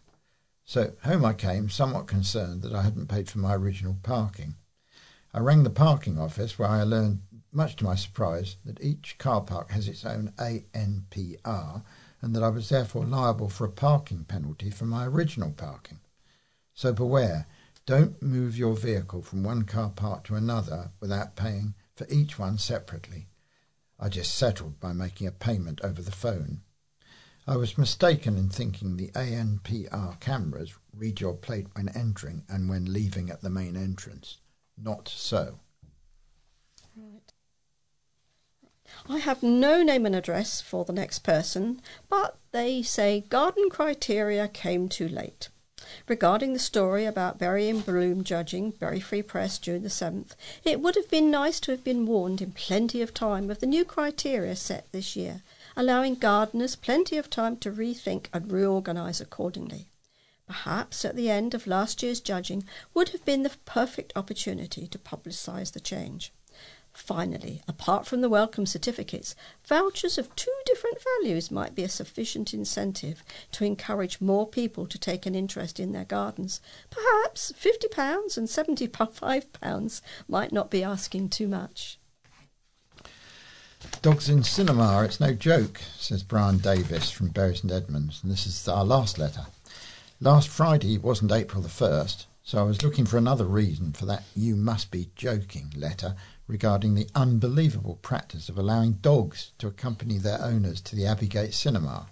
So 0.64 0.94
home 1.04 1.24
I 1.24 1.34
came, 1.34 1.70
somewhat 1.70 2.08
concerned 2.08 2.64
that 2.64 2.74
I 2.74 2.82
hadn't 2.82 3.08
paid 3.08 3.30
for 3.30 3.38
my 3.38 3.54
original 3.54 3.98
parking. 4.02 4.56
I 5.32 5.40
rang 5.40 5.64
the 5.64 5.70
parking 5.70 6.18
office, 6.18 6.58
where 6.58 6.70
I 6.70 6.82
learned 6.82 7.22
much 7.52 7.76
to 7.76 7.84
my 7.84 7.94
surprise, 7.94 8.58
that 8.66 8.82
each 8.82 9.20
car 9.20 9.42
park 9.42 9.70
has 9.72 9.88
its 9.88 10.04
own 10.06 10.34
ANPR 10.38 11.84
and 12.22 12.36
that 12.36 12.44
I 12.44 12.50
was 12.50 12.70
therefore 12.70 13.06
liable 13.06 13.50
for 13.50 13.66
a 13.66 13.72
parking 13.72 14.24
penalty 14.24 14.72
for 14.72 14.86
my 14.86 15.06
original 15.06 15.52
parking. 15.52 16.00
So 16.74 16.92
beware, 16.92 17.46
don't 17.86 18.22
move 18.22 18.58
your 18.58 18.76
vehicle 18.76 19.22
from 19.22 19.44
one 19.44 19.64
car 19.64 19.92
park 19.96 20.24
to 20.26 20.36
another 20.36 20.92
without 21.00 21.36
paying 21.36 21.76
for 21.96 22.08
each 22.10 22.40
one 22.40 22.58
separately. 22.58 23.28
I 24.00 24.10
just 24.10 24.36
settled 24.36 24.80
by 24.80 24.92
making 24.92 25.28
a 25.28 25.32
payment 25.32 25.82
over 25.84 26.02
the 26.02 26.12
phone. 26.12 26.62
I 27.48 27.58
was 27.58 27.78
mistaken 27.78 28.38
in 28.38 28.50
thinking 28.50 28.98
the 28.98 29.12
ANPR 29.12 30.20
cameras 30.20 30.74
read 30.96 31.22
your 31.22 31.36
plate 31.36 31.68
when 31.74 31.90
entering 31.90 32.44
and 32.50 32.68
when 32.68 32.92
leaving 32.92 33.30
at 33.30 33.42
the 33.42 33.52
main 33.52 33.78
entrance. 33.78 34.40
Not 34.78 35.08
so. 35.08 35.60
Right. 36.98 37.34
I 39.08 39.20
have 39.20 39.44
no 39.44 39.84
name 39.84 40.06
and 40.08 40.16
address 40.16 40.60
for 40.60 40.86
the 40.86 40.94
next 40.94 41.20
person, 41.20 41.82
but 42.10 42.38
they 42.52 42.82
say 42.82 43.22
garden 43.30 43.70
criteria 43.70 44.48
came 44.48 44.90
too 44.90 45.08
late. 45.08 45.50
Regarding 46.08 46.52
the 46.52 46.60
story 46.60 47.06
about 47.06 47.40
Bury 47.40 47.70
in 47.70 47.80
Bloom 47.80 48.24
judging 48.24 48.72
Bury 48.72 49.00
Free 49.00 49.22
Press 49.22 49.58
June 49.58 49.84
the 49.84 49.90
7th, 49.90 50.32
it 50.64 50.82
would 50.82 50.96
have 50.96 51.10
been 51.10 51.32
nice 51.32 51.60
to 51.62 51.72
have 51.72 51.84
been 51.84 52.06
warned 52.06 52.42
in 52.42 52.52
plenty 52.52 53.02
of 53.02 53.14
time 53.14 53.50
of 53.50 53.60
the 53.60 53.66
new 53.66 53.86
criteria 53.86 54.56
set 54.56 54.92
this 54.92 55.16
year, 55.16 55.42
allowing 55.78 56.16
gardeners 56.16 56.76
plenty 56.76 57.18
of 57.18 57.30
time 57.30 57.56
to 57.58 57.72
rethink 57.72 58.26
and 58.34 58.52
reorganise 58.52 59.22
accordingly. 59.22 59.88
Perhaps 60.48 61.06
at 61.06 61.16
the 61.16 61.30
end 61.30 61.54
of 61.54 61.66
last 61.66 62.04
year's 62.04 62.20
judging 62.20 62.66
would 62.94 63.10
have 63.10 63.24
been 63.24 63.44
the 63.44 63.56
perfect 63.66 64.12
opportunity 64.16 64.88
to 64.88 65.00
publicise 65.00 65.72
the 65.72 65.80
change. 65.80 66.32
Finally, 66.96 67.62
apart 67.68 68.08
from 68.08 68.22
the 68.22 68.30
welcome 68.30 68.66
certificates, 68.66 69.36
vouchers 69.68 70.18
of 70.18 70.34
two 70.38 70.54
different 70.66 70.98
values 71.20 71.52
might 71.52 71.76
be 71.76 71.84
a 71.84 71.90
sufficient 71.90 72.54
incentive 72.54 73.22
to 73.52 73.66
encourage 73.66 74.22
more 74.22 74.48
people 74.48 74.88
to 74.88 74.98
take 74.98 75.26
an 75.26 75.36
interest 75.36 75.78
in 75.78 75.92
their 75.92 76.06
gardens. 76.06 76.62
Perhaps 76.90 77.52
£50 77.52 78.38
and 78.38 78.48
£75 78.48 80.02
might 80.30 80.54
not 80.54 80.72
be 80.72 80.84
asking 80.84 81.28
too 81.28 81.50
much. 81.50 82.00
Dogs 84.02 84.30
in 84.30 84.44
cinema, 84.44 85.04
it's 85.04 85.20
no 85.20 85.34
joke, 85.34 85.82
says 85.98 86.24
Brian 86.24 86.60
Davis 86.60 87.12
from 87.12 87.28
Bury 87.28 87.58
St 87.58 87.74
Edmunds, 87.74 88.22
and 88.24 88.32
this 88.32 88.48
is 88.48 88.68
our 88.70 88.86
last 88.86 89.20
letter. 89.20 89.48
Last 90.22 90.48
Friday 90.48 90.98
wasn't 90.98 91.34
April 91.34 91.62
the 91.62 91.68
1st, 91.68 92.26
so 92.42 92.60
I 92.60 92.64
was 92.64 92.84
looking 92.84 93.06
for 93.06 93.18
another 93.18 93.46
reason 93.46 93.92
for 93.92 94.06
that 94.06 94.24
you 94.34 94.56
must 94.56 94.92
be 94.92 95.10
joking 95.16 95.74
letter 95.76 96.16
regarding 96.48 96.96
the 96.96 97.10
unbelievable 97.16 97.96
practice 98.02 98.50
of 98.50 98.58
allowing 98.58 98.94
dogs 98.94 99.52
to 99.58 99.68
accompany 99.68 100.18
their 100.18 100.42
owners 100.42 100.80
to 100.82 100.96
the 100.96 101.04
Abbeygate 101.04 101.54
cinema. 101.54 102.08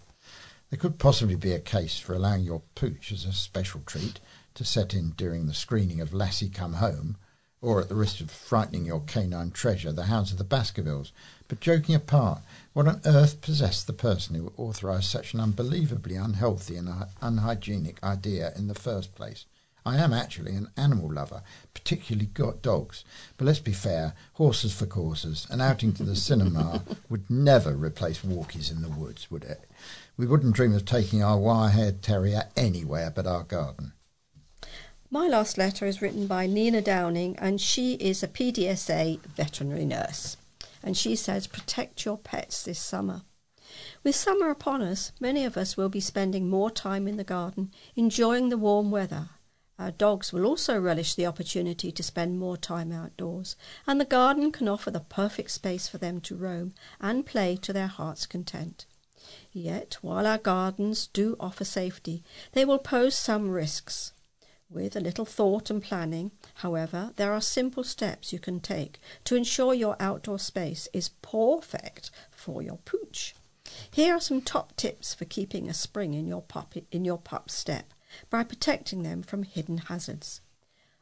There 0.70 0.80
could 0.80 0.98
possibly 0.98 1.36
be 1.36 1.52
a 1.52 1.60
case 1.60 2.00
for 2.00 2.14
allowing 2.14 2.44
your 2.44 2.64
pooch 2.74 3.12
as 3.12 3.26
a 3.26 3.34
special 3.34 3.82
treat 3.86 4.20
to 4.56 4.66
set 4.66 4.94
in 4.94 5.12
during 5.12 5.46
the 5.46 5.54
screening 5.54 6.02
of 6.02 6.14
Lassie 6.14 6.50
Come 6.50 6.74
Home, 6.74 7.18
or 7.62 7.80
at 7.80 7.90
the 7.90 7.96
risk 7.96 8.20
of 8.20 8.32
frightening 8.32 8.86
your 8.86 9.02
canine 9.02 9.52
treasure, 9.52 9.92
the 9.92 10.06
Hounds 10.06 10.32
of 10.32 10.38
the 10.38 10.44
Baskervilles. 10.44 11.12
But 11.48 11.60
joking 11.60 11.96
apart, 11.96 12.42
what 12.74 12.88
on 12.88 13.02
earth 13.06 13.40
possessed 13.40 13.88
the 13.88 13.94
person 13.94 14.36
who 14.36 14.52
authorised 14.58 15.06
such 15.06 15.34
an 15.34 15.40
unbelievably 15.40 16.16
unhealthy 16.16 16.76
and 16.76 16.90
unhygienic 17.22 18.04
idea 18.04 18.52
in 18.56 18.68
the 18.68 18.74
first 18.74 19.16
place? 19.16 19.46
I 19.86 19.98
am 19.98 20.14
actually 20.14 20.56
an 20.56 20.70
animal 20.78 21.12
lover, 21.12 21.44
particularly 21.74 22.28
got 22.28 22.62
dogs. 22.62 23.04
But 23.36 23.46
let's 23.46 23.60
be 23.60 23.74
fair, 23.74 24.14
horses 24.34 24.74
for 24.74 24.86
courses. 24.86 25.46
An 25.50 25.60
outing 25.60 25.92
to 25.94 26.04
the 26.04 26.16
cinema 26.30 26.84
would 27.10 27.30
never 27.30 27.74
replace 27.74 28.22
walkies 28.22 28.72
in 28.72 28.82
the 28.82 28.90
woods, 28.90 29.30
would 29.30 29.44
it? 29.44 29.70
We 30.16 30.26
wouldn't 30.26 30.56
dream 30.56 30.74
of 30.74 30.86
taking 30.86 31.22
our 31.22 31.38
wire-haired 31.38 32.02
terrier 32.02 32.44
anywhere 32.56 33.12
but 33.12 33.28
our 33.28 33.44
garden. 33.44 33.92
My 35.10 35.28
last 35.28 35.58
letter 35.58 35.86
is 35.86 36.02
written 36.02 36.28
by 36.28 36.48
Nina 36.48 36.82
Downing, 36.82 37.36
and 37.38 37.60
she 37.60 37.96
is 37.96 38.24
a 38.24 38.28
PDSA 38.28 39.20
veterinary 39.22 39.86
nurse. 39.86 40.38
And 40.82 40.96
she 40.96 41.16
says, 41.16 41.46
Protect 41.46 42.06
your 42.06 42.18
pets 42.18 42.64
this 42.64 42.80
summer. 42.80 43.24
With 44.04 44.16
summer 44.16 44.50
upon 44.50 44.82
us, 44.82 45.12
many 45.20 45.44
of 45.46 45.58
us 45.58 45.76
will 45.76 45.90
be 45.90 46.00
spending 46.00 46.50
more 46.50 46.72
time 46.72 47.08
in 47.08 47.18
the 47.18 47.24
garden, 47.24 47.72
enjoying 47.96 48.50
the 48.50 48.58
warm 48.58 48.90
weather 48.90 49.30
our 49.80 49.92
dogs 49.92 50.32
will 50.32 50.46
also 50.46 50.80
relish 50.80 51.16
the 51.16 51.26
opportunity 51.26 51.92
to 51.92 52.04
spend 52.04 52.38
more 52.38 52.58
time 52.58 52.92
outdoors, 52.92 53.56
and 53.88 54.00
the 54.00 54.06
garden 54.06 54.52
can 54.52 54.68
offer 54.68 54.92
the 54.92 55.00
perfect 55.00 55.50
space 55.50 55.88
for 55.88 55.98
them 55.98 56.22
to 56.22 56.36
roam 56.36 56.74
and 57.02 57.26
play 57.26 57.56
to 57.58 57.74
their 57.74 57.88
heart's 57.88 58.28
content. 58.28 58.86
Yet, 59.52 59.98
while 60.02 60.28
our 60.28 60.38
gardens 60.38 61.08
do 61.08 61.36
offer 61.40 61.66
safety, 61.66 62.24
they 62.52 62.66
will 62.66 62.78
pose 62.78 63.16
some 63.16 63.50
risks. 63.50 64.14
With 64.70 64.96
a 64.96 65.00
little 65.00 65.26
thought 65.26 65.70
and 65.70 65.82
planning, 65.82 66.32
however, 66.56 67.12
there 67.16 67.34
are 67.34 67.42
simple 67.42 67.84
steps 67.84 68.34
you 68.34 68.40
can 68.40 68.60
take 68.60 69.00
to 69.24 69.36
ensure 69.36 69.74
your 69.74 69.96
outdoor 70.00 70.40
space 70.40 70.88
is 70.94 71.10
perfect 71.22 72.12
for 72.32 72.62
your 72.62 72.78
pooch. 72.86 73.36
Here 73.90 74.16
are 74.16 74.22
some 74.22 74.42
top 74.42 74.76
tips 74.76 75.14
for 75.14 75.26
keeping 75.26 75.68
a 75.68 75.74
spring 75.74 76.14
in 76.14 76.28
your 76.28 76.42
pup 76.42 76.76
in 76.92 77.06
your 77.06 77.18
pup's 77.18 77.54
step 77.54 77.94
by 78.30 78.44
protecting 78.44 79.04
them 79.04 79.24
from 79.24 79.44
hidden 79.44 79.78
hazards. 79.78 80.42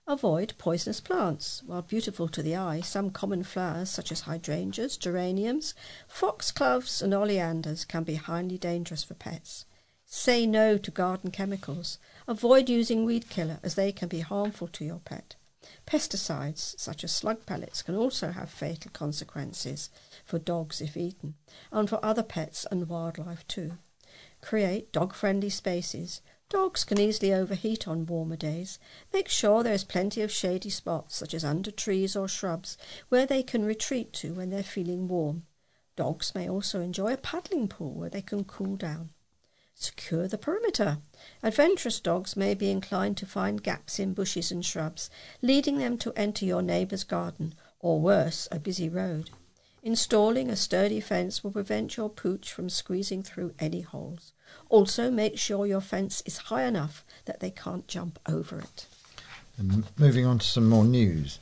Avoid 0.08 0.54
poisonous 0.58 1.00
plants. 1.00 1.62
While 1.66 1.84
beautiful 1.84 2.28
to 2.30 2.42
the 2.42 2.56
eye, 2.56 2.82
some 2.82 3.12
common 3.12 3.44
flowers 3.44 3.90
such 3.90 4.12
as 4.12 4.22
hydrangeas, 4.22 4.98
geraniums, 4.98 5.74
foxgloves, 6.08 7.02
and 7.02 7.14
oleanders 7.14 7.86
can 7.86 8.04
be 8.04 8.16
highly 8.16 8.58
dangerous 8.58 9.04
for 9.04 9.14
pets. 9.14 9.66
Say 10.06 10.46
no 10.46 10.78
to 10.78 10.92
garden 10.92 11.32
chemicals. 11.32 11.98
Avoid 12.28 12.68
using 12.68 13.06
weed 13.06 13.30
killer 13.30 13.60
as 13.64 13.76
they 13.76 13.92
can 13.92 14.10
be 14.10 14.20
harmful 14.20 14.68
to 14.70 14.84
your 14.84 15.00
pet. 15.00 15.36
Pesticides 15.86 16.78
such 16.80 17.04
as 17.04 17.12
slug 17.12 17.46
pellets 17.46 17.82
can 17.82 17.96
also 17.96 18.32
have 18.32 18.50
fatal 18.50 18.92
consequences 18.92 19.90
for 20.26 20.40
dogs 20.40 20.82
if 20.82 20.98
eaten, 20.98 21.36
and 21.72 21.88
for 21.88 22.04
other 22.04 22.24
pets 22.24 22.66
and 22.72 22.90
wildlife 22.90 23.48
too. 23.48 23.78
Create 24.42 24.92
dog 24.92 25.14
friendly 25.14 25.50
spaces 25.50 26.22
Dogs 26.52 26.84
can 26.84 27.00
easily 27.00 27.34
overheat 27.34 27.88
on 27.88 28.06
warmer 28.06 28.36
days. 28.36 28.78
Make 29.14 29.30
sure 29.30 29.64
there 29.64 29.74
is 29.74 29.86
plenty 29.86 30.22
of 30.22 30.34
shady 30.34 30.70
spots, 30.70 31.16
such 31.16 31.34
as 31.34 31.46
under 31.46 31.72
trees 31.72 32.14
or 32.14 32.28
shrubs, 32.28 32.78
where 33.08 33.26
they 33.26 33.42
can 33.42 33.64
retreat 33.64 34.12
to 34.16 34.34
when 34.34 34.50
they're 34.50 34.62
feeling 34.62 35.08
warm. 35.08 35.46
Dogs 35.96 36.36
may 36.36 36.50
also 36.50 36.82
enjoy 36.82 37.14
a 37.14 37.18
paddling 37.18 37.70
pool 37.70 37.94
where 37.94 38.10
they 38.10 38.22
can 38.22 38.44
cool 38.44 38.76
down. 38.76 39.12
Secure 39.76 40.28
the 40.28 40.38
perimeter. 40.38 40.98
Adventurous 41.42 42.02
dogs 42.02 42.36
may 42.36 42.54
be 42.54 42.70
inclined 42.70 43.16
to 43.16 43.26
find 43.26 43.64
gaps 43.64 43.98
in 43.98 44.14
bushes 44.14 44.52
and 44.52 44.66
shrubs, 44.66 45.10
leading 45.42 45.78
them 45.78 45.98
to 46.00 46.12
enter 46.18 46.44
your 46.44 46.62
neighbour's 46.62 47.06
garden, 47.06 47.56
or 47.80 48.02
worse, 48.02 48.50
a 48.52 48.60
busy 48.60 48.90
road. 48.90 49.30
Installing 49.84 50.50
a 50.50 50.58
sturdy 50.58 51.00
fence 51.00 51.46
will 51.46 51.52
prevent 51.52 51.96
your 51.96 52.10
pooch 52.10 52.52
from 52.52 52.70
squeezing 52.70 53.24
through 53.24 53.54
any 53.58 53.80
holes. 53.80 54.34
Also, 54.70 55.12
make 55.12 55.38
sure 55.38 55.66
your 55.66 55.82
fence 55.82 56.22
is 56.26 56.38
high 56.38 56.64
enough 56.64 57.04
that 57.26 57.40
they 57.40 57.52
can't 57.52 57.88
jump 57.88 58.20
over 58.28 58.60
it. 58.60 58.86
And 59.58 59.86
moving 59.98 60.26
on 60.26 60.40
to 60.40 60.46
some 60.46 60.70
more 60.70 60.86
news. 60.86 61.40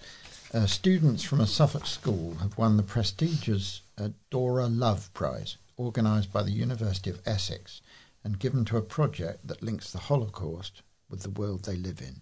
Uh, 0.53 0.65
students 0.65 1.23
from 1.23 1.39
a 1.39 1.47
Suffolk 1.47 1.85
school 1.85 2.35
have 2.41 2.57
won 2.57 2.77
the 2.77 2.83
prestigious 2.83 3.81
uh, 3.97 4.09
Dora 4.31 4.67
Love 4.67 5.13
Prize, 5.13 5.57
organised 5.77 6.33
by 6.33 6.41
the 6.41 6.51
University 6.51 7.09
of 7.09 7.21
Essex 7.25 7.81
and 8.23 8.39
given 8.39 8.65
to 8.65 8.77
a 8.77 8.81
project 8.81 9.47
that 9.47 9.63
links 9.63 9.91
the 9.91 9.99
Holocaust 9.99 10.81
with 11.09 11.21
the 11.21 11.29
world 11.29 11.65
they 11.65 11.75
live 11.75 12.01
in. 12.01 12.21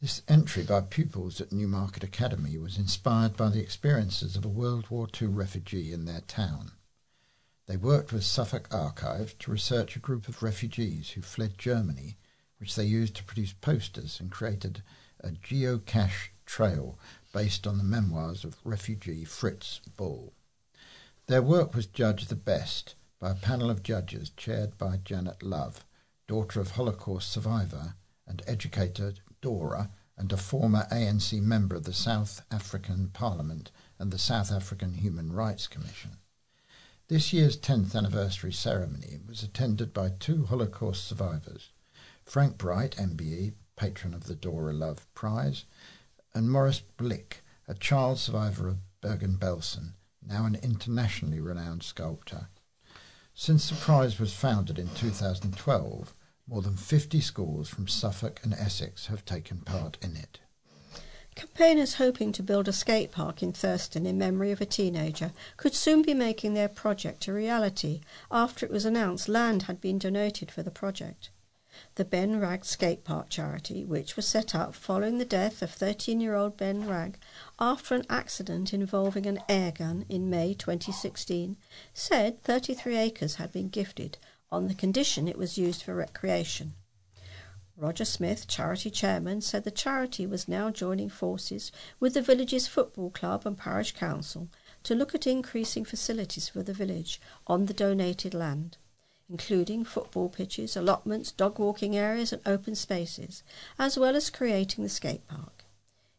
This 0.00 0.22
entry 0.28 0.62
by 0.62 0.80
pupils 0.82 1.40
at 1.40 1.52
Newmarket 1.52 2.04
Academy 2.04 2.56
was 2.56 2.78
inspired 2.78 3.36
by 3.36 3.50
the 3.50 3.60
experiences 3.60 4.36
of 4.36 4.44
a 4.44 4.48
World 4.48 4.90
War 4.90 5.08
II 5.20 5.28
refugee 5.28 5.92
in 5.92 6.04
their 6.04 6.20
town. 6.20 6.72
They 7.68 7.76
worked 7.76 8.14
with 8.14 8.24
Suffolk 8.24 8.66
Archive 8.70 9.36
to 9.40 9.50
research 9.50 9.94
a 9.94 9.98
group 9.98 10.26
of 10.26 10.42
refugees 10.42 11.10
who 11.10 11.20
fled 11.20 11.58
Germany, 11.58 12.16
which 12.56 12.74
they 12.74 12.86
used 12.86 13.14
to 13.16 13.24
produce 13.24 13.52
posters 13.52 14.18
and 14.18 14.30
created 14.30 14.82
a 15.20 15.32
geocache 15.32 16.30
trail 16.46 16.98
based 17.30 17.66
on 17.66 17.76
the 17.76 17.84
memoirs 17.84 18.42
of 18.42 18.56
refugee 18.64 19.22
Fritz 19.22 19.82
Bull. 19.98 20.32
Their 21.26 21.42
work 21.42 21.74
was 21.74 21.84
judged 21.84 22.30
the 22.30 22.36
best 22.36 22.94
by 23.18 23.32
a 23.32 23.34
panel 23.34 23.68
of 23.68 23.82
judges 23.82 24.30
chaired 24.30 24.78
by 24.78 24.96
Janet 24.96 25.42
Love, 25.42 25.84
daughter 26.26 26.62
of 26.62 26.70
Holocaust 26.70 27.30
survivor 27.30 27.96
and 28.26 28.40
educator 28.46 29.12
Dora, 29.42 29.90
and 30.16 30.32
a 30.32 30.38
former 30.38 30.86
ANC 30.90 31.38
member 31.42 31.76
of 31.76 31.84
the 31.84 31.92
South 31.92 32.40
African 32.50 33.08
Parliament 33.08 33.70
and 33.98 34.10
the 34.10 34.18
South 34.18 34.50
African 34.50 34.94
Human 34.94 35.32
Rights 35.32 35.66
Commission. 35.66 36.12
This 37.08 37.32
year's 37.32 37.56
10th 37.56 37.96
anniversary 37.96 38.52
ceremony 38.52 39.18
was 39.26 39.42
attended 39.42 39.94
by 39.94 40.10
two 40.10 40.44
Holocaust 40.44 41.06
survivors, 41.08 41.70
Frank 42.26 42.58
Bright, 42.58 42.96
MBE, 42.96 43.54
patron 43.76 44.12
of 44.12 44.24
the 44.24 44.34
Dora 44.34 44.74
Love 44.74 45.06
Prize, 45.14 45.64
and 46.34 46.50
Maurice 46.50 46.82
Blik, 46.98 47.40
a 47.66 47.72
child 47.72 48.18
survivor 48.18 48.68
of 48.68 49.00
Bergen-Belsen, 49.00 49.94
now 50.22 50.44
an 50.44 50.56
internationally 50.56 51.40
renowned 51.40 51.82
sculptor. 51.82 52.48
Since 53.32 53.70
the 53.70 53.76
prize 53.76 54.20
was 54.20 54.34
founded 54.34 54.78
in 54.78 54.90
2012, 54.90 56.14
more 56.46 56.60
than 56.60 56.76
50 56.76 57.22
schools 57.22 57.70
from 57.70 57.88
Suffolk 57.88 58.38
and 58.42 58.52
Essex 58.52 59.06
have 59.06 59.24
taken 59.24 59.60
part 59.62 59.96
in 60.02 60.14
it. 60.14 60.40
Campaigners 61.38 61.94
hoping 61.94 62.32
to 62.32 62.42
build 62.42 62.66
a 62.66 62.72
skate 62.72 63.12
park 63.12 63.44
in 63.44 63.52
Thurston 63.52 64.06
in 64.06 64.18
memory 64.18 64.50
of 64.50 64.60
a 64.60 64.66
teenager 64.66 65.30
could 65.56 65.72
soon 65.72 66.02
be 66.02 66.12
making 66.12 66.54
their 66.54 66.68
project 66.68 67.28
a 67.28 67.32
reality 67.32 68.00
after 68.28 68.66
it 68.66 68.72
was 68.72 68.84
announced 68.84 69.28
land 69.28 69.62
had 69.62 69.80
been 69.80 70.00
donated 70.00 70.50
for 70.50 70.64
the 70.64 70.72
project. 70.72 71.30
The 71.94 72.04
Ben 72.04 72.40
Wragg 72.40 72.64
Skate 72.64 73.04
Park 73.04 73.28
charity, 73.28 73.84
which 73.84 74.16
was 74.16 74.26
set 74.26 74.52
up 74.52 74.74
following 74.74 75.18
the 75.18 75.24
death 75.24 75.62
of 75.62 75.70
13 75.70 76.20
year 76.20 76.34
old 76.34 76.56
Ben 76.56 76.88
Wragg 76.88 77.20
after 77.60 77.94
an 77.94 78.04
accident 78.10 78.74
involving 78.74 79.24
an 79.24 79.38
air 79.48 79.70
gun 79.70 80.06
in 80.08 80.28
May 80.28 80.54
2016, 80.54 81.56
said 81.94 82.42
33 82.42 82.96
acres 82.96 83.36
had 83.36 83.52
been 83.52 83.68
gifted 83.68 84.18
on 84.50 84.66
the 84.66 84.74
condition 84.74 85.28
it 85.28 85.38
was 85.38 85.56
used 85.56 85.84
for 85.84 85.94
recreation. 85.94 86.74
Roger 87.80 88.04
Smith, 88.04 88.48
charity 88.48 88.90
chairman, 88.90 89.40
said 89.40 89.62
the 89.62 89.70
charity 89.70 90.26
was 90.26 90.48
now 90.48 90.68
joining 90.68 91.08
forces 91.08 91.70
with 92.00 92.14
the 92.14 92.20
village's 92.20 92.66
football 92.66 93.08
club 93.08 93.46
and 93.46 93.56
parish 93.56 93.92
council 93.92 94.48
to 94.82 94.96
look 94.96 95.14
at 95.14 95.28
increasing 95.28 95.84
facilities 95.84 96.48
for 96.48 96.64
the 96.64 96.72
village 96.72 97.20
on 97.46 97.66
the 97.66 97.74
donated 97.74 98.34
land, 98.34 98.78
including 99.30 99.84
football 99.84 100.28
pitches, 100.28 100.76
allotments, 100.76 101.30
dog 101.30 101.60
walking 101.60 101.96
areas, 101.96 102.32
and 102.32 102.42
open 102.44 102.74
spaces, 102.74 103.44
as 103.78 103.96
well 103.96 104.16
as 104.16 104.28
creating 104.28 104.82
the 104.82 104.90
skate 104.90 105.28
park. 105.28 105.57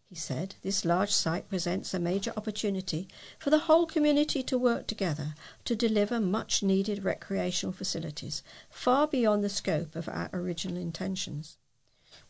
He 0.09 0.15
said 0.15 0.55
this 0.63 0.85
large 0.85 1.11
site 1.11 1.49
presents 1.49 1.93
a 1.93 1.99
major 1.99 2.33
opportunity 2.35 3.07
for 3.37 3.51
the 3.51 3.59
whole 3.59 3.85
community 3.85 4.41
to 4.41 4.57
work 4.57 4.87
together 4.87 5.35
to 5.65 5.75
deliver 5.75 6.19
much 6.19 6.63
needed 6.63 7.03
recreational 7.03 7.73
facilities 7.73 8.41
far 8.71 9.05
beyond 9.07 9.43
the 9.43 9.49
scope 9.49 9.95
of 9.95 10.09
our 10.09 10.31
original 10.33 10.77
intentions. 10.77 11.57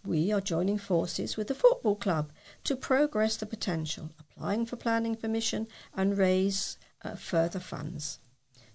We 0.05 0.29
are 0.29 0.41
joining 0.41 0.77
forces 0.77 1.37
with 1.37 1.47
the 1.47 1.55
football 1.55 1.95
club 1.95 2.33
to 2.65 2.75
progress 2.75 3.37
the 3.37 3.45
potential, 3.45 4.09
applying 4.19 4.65
for 4.65 4.75
planning 4.75 5.15
permission 5.15 5.65
and 5.95 6.17
raise 6.17 6.77
uh, 7.01 7.15
further 7.15 7.61
funds. 7.61 8.19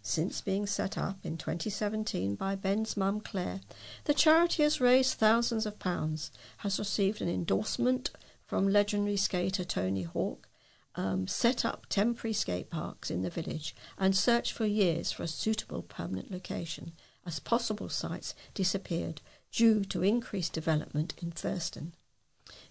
Since 0.01 0.41
being 0.41 0.67
set 0.67 0.97
up 0.97 1.19
in 1.25 1.37
2017 1.37 2.37
by 2.37 2.57
Ben's 2.57 2.97
mum 2.97 3.21
Claire, 3.21 3.61
the 4.05 4.15
charity 4.15 4.63
has 4.63 4.81
raised 4.81 5.19
thousands 5.19 5.67
of 5.67 5.79
pounds, 5.79 6.31
has 6.59 6.79
received 6.79 7.21
an 7.21 7.29
endorsement 7.29 8.11
from 8.55 8.69
legendary 8.69 9.17
skater 9.17 9.65
Tony 9.65 10.05
Hawk, 10.05 10.49
um, 10.95 11.27
set 11.27 11.65
up 11.65 11.87
temporary 11.89 12.33
skate 12.33 12.71
parks 12.71 13.11
in 13.11 13.23
the 13.23 13.29
village 13.29 13.75
and 13.99 14.17
searched 14.17 14.53
for 14.53 14.65
years 14.65 15.11
for 15.11 15.25
a 15.25 15.27
suitable 15.27 15.83
permanent 15.83 16.31
location 16.31 16.93
as 17.27 17.41
possible 17.41 17.89
sites 17.89 18.33
disappeared 18.55 19.21
due 19.51 19.85
to 19.85 20.05
increased 20.05 20.53
development 20.53 21.15
in 21.21 21.33
Thurston. 21.33 21.97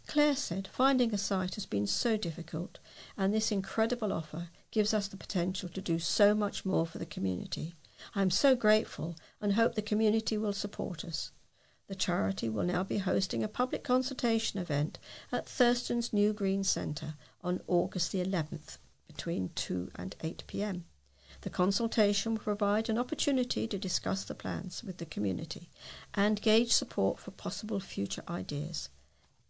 Claire 0.08 0.38
said, 0.38 0.70
Finding 0.72 1.14
a 1.14 1.18
site 1.18 1.56
has 1.56 1.66
been 1.66 1.86
so 1.86 2.16
difficult, 2.16 2.80
and 3.18 3.34
this 3.34 3.52
incredible 3.52 4.14
offer 4.14 4.52
gives 4.72 4.94
us 4.94 5.10
the 5.10 5.18
potential 5.18 5.68
to 5.68 5.82
do 5.82 6.00
so 6.00 6.34
much 6.34 6.66
more 6.66 6.88
for 6.88 6.98
the 6.98 7.06
community. 7.06 7.76
I 8.16 8.22
am 8.22 8.30
so 8.30 8.56
grateful 8.56 9.18
and 9.42 9.56
hope 9.56 9.76
the 9.76 9.82
community 9.82 10.38
will 10.38 10.54
support 10.54 11.04
us. 11.04 11.32
The 11.88 11.96
charity 11.96 12.50
will 12.50 12.64
now 12.64 12.84
be 12.84 13.00
hosting 13.00 13.44
a 13.44 13.48
public 13.48 13.84
consultation 13.84 14.60
event 14.60 15.00
at 15.32 15.48
Thurston's 15.48 16.14
New 16.14 16.32
Green 16.32 16.64
Centre 16.64 17.16
on 17.44 17.62
August 17.68 18.12
the 18.12 18.24
11th 18.24 18.78
between 19.08 19.50
2 19.56 19.92
and 19.96 20.16
8 20.22 20.44
pm. 20.48 20.86
The 21.42 21.50
consultation 21.50 22.34
will 22.34 22.42
provide 22.42 22.88
an 22.88 22.98
opportunity 22.98 23.68
to 23.68 23.78
discuss 23.78 24.24
the 24.24 24.34
plans 24.34 24.82
with 24.82 24.98
the 24.98 25.06
community 25.06 25.70
and 26.14 26.42
gauge 26.42 26.72
support 26.72 27.20
for 27.20 27.32
possible 27.32 27.82
future 27.82 28.24
ideas. 28.30 28.90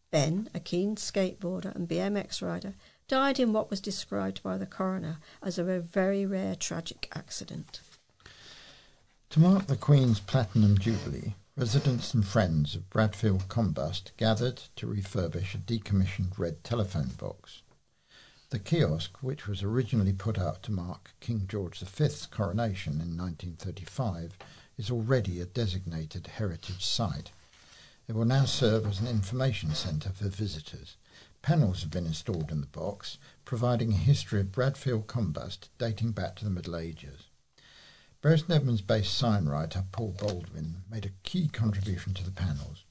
Ben, 0.10 0.50
a 0.56 0.60
keen 0.60 0.96
skateboarder 0.96 1.74
and 1.76 1.88
BMX 1.88 2.42
rider, 2.42 2.74
died 3.08 3.40
in 3.40 3.54
what 3.54 3.70
was 3.70 3.80
described 3.80 4.42
by 4.42 4.58
the 4.58 4.66
coroner 4.66 5.20
as 5.42 5.60
a 5.60 5.80
very 5.80 6.26
rare 6.26 6.56
tragic 6.56 7.10
accident. 7.16 7.80
To 9.30 9.40
mark 9.40 9.68
the 9.68 9.76
Queen's 9.76 10.20
Platinum 10.20 10.78
Jubilee, 10.78 11.36
Residents 11.56 12.16
and 12.16 12.26
friends 12.26 12.74
of 12.74 12.90
Bradfield 12.90 13.48
Combust 13.48 14.10
gathered 14.18 14.64
to 14.76 14.88
refurbish 14.88 15.54
a 15.54 15.60
decommissioned 15.60 16.40
red 16.40 16.64
telephone 16.64 17.10
box. 17.10 17.62
The 18.50 18.58
kiosk, 18.58 19.22
which 19.22 19.48
was 19.48 19.62
originally 19.62 20.14
put 20.14 20.40
up 20.40 20.64
to 20.64 20.72
mark 20.72 21.12
King 21.20 21.46
George 21.48 21.78
V's 21.78 22.26
coronation 22.26 22.94
in 22.94 23.16
1935, 23.16 24.36
is 24.80 24.90
already 24.90 25.40
a 25.40 25.46
designated 25.46 26.26
heritage 26.26 26.84
site. 26.84 27.30
It 28.08 28.16
will 28.16 28.26
now 28.26 28.46
serve 28.46 28.88
as 28.88 29.00
an 29.00 29.08
information 29.08 29.76
centre 29.76 30.10
for 30.10 30.30
visitors. 30.30 30.98
Panels 31.44 31.82
have 31.84 31.92
been 31.92 32.08
installed 32.08 32.50
in 32.50 32.62
the 32.62 32.68
box, 32.68 33.20
providing 33.46 33.92
a 33.92 33.98
history 33.98 34.42
of 34.42 34.52
Bradfield 34.52 35.06
Combust 35.06 35.70
dating 35.78 36.14
back 36.14 36.36
to 36.38 36.46
the 36.46 36.50
Middle 36.50 36.76
Ages. 36.76 37.28
Bury 38.24 38.42
Edmunds 38.50 38.80
based 38.80 39.18
sign 39.18 39.48
writer 39.48 39.84
Paul 39.92 40.16
Baldwin 40.18 40.76
made 40.90 41.06
a 41.06 41.12
key 41.24 41.50
contribution 41.50 42.14
to 42.14 42.24
the 42.24 42.32
panels. 42.32 42.86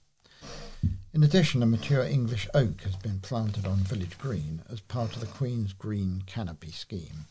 In 1.14 1.22
addition, 1.22 1.62
a 1.62 1.66
mature 1.66 2.02
English 2.02 2.46
oak 2.52 2.82
has 2.82 2.96
been 2.96 3.18
planted 3.18 3.66
on 3.66 3.78
Village 3.78 4.18
Green 4.18 4.60
as 4.70 4.80
part 4.80 5.14
of 5.14 5.20
the 5.20 5.26
Queen's 5.26 5.72
Green 5.72 6.22
Canopy 6.26 6.70
scheme. 6.70 7.28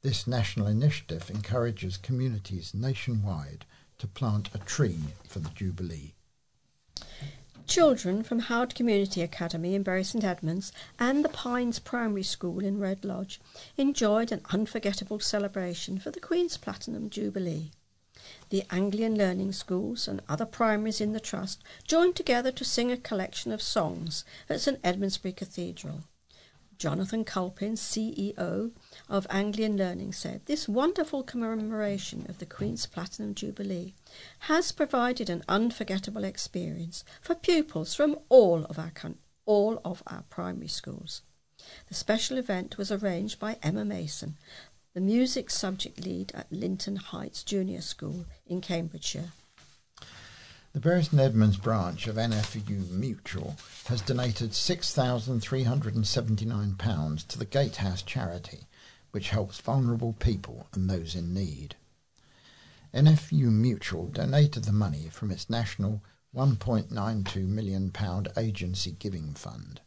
This 0.00 0.26
national 0.26 0.68
initiative 0.68 1.28
encourages 1.28 1.98
communities 1.98 2.72
nationwide 2.72 3.66
to 3.98 4.06
plant 4.06 4.48
a 4.54 4.58
tree 4.58 5.00
for 5.28 5.40
the 5.40 5.50
Jubilee. 5.50 6.14
Children 7.68 8.22
from 8.22 8.38
Howard 8.38 8.74
Community 8.74 9.20
Academy 9.20 9.74
in 9.74 9.82
Bury 9.82 10.02
St 10.02 10.24
Edmunds 10.24 10.72
and 10.98 11.22
the 11.22 11.28
Pines 11.28 11.78
Primary 11.78 12.22
School 12.22 12.64
in 12.64 12.80
Red 12.80 13.04
Lodge 13.04 13.42
enjoyed 13.76 14.32
an 14.32 14.40
unforgettable 14.50 15.20
celebration 15.20 15.98
for 15.98 16.10
the 16.10 16.18
Queen's 16.18 16.56
Platinum 16.56 17.10
Jubilee. 17.10 17.70
The 18.48 18.64
Anglian 18.70 19.18
Learning 19.18 19.52
Schools 19.52 20.08
and 20.08 20.22
other 20.30 20.46
primaries 20.46 20.98
in 20.98 21.12
the 21.12 21.20
Trust 21.20 21.62
joined 21.86 22.16
together 22.16 22.50
to 22.52 22.64
sing 22.64 22.90
a 22.90 22.96
collection 22.96 23.52
of 23.52 23.60
songs 23.60 24.24
at 24.48 24.62
St 24.62 24.80
Edmundsbury 24.80 25.36
Cathedral. 25.36 26.04
Jonathan 26.78 27.24
Culpin, 27.24 27.74
CEO 27.74 28.70
of 29.08 29.26
Anglian 29.30 29.76
Learning, 29.76 30.12
said 30.12 30.46
this 30.46 30.68
wonderful 30.68 31.24
commemoration 31.24 32.24
of 32.28 32.38
the 32.38 32.46
Queen's 32.46 32.86
Platinum 32.86 33.34
Jubilee 33.34 33.94
has 34.40 34.70
provided 34.70 35.28
an 35.28 35.42
unforgettable 35.48 36.22
experience 36.22 37.02
for 37.20 37.34
pupils 37.34 37.96
from 37.96 38.16
all 38.28 38.64
of 38.66 38.78
our 38.78 38.92
all 39.44 39.80
of 39.84 40.04
our 40.06 40.22
primary 40.30 40.68
schools. 40.68 41.22
The 41.88 41.94
special 41.94 42.38
event 42.38 42.78
was 42.78 42.92
arranged 42.92 43.40
by 43.40 43.58
Emma 43.60 43.84
Mason, 43.84 44.36
the 44.94 45.00
music 45.00 45.50
subject 45.50 46.04
lead 46.04 46.30
at 46.34 46.52
Linton 46.52 46.96
Heights 46.96 47.42
Junior 47.42 47.80
School 47.80 48.26
in 48.46 48.60
Cambridgeshire. 48.60 49.32
The 50.78 50.90
Bury 50.90 51.02
St 51.02 51.20
Edmunds 51.20 51.56
branch 51.56 52.06
of 52.06 52.14
NFU 52.14 52.88
Mutual 52.90 53.56
has 53.86 54.00
donated 54.00 54.52
£6,379 54.52 57.26
to 57.26 57.36
the 57.36 57.44
Gatehouse 57.44 58.02
charity, 58.02 58.68
which 59.10 59.30
helps 59.30 59.60
vulnerable 59.60 60.12
people 60.12 60.68
and 60.72 60.88
those 60.88 61.16
in 61.16 61.34
need. 61.34 61.74
NFU 62.94 63.50
Mutual 63.50 64.06
donated 64.06 64.66
the 64.66 64.72
money 64.72 65.08
from 65.10 65.32
its 65.32 65.50
national 65.50 66.00
£1.92 66.32 67.48
million 67.48 67.92
agency 68.36 68.92
giving 68.92 69.34
fund. 69.34 69.80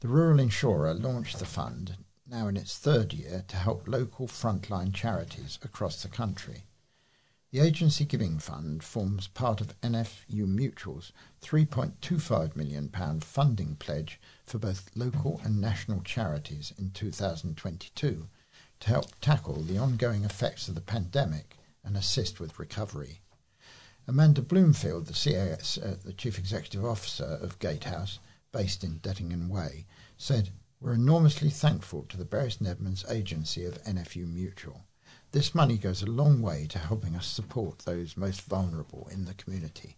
The 0.00 0.08
rural 0.08 0.40
insurer 0.40 0.92
launched 0.92 1.38
the 1.38 1.46
fund, 1.46 1.96
now 2.30 2.48
in 2.48 2.58
its 2.58 2.76
third 2.76 3.14
year, 3.14 3.44
to 3.48 3.56
help 3.56 3.88
local 3.88 4.26
frontline 4.26 4.92
charities 4.92 5.58
across 5.62 6.02
the 6.02 6.08
country. 6.08 6.64
The 7.50 7.60
Agency 7.60 8.04
Giving 8.04 8.38
Fund 8.38 8.84
forms 8.84 9.26
part 9.26 9.62
of 9.62 9.80
NFU 9.80 10.46
Mutual's 10.46 11.14
£3.25 11.40 12.54
million 12.54 12.90
funding 13.20 13.76
pledge 13.76 14.20
for 14.44 14.58
both 14.58 14.90
local 14.94 15.40
and 15.42 15.58
national 15.58 16.02
charities 16.02 16.74
in 16.76 16.90
2022 16.90 18.28
to 18.80 18.86
help 18.86 19.18
tackle 19.22 19.62
the 19.62 19.78
ongoing 19.78 20.24
effects 20.24 20.68
of 20.68 20.74
the 20.74 20.82
pandemic 20.82 21.56
and 21.82 21.96
assist 21.96 22.38
with 22.38 22.58
recovery. 22.58 23.22
Amanda 24.06 24.42
Bloomfield, 24.42 25.06
the, 25.06 25.14
CAS, 25.14 25.78
uh, 25.78 25.96
the 26.04 26.12
Chief 26.12 26.38
Executive 26.38 26.84
Officer 26.84 27.38
of 27.40 27.58
Gatehouse, 27.58 28.18
based 28.52 28.84
in 28.84 29.00
Dettingen 29.00 29.48
Way, 29.48 29.86
said, 30.18 30.50
We're 30.82 30.92
enormously 30.92 31.48
thankful 31.48 32.02
to 32.10 32.18
the 32.18 32.26
Bury 32.26 32.50
St 32.50 32.68
Edmunds 32.68 33.06
agency 33.08 33.64
of 33.64 33.82
NFU 33.84 34.30
Mutual 34.30 34.84
this 35.32 35.54
money 35.54 35.76
goes 35.76 36.02
a 36.02 36.06
long 36.06 36.40
way 36.40 36.66
to 36.70 36.78
helping 36.78 37.14
us 37.14 37.26
support 37.26 37.80
those 37.80 38.16
most 38.16 38.40
vulnerable 38.42 39.06
in 39.10 39.26
the 39.26 39.34
community. 39.34 39.96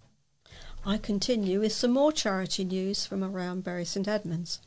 I 0.85 0.99
continue 0.99 1.61
with 1.61 1.72
some 1.72 1.93
more 1.93 2.12
charity 2.12 2.64
news 2.64 3.07
from 3.07 3.22
around 3.22 3.62
Bury 3.64 3.85
St 3.85 4.09
Edmunds. 4.09 4.61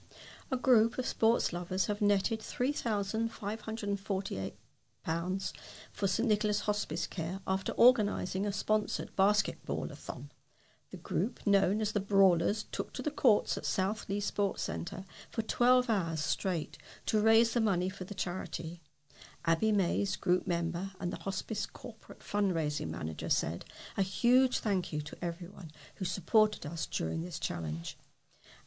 A 0.51 0.57
group 0.57 0.97
of 0.97 1.05
sports 1.05 1.51
lovers 1.51 1.87
have 1.87 2.01
netted 2.01 2.39
£3,548 2.41 4.53
for 5.91 6.07
St 6.07 6.29
Nicholas 6.29 6.61
Hospice 6.61 7.07
Care 7.07 7.39
after 7.47 7.71
organising 7.73 8.45
a 8.45 8.53
sponsored 8.53 9.15
basketball-a-thon. 9.15 10.31
The 10.91 10.97
group, 10.97 11.39
known 11.47 11.81
as 11.81 11.93
the 11.93 11.99
Brawlers, 11.99 12.65
took 12.71 12.93
to 12.93 13.01
the 13.01 13.09
courts 13.09 13.57
at 13.57 13.65
South 13.65 14.07
Lee 14.07 14.19
Sports 14.19 14.61
Centre 14.61 15.05
for 15.31 15.41
12 15.41 15.89
hours 15.89 16.23
straight 16.23 16.77
to 17.07 17.19
raise 17.19 17.53
the 17.53 17.59
money 17.59 17.89
for 17.89 18.03
the 18.03 18.13
charity. 18.13 18.79
Abby 19.45 19.73
Mays, 19.73 20.15
group 20.15 20.47
member 20.47 20.91
and 20.99 21.11
the 21.11 21.17
hospice 21.17 21.65
corporate 21.65 22.19
fundraising 22.19 22.89
manager, 22.89 23.29
said, 23.29 23.65
A 23.97 24.01
huge 24.01 24.59
thank 24.59 24.93
you 24.93 25.01
to 25.01 25.17
everyone 25.21 25.71
who 25.95 26.05
supported 26.05 26.65
us 26.65 26.85
during 26.85 27.21
this 27.21 27.39
challenge. 27.39 27.97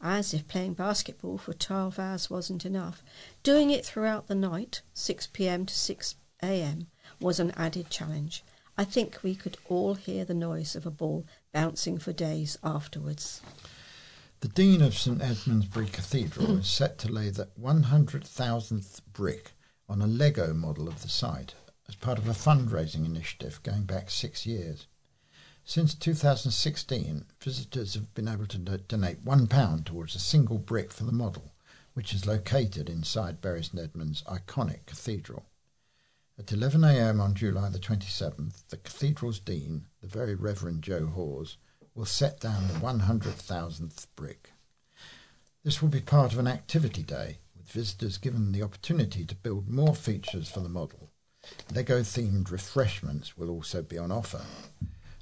As 0.03 0.35
if 0.35 0.47
playing 0.47 0.75
basketball 0.75 1.39
for 1.39 1.55
12 1.55 1.99
hours 1.99 2.29
wasn't 2.29 2.67
enough, 2.67 3.03
doing 3.43 3.71
it 3.71 3.87
throughout 3.87 4.27
the 4.27 4.35
night, 4.35 4.83
6 4.93 5.29
pm 5.29 5.65
to 5.65 5.75
6 5.75 6.15
am, 6.43 6.89
was 7.19 7.41
an 7.41 7.53
added 7.53 7.89
challenge. 7.89 8.45
I 8.77 8.85
think 8.85 9.23
we 9.23 9.35
could 9.35 9.57
all 9.71 9.95
hear 9.95 10.27
the 10.27 10.35
noise 10.35 10.77
of 10.77 10.85
a 10.85 10.91
ball 10.91 11.25
bouncing 11.53 11.99
for 11.99 12.13
days 12.13 12.59
afterwards. 12.63 13.41
The 14.41 14.49
Dean 14.49 14.83
of 14.83 14.97
St 14.97 15.21
Edmundsbury 15.21 15.91
Cathedral 15.91 16.59
is 16.59 16.69
set 16.69 16.99
to 16.99 17.09
lay 17.11 17.31
the 17.31 17.49
100,000th 17.59 19.01
brick 19.15 19.56
on 19.89 20.03
a 20.03 20.07
Lego 20.07 20.53
model 20.53 20.89
of 20.89 21.03
the 21.03 21.09
site 21.09 21.55
as 21.89 21.95
part 21.95 22.19
of 22.19 22.27
a 22.29 22.33
fundraising 22.33 23.07
initiative 23.07 23.63
going 23.63 23.85
back 23.85 24.11
six 24.11 24.45
years. 24.45 24.87
Since 25.65 25.95
2016, 25.95 27.25
visitors 27.41 27.95
have 27.95 28.13
been 28.15 28.29
able 28.29 28.47
to 28.47 28.59
donate 28.59 29.25
£1 29.25 29.85
towards 29.85 30.15
a 30.15 30.21
single 30.21 30.59
brick 30.59 30.93
for 30.93 31.05
the 31.05 31.13
model, 31.13 31.53
which 31.95 32.13
is 32.13 32.27
located 32.27 32.89
inside 32.89 33.41
Bury 33.41 33.63
St 33.63 33.83
Edmunds' 33.83 34.23
iconic 34.23 34.87
cathedral. 34.87 35.47
At 36.39 36.47
11am 36.47 37.21
on 37.21 37.35
July 37.35 37.69
the 37.69 37.79
27th, 37.79 38.69
the 38.69 38.77
cathedral's 38.77 39.39
dean, 39.39 39.87
the 40.01 40.07
Very 40.07 40.35
Reverend 40.35 40.83
Joe 40.83 41.07
Hawes, 41.07 41.57
will 41.95 42.05
set 42.05 42.41
down 42.41 42.69
the 42.69 42.75
100,000th 42.75 44.07
brick. 44.15 44.53
This 45.65 45.81
will 45.81 45.89
be 45.89 46.01
part 46.01 46.33
of 46.33 46.39
an 46.39 46.47
activity 46.47 47.03
day 47.03 47.39
visitors 47.69 48.19
given 48.19 48.53
the 48.53 48.63
opportunity 48.63 49.25
to 49.25 49.35
build 49.35 49.69
more 49.69 49.95
features 49.95 50.49
for 50.49 50.61
the 50.61 50.69
model. 50.69 51.11
Lego 51.75 52.01
themed 52.01 52.51
refreshments 52.51 53.37
will 53.37 53.51
also 53.51 53.83
be 53.83 53.99
on 53.99 54.11
offer. 54.11 54.43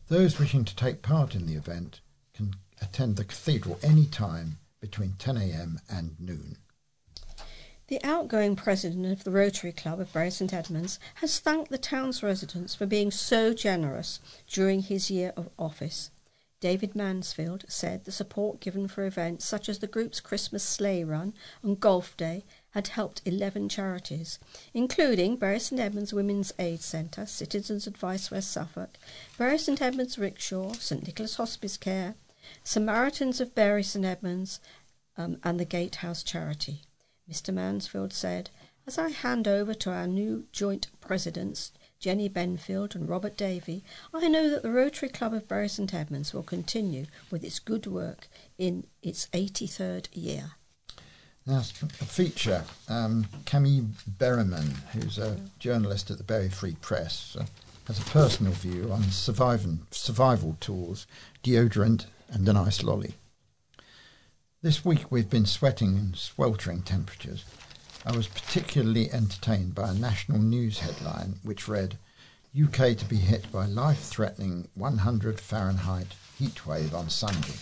Those 0.08 0.38
wishing 0.38 0.64
to 0.64 0.76
take 0.76 1.02
part 1.02 1.34
in 1.34 1.46
the 1.46 1.54
event 1.54 2.00
can 2.34 2.54
attend 2.80 3.16
the 3.16 3.24
cathedral 3.24 3.78
any 3.82 4.06
time 4.06 4.58
between 4.80 5.12
10am 5.12 5.78
and 5.88 6.14
noon. 6.20 6.58
The 7.88 8.02
outgoing 8.02 8.56
president 8.56 9.06
of 9.06 9.24
the 9.24 9.30
Rotary 9.30 9.72
Club 9.72 10.00
of 10.00 10.12
Bury 10.12 10.30
St 10.30 10.52
Edmunds 10.54 10.98
has 11.16 11.38
thanked 11.38 11.70
the 11.70 11.78
town's 11.78 12.22
residents 12.22 12.74
for 12.74 12.86
being 12.86 13.10
so 13.10 13.52
generous 13.52 14.20
during 14.46 14.82
his 14.82 15.10
year 15.10 15.34
of 15.36 15.50
office. 15.58 16.10
David 16.64 16.94
Mansfield 16.96 17.66
said 17.68 18.06
the 18.06 18.10
support 18.10 18.58
given 18.58 18.88
for 18.88 19.04
events 19.04 19.44
such 19.44 19.68
as 19.68 19.80
the 19.80 19.86
group's 19.86 20.18
Christmas 20.18 20.62
sleigh 20.64 21.04
run 21.04 21.34
and 21.62 21.78
golf 21.78 22.16
day 22.16 22.42
had 22.70 22.88
helped 22.88 23.20
11 23.26 23.68
charities, 23.68 24.38
including 24.72 25.36
Bury 25.36 25.60
St 25.60 25.78
Edmunds 25.78 26.14
Women's 26.14 26.54
Aid 26.58 26.80
Centre, 26.80 27.26
Citizens 27.26 27.86
Advice 27.86 28.30
West 28.30 28.50
Suffolk, 28.50 28.96
Bury 29.36 29.58
St 29.58 29.82
Edmunds 29.82 30.18
Rickshaw, 30.18 30.72
St 30.72 31.06
Nicholas 31.06 31.36
Hospice 31.36 31.76
Care, 31.76 32.14
Samaritans 32.62 33.42
of 33.42 33.54
Bury 33.54 33.82
St 33.82 34.06
Edmunds, 34.06 34.58
um, 35.18 35.36
and 35.44 35.60
the 35.60 35.66
Gatehouse 35.66 36.22
Charity. 36.22 36.80
Mr 37.30 37.52
Mansfield 37.52 38.14
said, 38.14 38.48
As 38.86 38.96
I 38.96 39.10
hand 39.10 39.46
over 39.46 39.74
to 39.74 39.90
our 39.90 40.06
new 40.06 40.46
joint 40.50 40.86
presidents, 41.02 41.72
Jenny 42.04 42.28
Benfield 42.28 42.94
and 42.94 43.08
Robert 43.08 43.34
Davey, 43.34 43.82
I 44.12 44.28
know 44.28 44.50
that 44.50 44.62
the 44.62 44.70
Rotary 44.70 45.08
Club 45.08 45.32
of 45.32 45.48
Bury 45.48 45.70
St 45.70 45.94
Edmunds 45.94 46.34
will 46.34 46.42
continue 46.42 47.06
with 47.30 47.42
its 47.42 47.58
good 47.58 47.86
work 47.86 48.28
in 48.58 48.84
its 49.02 49.26
83rd 49.28 50.08
year. 50.12 50.50
Now, 51.46 51.60
a 51.80 52.04
feature, 52.04 52.64
um, 52.90 53.28
Camille 53.46 53.86
Berriman, 54.18 54.74
who's 54.92 55.16
a 55.16 55.40
journalist 55.58 56.10
at 56.10 56.18
the 56.18 56.24
Bury 56.24 56.50
Free 56.50 56.76
Press, 56.82 57.38
uh, 57.40 57.46
has 57.86 57.98
a 57.98 58.10
personal 58.10 58.52
view 58.52 58.92
on 58.92 59.04
survival, 59.04 59.78
survival 59.90 60.58
tools, 60.60 61.06
deodorant, 61.42 62.04
and 62.28 62.46
an 62.46 62.58
ice 62.58 62.82
lolly. 62.82 63.14
This 64.60 64.84
week 64.84 65.10
we've 65.10 65.30
been 65.30 65.46
sweating 65.46 65.96
in 65.96 66.12
sweltering 66.12 66.82
temperatures 66.82 67.46
I 68.06 68.14
was 68.14 68.28
particularly 68.28 69.10
entertained 69.10 69.74
by 69.74 69.88
a 69.88 69.94
national 69.94 70.38
news 70.38 70.80
headline 70.80 71.36
which 71.42 71.66
read 71.68 71.96
UK 72.54 72.98
to 72.98 73.04
be 73.08 73.16
hit 73.16 73.50
by 73.50 73.64
life 73.64 74.00
threatening 74.00 74.68
100 74.74 75.40
Fahrenheit 75.40 76.08
heatwave 76.38 76.92
on 76.92 77.08
Sunday. 77.08 77.56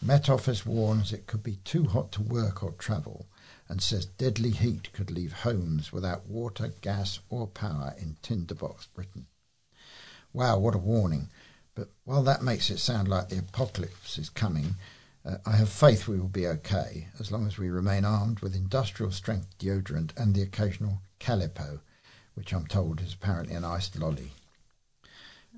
Met 0.00 0.28
Office 0.28 0.64
warns 0.64 1.12
it 1.12 1.26
could 1.26 1.42
be 1.42 1.56
too 1.64 1.84
hot 1.84 2.12
to 2.12 2.22
work 2.22 2.62
or 2.62 2.70
travel 2.72 3.26
and 3.68 3.82
says 3.82 4.06
deadly 4.06 4.52
heat 4.52 4.92
could 4.92 5.10
leave 5.10 5.32
homes 5.32 5.92
without 5.92 6.28
water, 6.28 6.72
gas, 6.80 7.18
or 7.28 7.48
power 7.48 7.96
in 7.98 8.16
Tinderbox, 8.22 8.86
Britain. 8.94 9.26
Wow, 10.32 10.58
what 10.60 10.76
a 10.76 10.78
warning! 10.78 11.30
But 11.74 11.88
while 12.04 12.22
that 12.22 12.44
makes 12.44 12.70
it 12.70 12.78
sound 12.78 13.08
like 13.08 13.28
the 13.28 13.38
apocalypse 13.38 14.18
is 14.18 14.30
coming, 14.30 14.76
uh, 15.24 15.36
I 15.46 15.52
have 15.52 15.68
faith 15.68 16.06
we 16.06 16.18
will 16.18 16.28
be 16.28 16.46
okay 16.46 17.08
as 17.18 17.32
long 17.32 17.46
as 17.46 17.56
we 17.56 17.70
remain 17.70 18.04
armed 18.04 18.40
with 18.40 18.54
industrial 18.54 19.10
strength 19.10 19.58
deodorant 19.58 20.10
and 20.16 20.34
the 20.34 20.42
occasional 20.42 21.00
Calippo, 21.18 21.80
which 22.34 22.52
I'm 22.52 22.66
told 22.66 23.00
is 23.00 23.14
apparently 23.14 23.54
an 23.54 23.64
iced 23.64 23.98
lolly. 23.98 24.32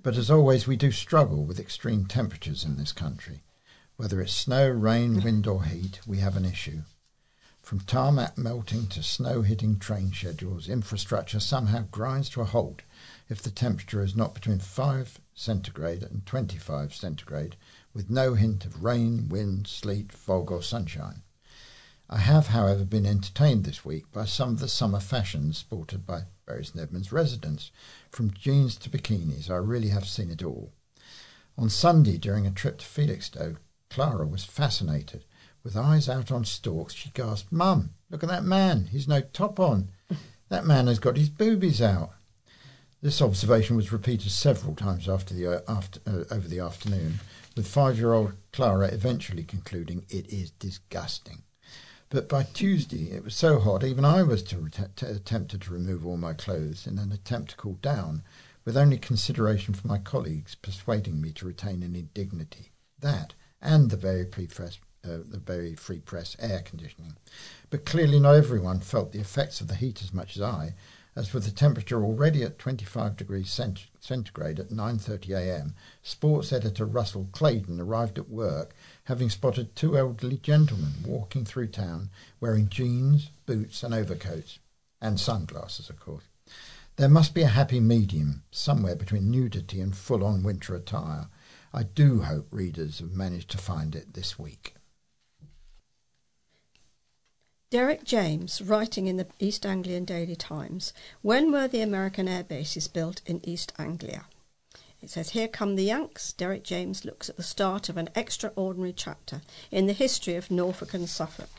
But 0.03 0.17
as 0.17 0.31
always, 0.31 0.67
we 0.67 0.77
do 0.77 0.93
struggle 0.93 1.45
with 1.45 1.59
extreme 1.59 2.07
temperatures 2.07 2.65
in 2.65 2.77
this 2.77 2.93
country. 2.93 3.43
Whether 3.97 4.21
it's 4.21 4.33
snow, 4.33 4.69
rain, 4.69 5.23
wind, 5.23 5.47
or 5.47 5.65
heat, 5.65 6.01
we 6.07 6.19
have 6.19 6.37
an 6.37 6.45
issue. 6.45 6.83
From 7.61 7.81
tarmac 7.81 8.39
melting 8.39 8.87
to 8.89 9.03
snow 9.03 9.43
hitting 9.43 9.81
train 9.81 10.13
schedules, 10.13 10.69
infrastructure 10.69 11.41
somehow 11.41 11.87
grinds 11.91 12.29
to 12.31 12.43
a 12.43 12.45
halt 12.45 12.83
if 13.29 13.43
the 13.43 13.51
temperature 13.51 14.05
is 14.05 14.15
not 14.15 14.35
between 14.35 14.61
5 14.61 15.21
centigrade 15.35 16.05
and 16.05 16.25
25 16.25 16.95
centigrade, 16.95 17.57
with 17.97 18.11
no 18.11 18.35
hint 18.35 18.67
of 18.67 18.85
rain, 18.85 19.27
wind, 19.31 19.67
sleet, 19.67 20.13
fog, 20.13 20.53
or 20.53 20.63
sunshine. 20.63 21.23
I 22.11 22.19
have, 22.19 22.49
however, 22.49 22.85
been 22.85 23.07
entertained 23.07 23.65
this 23.65 23.87
week 23.87 24.13
by 24.13 24.27
some 24.27 24.51
of 24.51 24.59
the 24.61 24.69
summer 24.69 25.01
fashions 25.01 25.57
sported 25.57 26.07
by 26.07 26.25
Bury 26.45 26.67
St 26.67 26.79
Edmunds 26.79 27.11
residents, 27.11 27.71
from 28.11 28.35
jeans 28.35 28.77
to 28.77 28.91
bikinis. 28.91 29.49
I 29.49 29.57
really 29.57 29.89
have 29.89 30.07
seen 30.07 30.31
it 30.31 30.43
all. 30.43 30.75
On 31.57 31.71
Sunday, 31.71 32.19
during 32.19 32.47
a 32.47 32.51
trip 32.51 32.79
to 32.79 32.85
Felixstowe, 32.85 33.57
Clara 33.89 34.27
was 34.27 34.45
fascinated. 34.45 35.25
With 35.65 35.75
eyes 35.75 36.07
out 36.07 36.31
on 36.31 36.45
stalks, 36.45 36.93
she 36.93 37.09
gasped, 37.15 37.51
Mum, 37.51 37.95
look 38.11 38.23
at 38.23 38.29
that 38.29 38.45
man. 38.45 38.89
He's 38.93 39.09
no 39.09 39.23
top 39.23 39.59
on. 39.59 39.89
That 40.51 40.67
man 40.67 40.87
has 40.87 40.99
got 40.99 41.17
his 41.17 41.31
boobies 41.31 41.81
out. 41.81 42.11
This 43.01 43.23
observation 43.23 43.75
was 43.75 43.91
repeated 43.91 44.31
several 44.31 44.75
times 44.75 45.09
after 45.09 45.33
the, 45.33 45.47
uh, 45.47 45.61
after, 45.67 46.01
uh, 46.07 46.25
over 46.31 46.47
the 46.47 46.61
afternoon, 46.61 47.21
with 47.57 47.67
five-year-old 47.67 48.35
Clara 48.53 48.89
eventually 48.89 49.43
concluding, 49.43 50.05
it 50.11 50.33
is 50.33 50.51
disgusting. 50.51 51.43
But 52.11 52.29
by 52.29 52.45
Tuesday, 52.45 53.11
it 53.11 53.25
was 53.25 53.35
so 53.35 53.59
hot, 53.59 53.83
even 53.83 54.05
I 54.05 54.23
was 54.23 54.43
to, 54.45 54.69
to 54.69 55.11
attempted 55.11 55.63
to 55.63 55.73
remove 55.73 56.07
all 56.07 56.19
my 56.19 56.35
clothes 56.35 56.87
in 56.87 56.99
an 56.99 57.11
attempt 57.11 57.51
to 57.51 57.57
cool 57.57 57.79
down, 57.83 58.23
with 58.65 58.77
only 58.77 58.99
consideration 58.99 59.75
for 59.75 59.89
my 59.89 59.99
colleagues 59.99 60.55
persuading 60.55 61.21
me 61.21 61.33
to 61.33 61.47
retain 61.47 61.83
any 61.83 62.03
dignity. 62.03 62.73
That, 63.01 63.35
and 63.61 63.91
the 63.91 63.97
very 63.97 64.25
press, 64.25 64.79
uh, 65.05 65.19
the 65.29 65.39
Bury 65.39 65.75
Free 65.75 66.01
Press 66.01 66.37
air 66.39 66.63
conditioning. 66.63 67.17
But 67.71 67.87
clearly, 67.87 68.21
not 68.21 68.37
everyone 68.37 68.81
felt 68.81 69.13
the 69.13 69.21
effects 69.21 69.61
of 69.61 69.69
the 69.69 69.75
heat 69.77 70.03
as 70.03 70.13
much 70.13 70.37
as 70.37 70.43
I, 70.43 70.75
as 71.17 71.33
with 71.33 71.45
the 71.45 71.51
temperature 71.51 72.05
already 72.05 72.43
at 72.43 72.59
25 72.59 73.17
degrees 73.17 73.51
cent- 73.51 73.87
centigrade 73.99 74.61
at 74.61 74.69
9:30 74.69 75.35
a.m. 75.35 75.75
Sports 76.03 76.53
editor 76.53 76.85
Russell 76.85 77.29
Clayton 77.33 77.81
arrived 77.81 78.19
at 78.19 78.29
work 78.29 78.75
having 79.05 79.31
spotted 79.31 79.75
two 79.75 79.97
elderly 79.97 80.37
gentlemen 80.37 80.93
walking 81.07 81.45
through 81.45 81.69
town 81.69 82.11
wearing 82.39 82.69
jeans, 82.69 83.31
boots, 83.47 83.83
and 83.83 83.95
overcoats, 83.95 84.59
and 85.01 85.19
sunglasses, 85.19 85.89
of 85.89 85.99
course. 85.99 86.25
There 86.97 87.09
must 87.09 87.35
be 87.35 87.43
a 87.43 87.49
happy 87.49 87.81
medium 87.81 88.45
somewhere 88.51 88.97
between 88.97 89.31
nudity 89.31 89.81
and 89.81 89.97
full 89.97 90.25
on 90.25 90.43
winter 90.43 90.75
attire. 90.75 91.29
I 91.73 91.83
do 91.83 92.23
hope 92.23 92.47
readers 92.51 93.01
have 93.01 93.13
managed 93.13 93.51
to 93.51 93.59
find 93.59 93.95
it 93.95 94.15
this 94.15 94.39
week. 94.39 94.76
Derek 97.69 98.05
James, 98.05 98.63
writing 98.63 99.09
in 99.09 99.17
the 99.17 99.27
East 99.41 99.67
Anglian 99.67 100.05
Daily 100.05 100.37
Times, 100.37 100.93
when 101.21 101.51
were 101.51 101.67
the 101.67 101.81
American 101.81 102.29
air 102.29 102.45
bases 102.45 102.87
built 102.87 103.23
in 103.27 103.41
East 103.43 103.73
Anglia? 103.77 104.27
It 105.03 105.11
says, 105.11 105.31
Here 105.31 105.49
come 105.49 105.75
the 105.75 105.83
Yanks. 105.83 106.33
Derek 106.33 106.63
James 106.63 107.05
looks 107.05 107.29
at 107.29 107.37
the 107.37 107.43
start 107.43 107.89
of 107.89 107.97
an 107.97 108.09
extraordinary 108.15 108.93
chapter 108.93 109.43
in 109.73 109.87
the 109.87 109.93
history 109.93 110.37
of 110.37 110.49
Norfolk 110.49 110.95
and 110.95 111.09
Suffolk. 111.09 111.51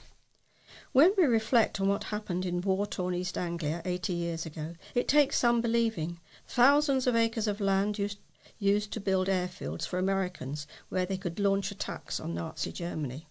When 0.93 1.11
we 1.17 1.25
reflect 1.25 1.81
on 1.81 1.89
what 1.89 2.05
happened 2.05 2.45
in 2.45 2.61
war 2.61 2.87
torn 2.87 3.13
East 3.13 3.37
Anglia 3.37 3.81
80 3.83 4.13
years 4.13 4.45
ago, 4.45 4.75
it 4.95 5.09
takes 5.09 5.37
some 5.37 5.59
believing. 5.59 6.21
Thousands 6.47 7.05
of 7.05 7.17
acres 7.17 7.49
of 7.49 7.59
land 7.59 7.99
used, 7.99 8.19
used 8.59 8.93
to 8.93 9.01
build 9.01 9.27
airfields 9.27 9.85
for 9.85 9.99
Americans 9.99 10.67
where 10.87 11.05
they 11.05 11.17
could 11.17 11.37
launch 11.37 11.69
attacks 11.69 12.17
on 12.17 12.33
Nazi 12.33 12.71
Germany. 12.71 13.26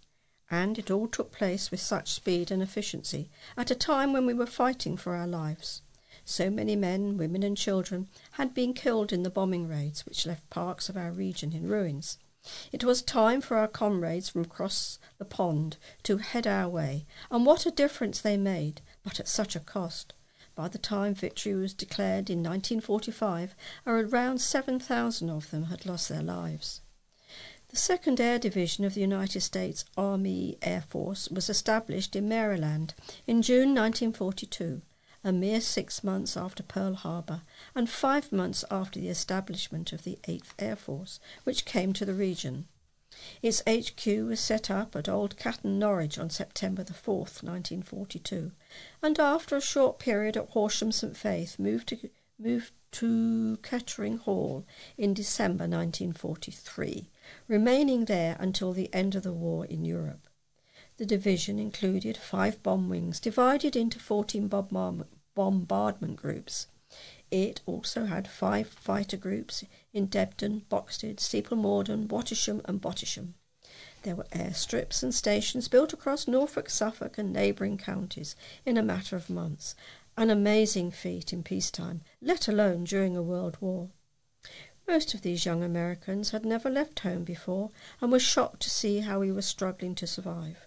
And 0.51 0.78
it 0.78 0.90
all 0.90 1.09
took 1.09 1.32
place 1.32 1.70
with 1.70 1.80
such 1.80 2.12
speed 2.12 2.51
and 2.51 2.62
efficiency 2.62 3.30
at 3.57 3.70
a 3.70 3.74
time 3.74 4.12
when 4.12 4.26
we 4.26 4.34
were 4.34 4.47
fighting 4.47 4.97
for 4.97 5.14
our 5.14 5.26
lives. 5.26 5.82
So 6.24 6.51
many 6.51 6.76
men, 6.76 7.16
women, 7.16 7.42
and 7.42 7.57
children 7.57 8.09
had 8.32 8.55
been 8.55 8.74
killed 8.74 9.12
in 9.12 9.22
the 9.22 9.30
bombing 9.30 9.68
raids 9.68 10.05
which 10.07 10.26
left 10.26 10.51
parts 10.51 10.88
of 10.88 10.97
our 10.97 11.12
region 11.12 11.53
in 11.53 11.68
ruins. 11.68 12.18
It 12.70 12.84
was 12.84 13.03
time 13.03 13.40
for 13.40 13.57
our 13.57 13.66
comrades 13.66 14.28
from 14.28 14.42
across 14.42 15.01
the 15.18 15.24
pond 15.24 15.78
to 16.05 16.18
head 16.18 16.47
our 16.47 16.68
way, 16.68 17.07
and 17.28 17.44
what 17.44 17.66
a 17.66 17.72
difference 17.72 18.20
they 18.20 18.36
made, 18.36 18.82
but 19.03 19.18
at 19.18 19.26
such 19.26 19.57
a 19.57 19.61
cost. 19.61 20.14
By 20.55 20.68
the 20.68 20.78
time 20.78 21.14
victory 21.14 21.55
was 21.55 21.74
declared 21.74 22.30
in 22.30 22.38
1945, 22.38 23.57
around 23.84 24.40
7,000 24.40 25.28
of 25.28 25.51
them 25.51 25.64
had 25.64 25.86
lost 25.86 26.09
their 26.09 26.22
lives. 26.22 26.82
The 27.76 27.98
2nd 27.98 28.20
Air 28.20 28.38
Division 28.38 28.86
of 28.86 28.94
the 28.94 29.02
United 29.02 29.42
States 29.42 29.84
Army 29.98 30.56
Air 30.62 30.80
Force 30.80 31.28
was 31.28 31.50
established 31.50 32.16
in 32.16 32.26
Maryland 32.26 32.94
in 33.26 33.42
June 33.42 33.74
1942 33.74 34.80
a 35.22 35.30
mere 35.30 35.60
six 35.60 36.02
months 36.02 36.38
after 36.38 36.62
Pearl 36.62 36.94
Harbor 36.94 37.42
and 37.74 37.90
five 37.90 38.32
months 38.32 38.64
after 38.70 38.98
the 38.98 39.10
establishment 39.10 39.92
of 39.92 40.04
the 40.04 40.18
8th 40.22 40.54
Air 40.58 40.74
Force, 40.74 41.20
which 41.44 41.66
came 41.66 41.92
to 41.92 42.06
the 42.06 42.14
region. 42.14 42.66
Its 43.42 43.62
HQ 43.68 44.06
was 44.06 44.40
set 44.40 44.70
up 44.70 44.96
at 44.96 45.06
Old 45.06 45.36
Catton, 45.36 45.78
Norwich 45.78 46.18
on 46.18 46.30
September 46.30 46.82
4, 46.82 47.14
1942, 47.18 48.52
and 49.02 49.20
after 49.20 49.54
a 49.54 49.60
short 49.60 49.98
period 49.98 50.38
at 50.38 50.48
Horsham 50.48 50.92
St 50.92 51.14
Faith 51.14 51.58
moved 51.58 51.88
to, 51.88 52.08
moved 52.38 52.72
to 52.92 53.58
Ketteringham 53.60 54.20
Hall 54.20 54.64
in 54.96 55.12
December 55.12 55.64
1943, 55.64 57.10
remaining 57.48 58.04
there 58.04 58.36
until 58.38 58.72
the 58.72 58.92
end 58.92 59.14
of 59.14 59.22
the 59.22 59.32
war 59.32 59.64
in 59.66 59.84
Europe. 59.84 60.28
The 60.96 61.06
division 61.06 61.58
included 61.58 62.16
five 62.16 62.62
bomb 62.62 62.88
wings 62.88 63.20
divided 63.20 63.76
into 63.76 63.98
14 63.98 64.48
bombardment 64.48 66.16
groups. 66.16 66.68
It 67.30 67.60
also 67.66 68.06
had 68.06 68.28
five 68.28 68.68
fighter 68.68 69.16
groups 69.16 69.64
in 69.92 70.06
Debden, 70.06 70.62
Boxted, 70.68 71.20
Steeple 71.20 71.56
Morden, 71.56 72.08
Wattisham, 72.08 72.62
and 72.64 72.80
Bottisham. 72.80 73.34
There 74.02 74.14
were 74.14 74.28
airstrips 74.30 75.02
and 75.02 75.12
stations 75.12 75.66
built 75.66 75.92
across 75.92 76.28
Norfolk, 76.28 76.70
Suffolk, 76.70 77.18
and 77.18 77.32
neighbouring 77.32 77.76
counties 77.76 78.36
in 78.64 78.76
a 78.76 78.82
matter 78.82 79.16
of 79.16 79.28
months, 79.28 79.74
an 80.16 80.30
amazing 80.30 80.92
feat 80.92 81.32
in 81.32 81.42
peacetime, 81.42 82.02
let 82.22 82.46
alone 82.46 82.84
during 82.84 83.16
a 83.16 83.22
world 83.22 83.56
war. 83.60 83.90
Most 84.89 85.14
of 85.14 85.22
these 85.22 85.45
young 85.45 85.64
Americans 85.64 86.30
had 86.30 86.45
never 86.45 86.70
left 86.70 87.01
home 87.01 87.24
before 87.24 87.70
and 88.01 88.12
were 88.12 88.20
shocked 88.20 88.61
to 88.62 88.70
see 88.70 89.01
how 89.01 89.18
we 89.18 89.32
were 89.32 89.43
struggling 89.43 89.95
to 89.97 90.07
survive. 90.07 90.66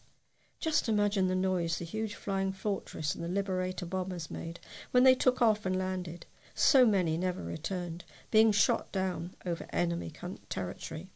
Just 0.59 0.89
imagine 0.89 1.27
the 1.27 1.35
noise 1.35 1.77
the 1.77 1.85
huge 1.85 2.15
flying 2.15 2.51
fortress 2.51 3.15
and 3.15 3.23
the 3.23 3.29
Liberator 3.29 3.85
bombers 3.85 4.29
made 4.29 4.59
when 4.91 5.03
they 5.03 5.15
took 5.15 5.41
off 5.41 5.65
and 5.65 5.77
landed. 5.77 6.25
So 6.53 6.85
many 6.85 7.17
never 7.17 7.41
returned, 7.41 8.03
being 8.29 8.51
shot 8.51 8.91
down 8.91 9.35
over 9.45 9.65
enemy 9.71 10.11
territory. 10.49 11.07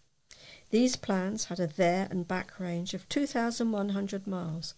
These 0.70 0.96
plans 0.96 1.46
had 1.46 1.60
a 1.60 1.68
there 1.68 2.08
and 2.10 2.26
back 2.26 2.58
range 2.58 2.94
of 2.94 3.10
2,100 3.10 4.26
miles, 4.26 4.76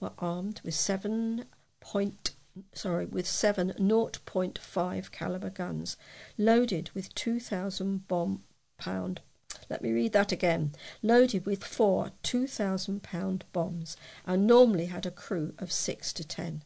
were 0.00 0.12
armed 0.18 0.62
with 0.64 0.74
seven 0.74 1.44
point 1.80 2.35
sorry 2.72 3.06
with 3.06 3.26
seven 3.26 3.72
0.5 3.78 5.12
caliber 5.12 5.50
guns, 5.50 5.96
loaded 6.38 6.90
with 6.94 7.14
2,000 7.14 8.08
bomb 8.08 8.42
pound 8.78 9.20
let 9.68 9.82
me 9.82 9.92
read 9.92 10.12
that 10.12 10.32
again. 10.32 10.72
Loaded 11.02 11.46
with 11.46 11.64
four 11.64 12.10
2,000 12.22 13.02
pound 13.02 13.44
bombs 13.52 13.96
and 14.24 14.46
normally 14.46 14.86
had 14.86 15.04
a 15.06 15.10
crew 15.10 15.54
of 15.58 15.72
six 15.72 16.12
to 16.14 16.24
ten. 16.24 16.62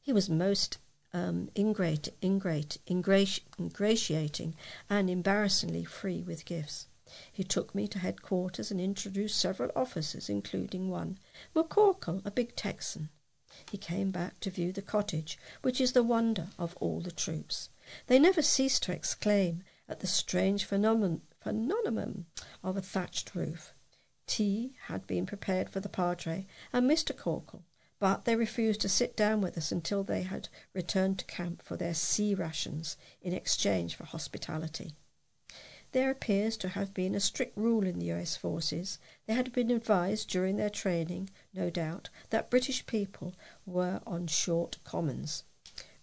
He 0.00 0.12
was 0.12 0.30
most 0.30 0.78
um, 1.14 1.50
ingrate, 1.56 2.08
ingrate, 2.22 2.78
ingrati- 2.86 3.42
ingratiating 3.58 4.54
and 4.88 5.10
embarrassingly 5.10 5.84
free 5.84 6.22
with 6.22 6.44
gifts. 6.44 6.86
He 7.30 7.44
took 7.44 7.74
me 7.74 7.86
to 7.88 7.98
headquarters 7.98 8.70
and 8.70 8.80
introduced 8.80 9.38
several 9.38 9.70
officers, 9.76 10.30
including 10.30 10.88
one, 10.88 11.18
McCorkle, 11.54 12.24
a 12.24 12.30
big 12.30 12.56
Texan. 12.56 13.10
He 13.70 13.76
came 13.76 14.10
back 14.10 14.40
to 14.40 14.50
view 14.50 14.72
the 14.72 14.80
cottage, 14.80 15.38
which 15.60 15.78
is 15.78 15.92
the 15.92 16.02
wonder 16.02 16.48
of 16.58 16.74
all 16.80 17.00
the 17.00 17.12
troops. 17.12 17.68
They 18.06 18.18
never 18.18 18.40
ceased 18.40 18.84
to 18.84 18.92
exclaim 18.92 19.62
at 19.88 20.00
the 20.00 20.06
strange 20.06 20.64
phenomenon, 20.64 21.20
phenomenon 21.38 22.24
of 22.64 22.78
a 22.78 22.80
thatched 22.80 23.34
roof. 23.34 23.74
Tea 24.26 24.74
had 24.84 25.06
been 25.06 25.26
prepared 25.26 25.68
for 25.68 25.80
the 25.80 25.90
Padre 25.90 26.46
and 26.72 26.90
Mr. 26.90 27.14
Corkle, 27.14 27.64
but 28.02 28.24
they 28.24 28.34
refused 28.34 28.80
to 28.80 28.88
sit 28.88 29.16
down 29.16 29.40
with 29.40 29.56
us 29.56 29.70
until 29.70 30.02
they 30.02 30.22
had 30.22 30.48
returned 30.74 31.20
to 31.20 31.24
camp 31.26 31.62
for 31.62 31.76
their 31.76 31.94
C 31.94 32.34
rations 32.34 32.96
in 33.20 33.32
exchange 33.32 33.94
for 33.94 34.02
hospitality. 34.02 34.96
There 35.92 36.10
appears 36.10 36.56
to 36.56 36.70
have 36.70 36.92
been 36.92 37.14
a 37.14 37.20
strict 37.20 37.56
rule 37.56 37.86
in 37.86 38.00
the 38.00 38.10
US 38.10 38.34
forces. 38.34 38.98
They 39.26 39.34
had 39.34 39.52
been 39.52 39.70
advised 39.70 40.28
during 40.28 40.56
their 40.56 40.68
training, 40.68 41.30
no 41.54 41.70
doubt, 41.70 42.10
that 42.30 42.50
British 42.50 42.84
people 42.86 43.34
were 43.64 44.00
on 44.04 44.26
short 44.26 44.78
commons. 44.82 45.44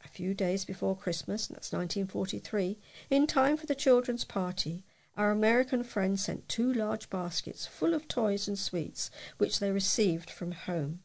A 0.01 0.07
few 0.07 0.33
days 0.33 0.63
before 0.63 0.95
Christmas, 0.95 1.47
that's 1.47 1.73
1943, 1.73 2.79
in 3.09 3.27
time 3.27 3.57
for 3.57 3.65
the 3.65 3.75
children's 3.75 4.23
party, 4.23 4.85
our 5.17 5.31
American 5.31 5.83
friends 5.83 6.23
sent 6.23 6.47
two 6.47 6.71
large 6.71 7.09
baskets 7.09 7.67
full 7.67 7.93
of 7.93 8.07
toys 8.07 8.47
and 8.47 8.57
sweets, 8.57 9.11
which 9.37 9.59
they 9.59 9.69
received 9.69 10.29
from 10.29 10.53
home. 10.53 11.01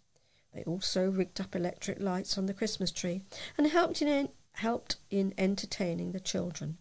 They 0.54 0.62
also 0.62 1.10
rigged 1.10 1.40
up 1.40 1.56
electric 1.56 2.00
lights 2.00 2.38
on 2.38 2.46
the 2.46 2.54
Christmas 2.54 2.92
tree 2.92 3.22
and 3.58 3.66
helped 3.66 4.00
in, 4.00 4.28
helped 4.52 4.96
in 5.10 5.34
entertaining 5.36 6.12
the 6.12 6.20
children. 6.20 6.78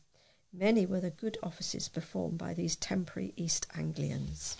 Many 0.54 0.86
were 0.86 1.00
the 1.00 1.10
good 1.10 1.40
offices 1.42 1.90
performed 1.90 2.38
by 2.38 2.54
these 2.54 2.76
temporary 2.76 3.34
East 3.36 3.66
Anglians. 3.76 4.58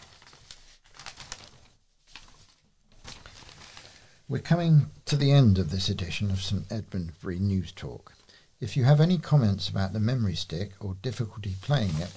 We're 4.28 4.40
coming 4.40 4.88
to 5.06 5.16
the 5.16 5.32
end 5.32 5.60
of 5.60 5.70
this 5.70 5.90
edition 5.90 6.32
of 6.32 6.42
St 6.42 6.68
Edmundsbury 6.70 7.40
News 7.40 7.72
Talk. 7.72 8.14
If 8.60 8.76
you 8.76 8.86
have 8.86 9.00
any 9.00 9.20
comments 9.20 9.70
about 9.70 9.94
the 9.94 10.00
memory 10.00 10.36
stick 10.36 10.72
or 10.80 10.96
difficulty 11.04 11.56
playing 11.62 11.96
it, 12.00 12.12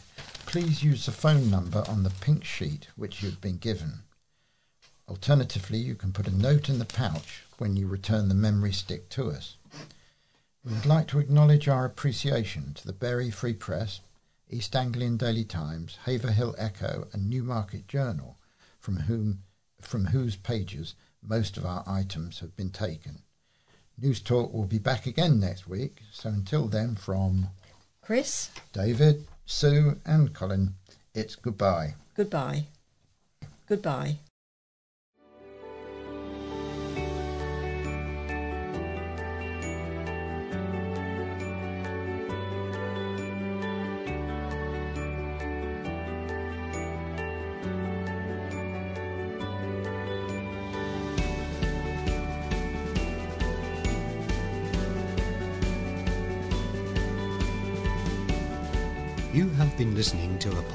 please 0.47 0.83
use 0.83 1.05
the 1.05 1.13
phone 1.13 1.51
number 1.51 1.85
on 1.89 2.05
the 2.05 2.11
pink 2.23 2.45
sheet 2.45 2.89
which 2.97 3.23
you've 3.23 3.43
been 3.43 3.59
given. 3.59 4.05
Alternatively, 5.09 5.79
you 5.79 5.95
can 5.95 6.13
put 6.13 6.27
a 6.27 6.37
note 6.37 6.69
in 6.69 6.79
the 6.79 6.85
pouch 6.85 7.45
when 7.59 7.77
you 7.77 7.87
return 7.87 8.29
the 8.29 8.35
memory 8.35 8.73
stick 8.73 9.09
to 9.11 9.31
us. 9.31 9.57
We 10.65 10.73
would 10.73 10.87
like 10.87 11.07
to 11.09 11.21
acknowledge 11.21 11.69
our 11.69 11.85
appreciation 11.85 12.75
to 12.75 12.87
the 12.87 12.93
Bury 12.93 13.31
Free 13.31 13.53
Press, 13.53 14.01
East 14.51 14.75
Anglian 14.75 15.17
Daily 15.17 15.45
Times, 15.45 15.99
Haverhill 16.05 16.57
Echo, 16.59 17.07
and 17.13 17.31
Newmarket 17.31 17.87
Journal, 17.87 18.37
from 18.81 18.97
whom 19.01 19.43
from 19.81 20.07
whose 20.07 20.37
pages 20.37 20.95
most 21.23 21.57
of 21.57 21.65
our 21.65 21.85
items 21.87 22.41
have 22.41 22.57
been 22.57 22.71
taken. 22.71 23.23
News 23.99 24.21
Talk 24.21 24.53
will 24.53 24.67
be 24.67 24.79
back 24.79 25.07
again 25.07 25.39
next 25.39 25.69
week, 25.69 26.03
so 26.11 26.31
until 26.31 26.67
then, 26.67 26.97
from 26.97 27.49
Chris, 28.03 28.51
David, 28.73 29.27
Sue, 29.45 30.01
and 30.05 30.35
Colin, 30.35 30.75
it's 31.15 31.37
goodbye. 31.37 31.95
goodbye. 32.15 32.67
Goodbye. 33.69 34.19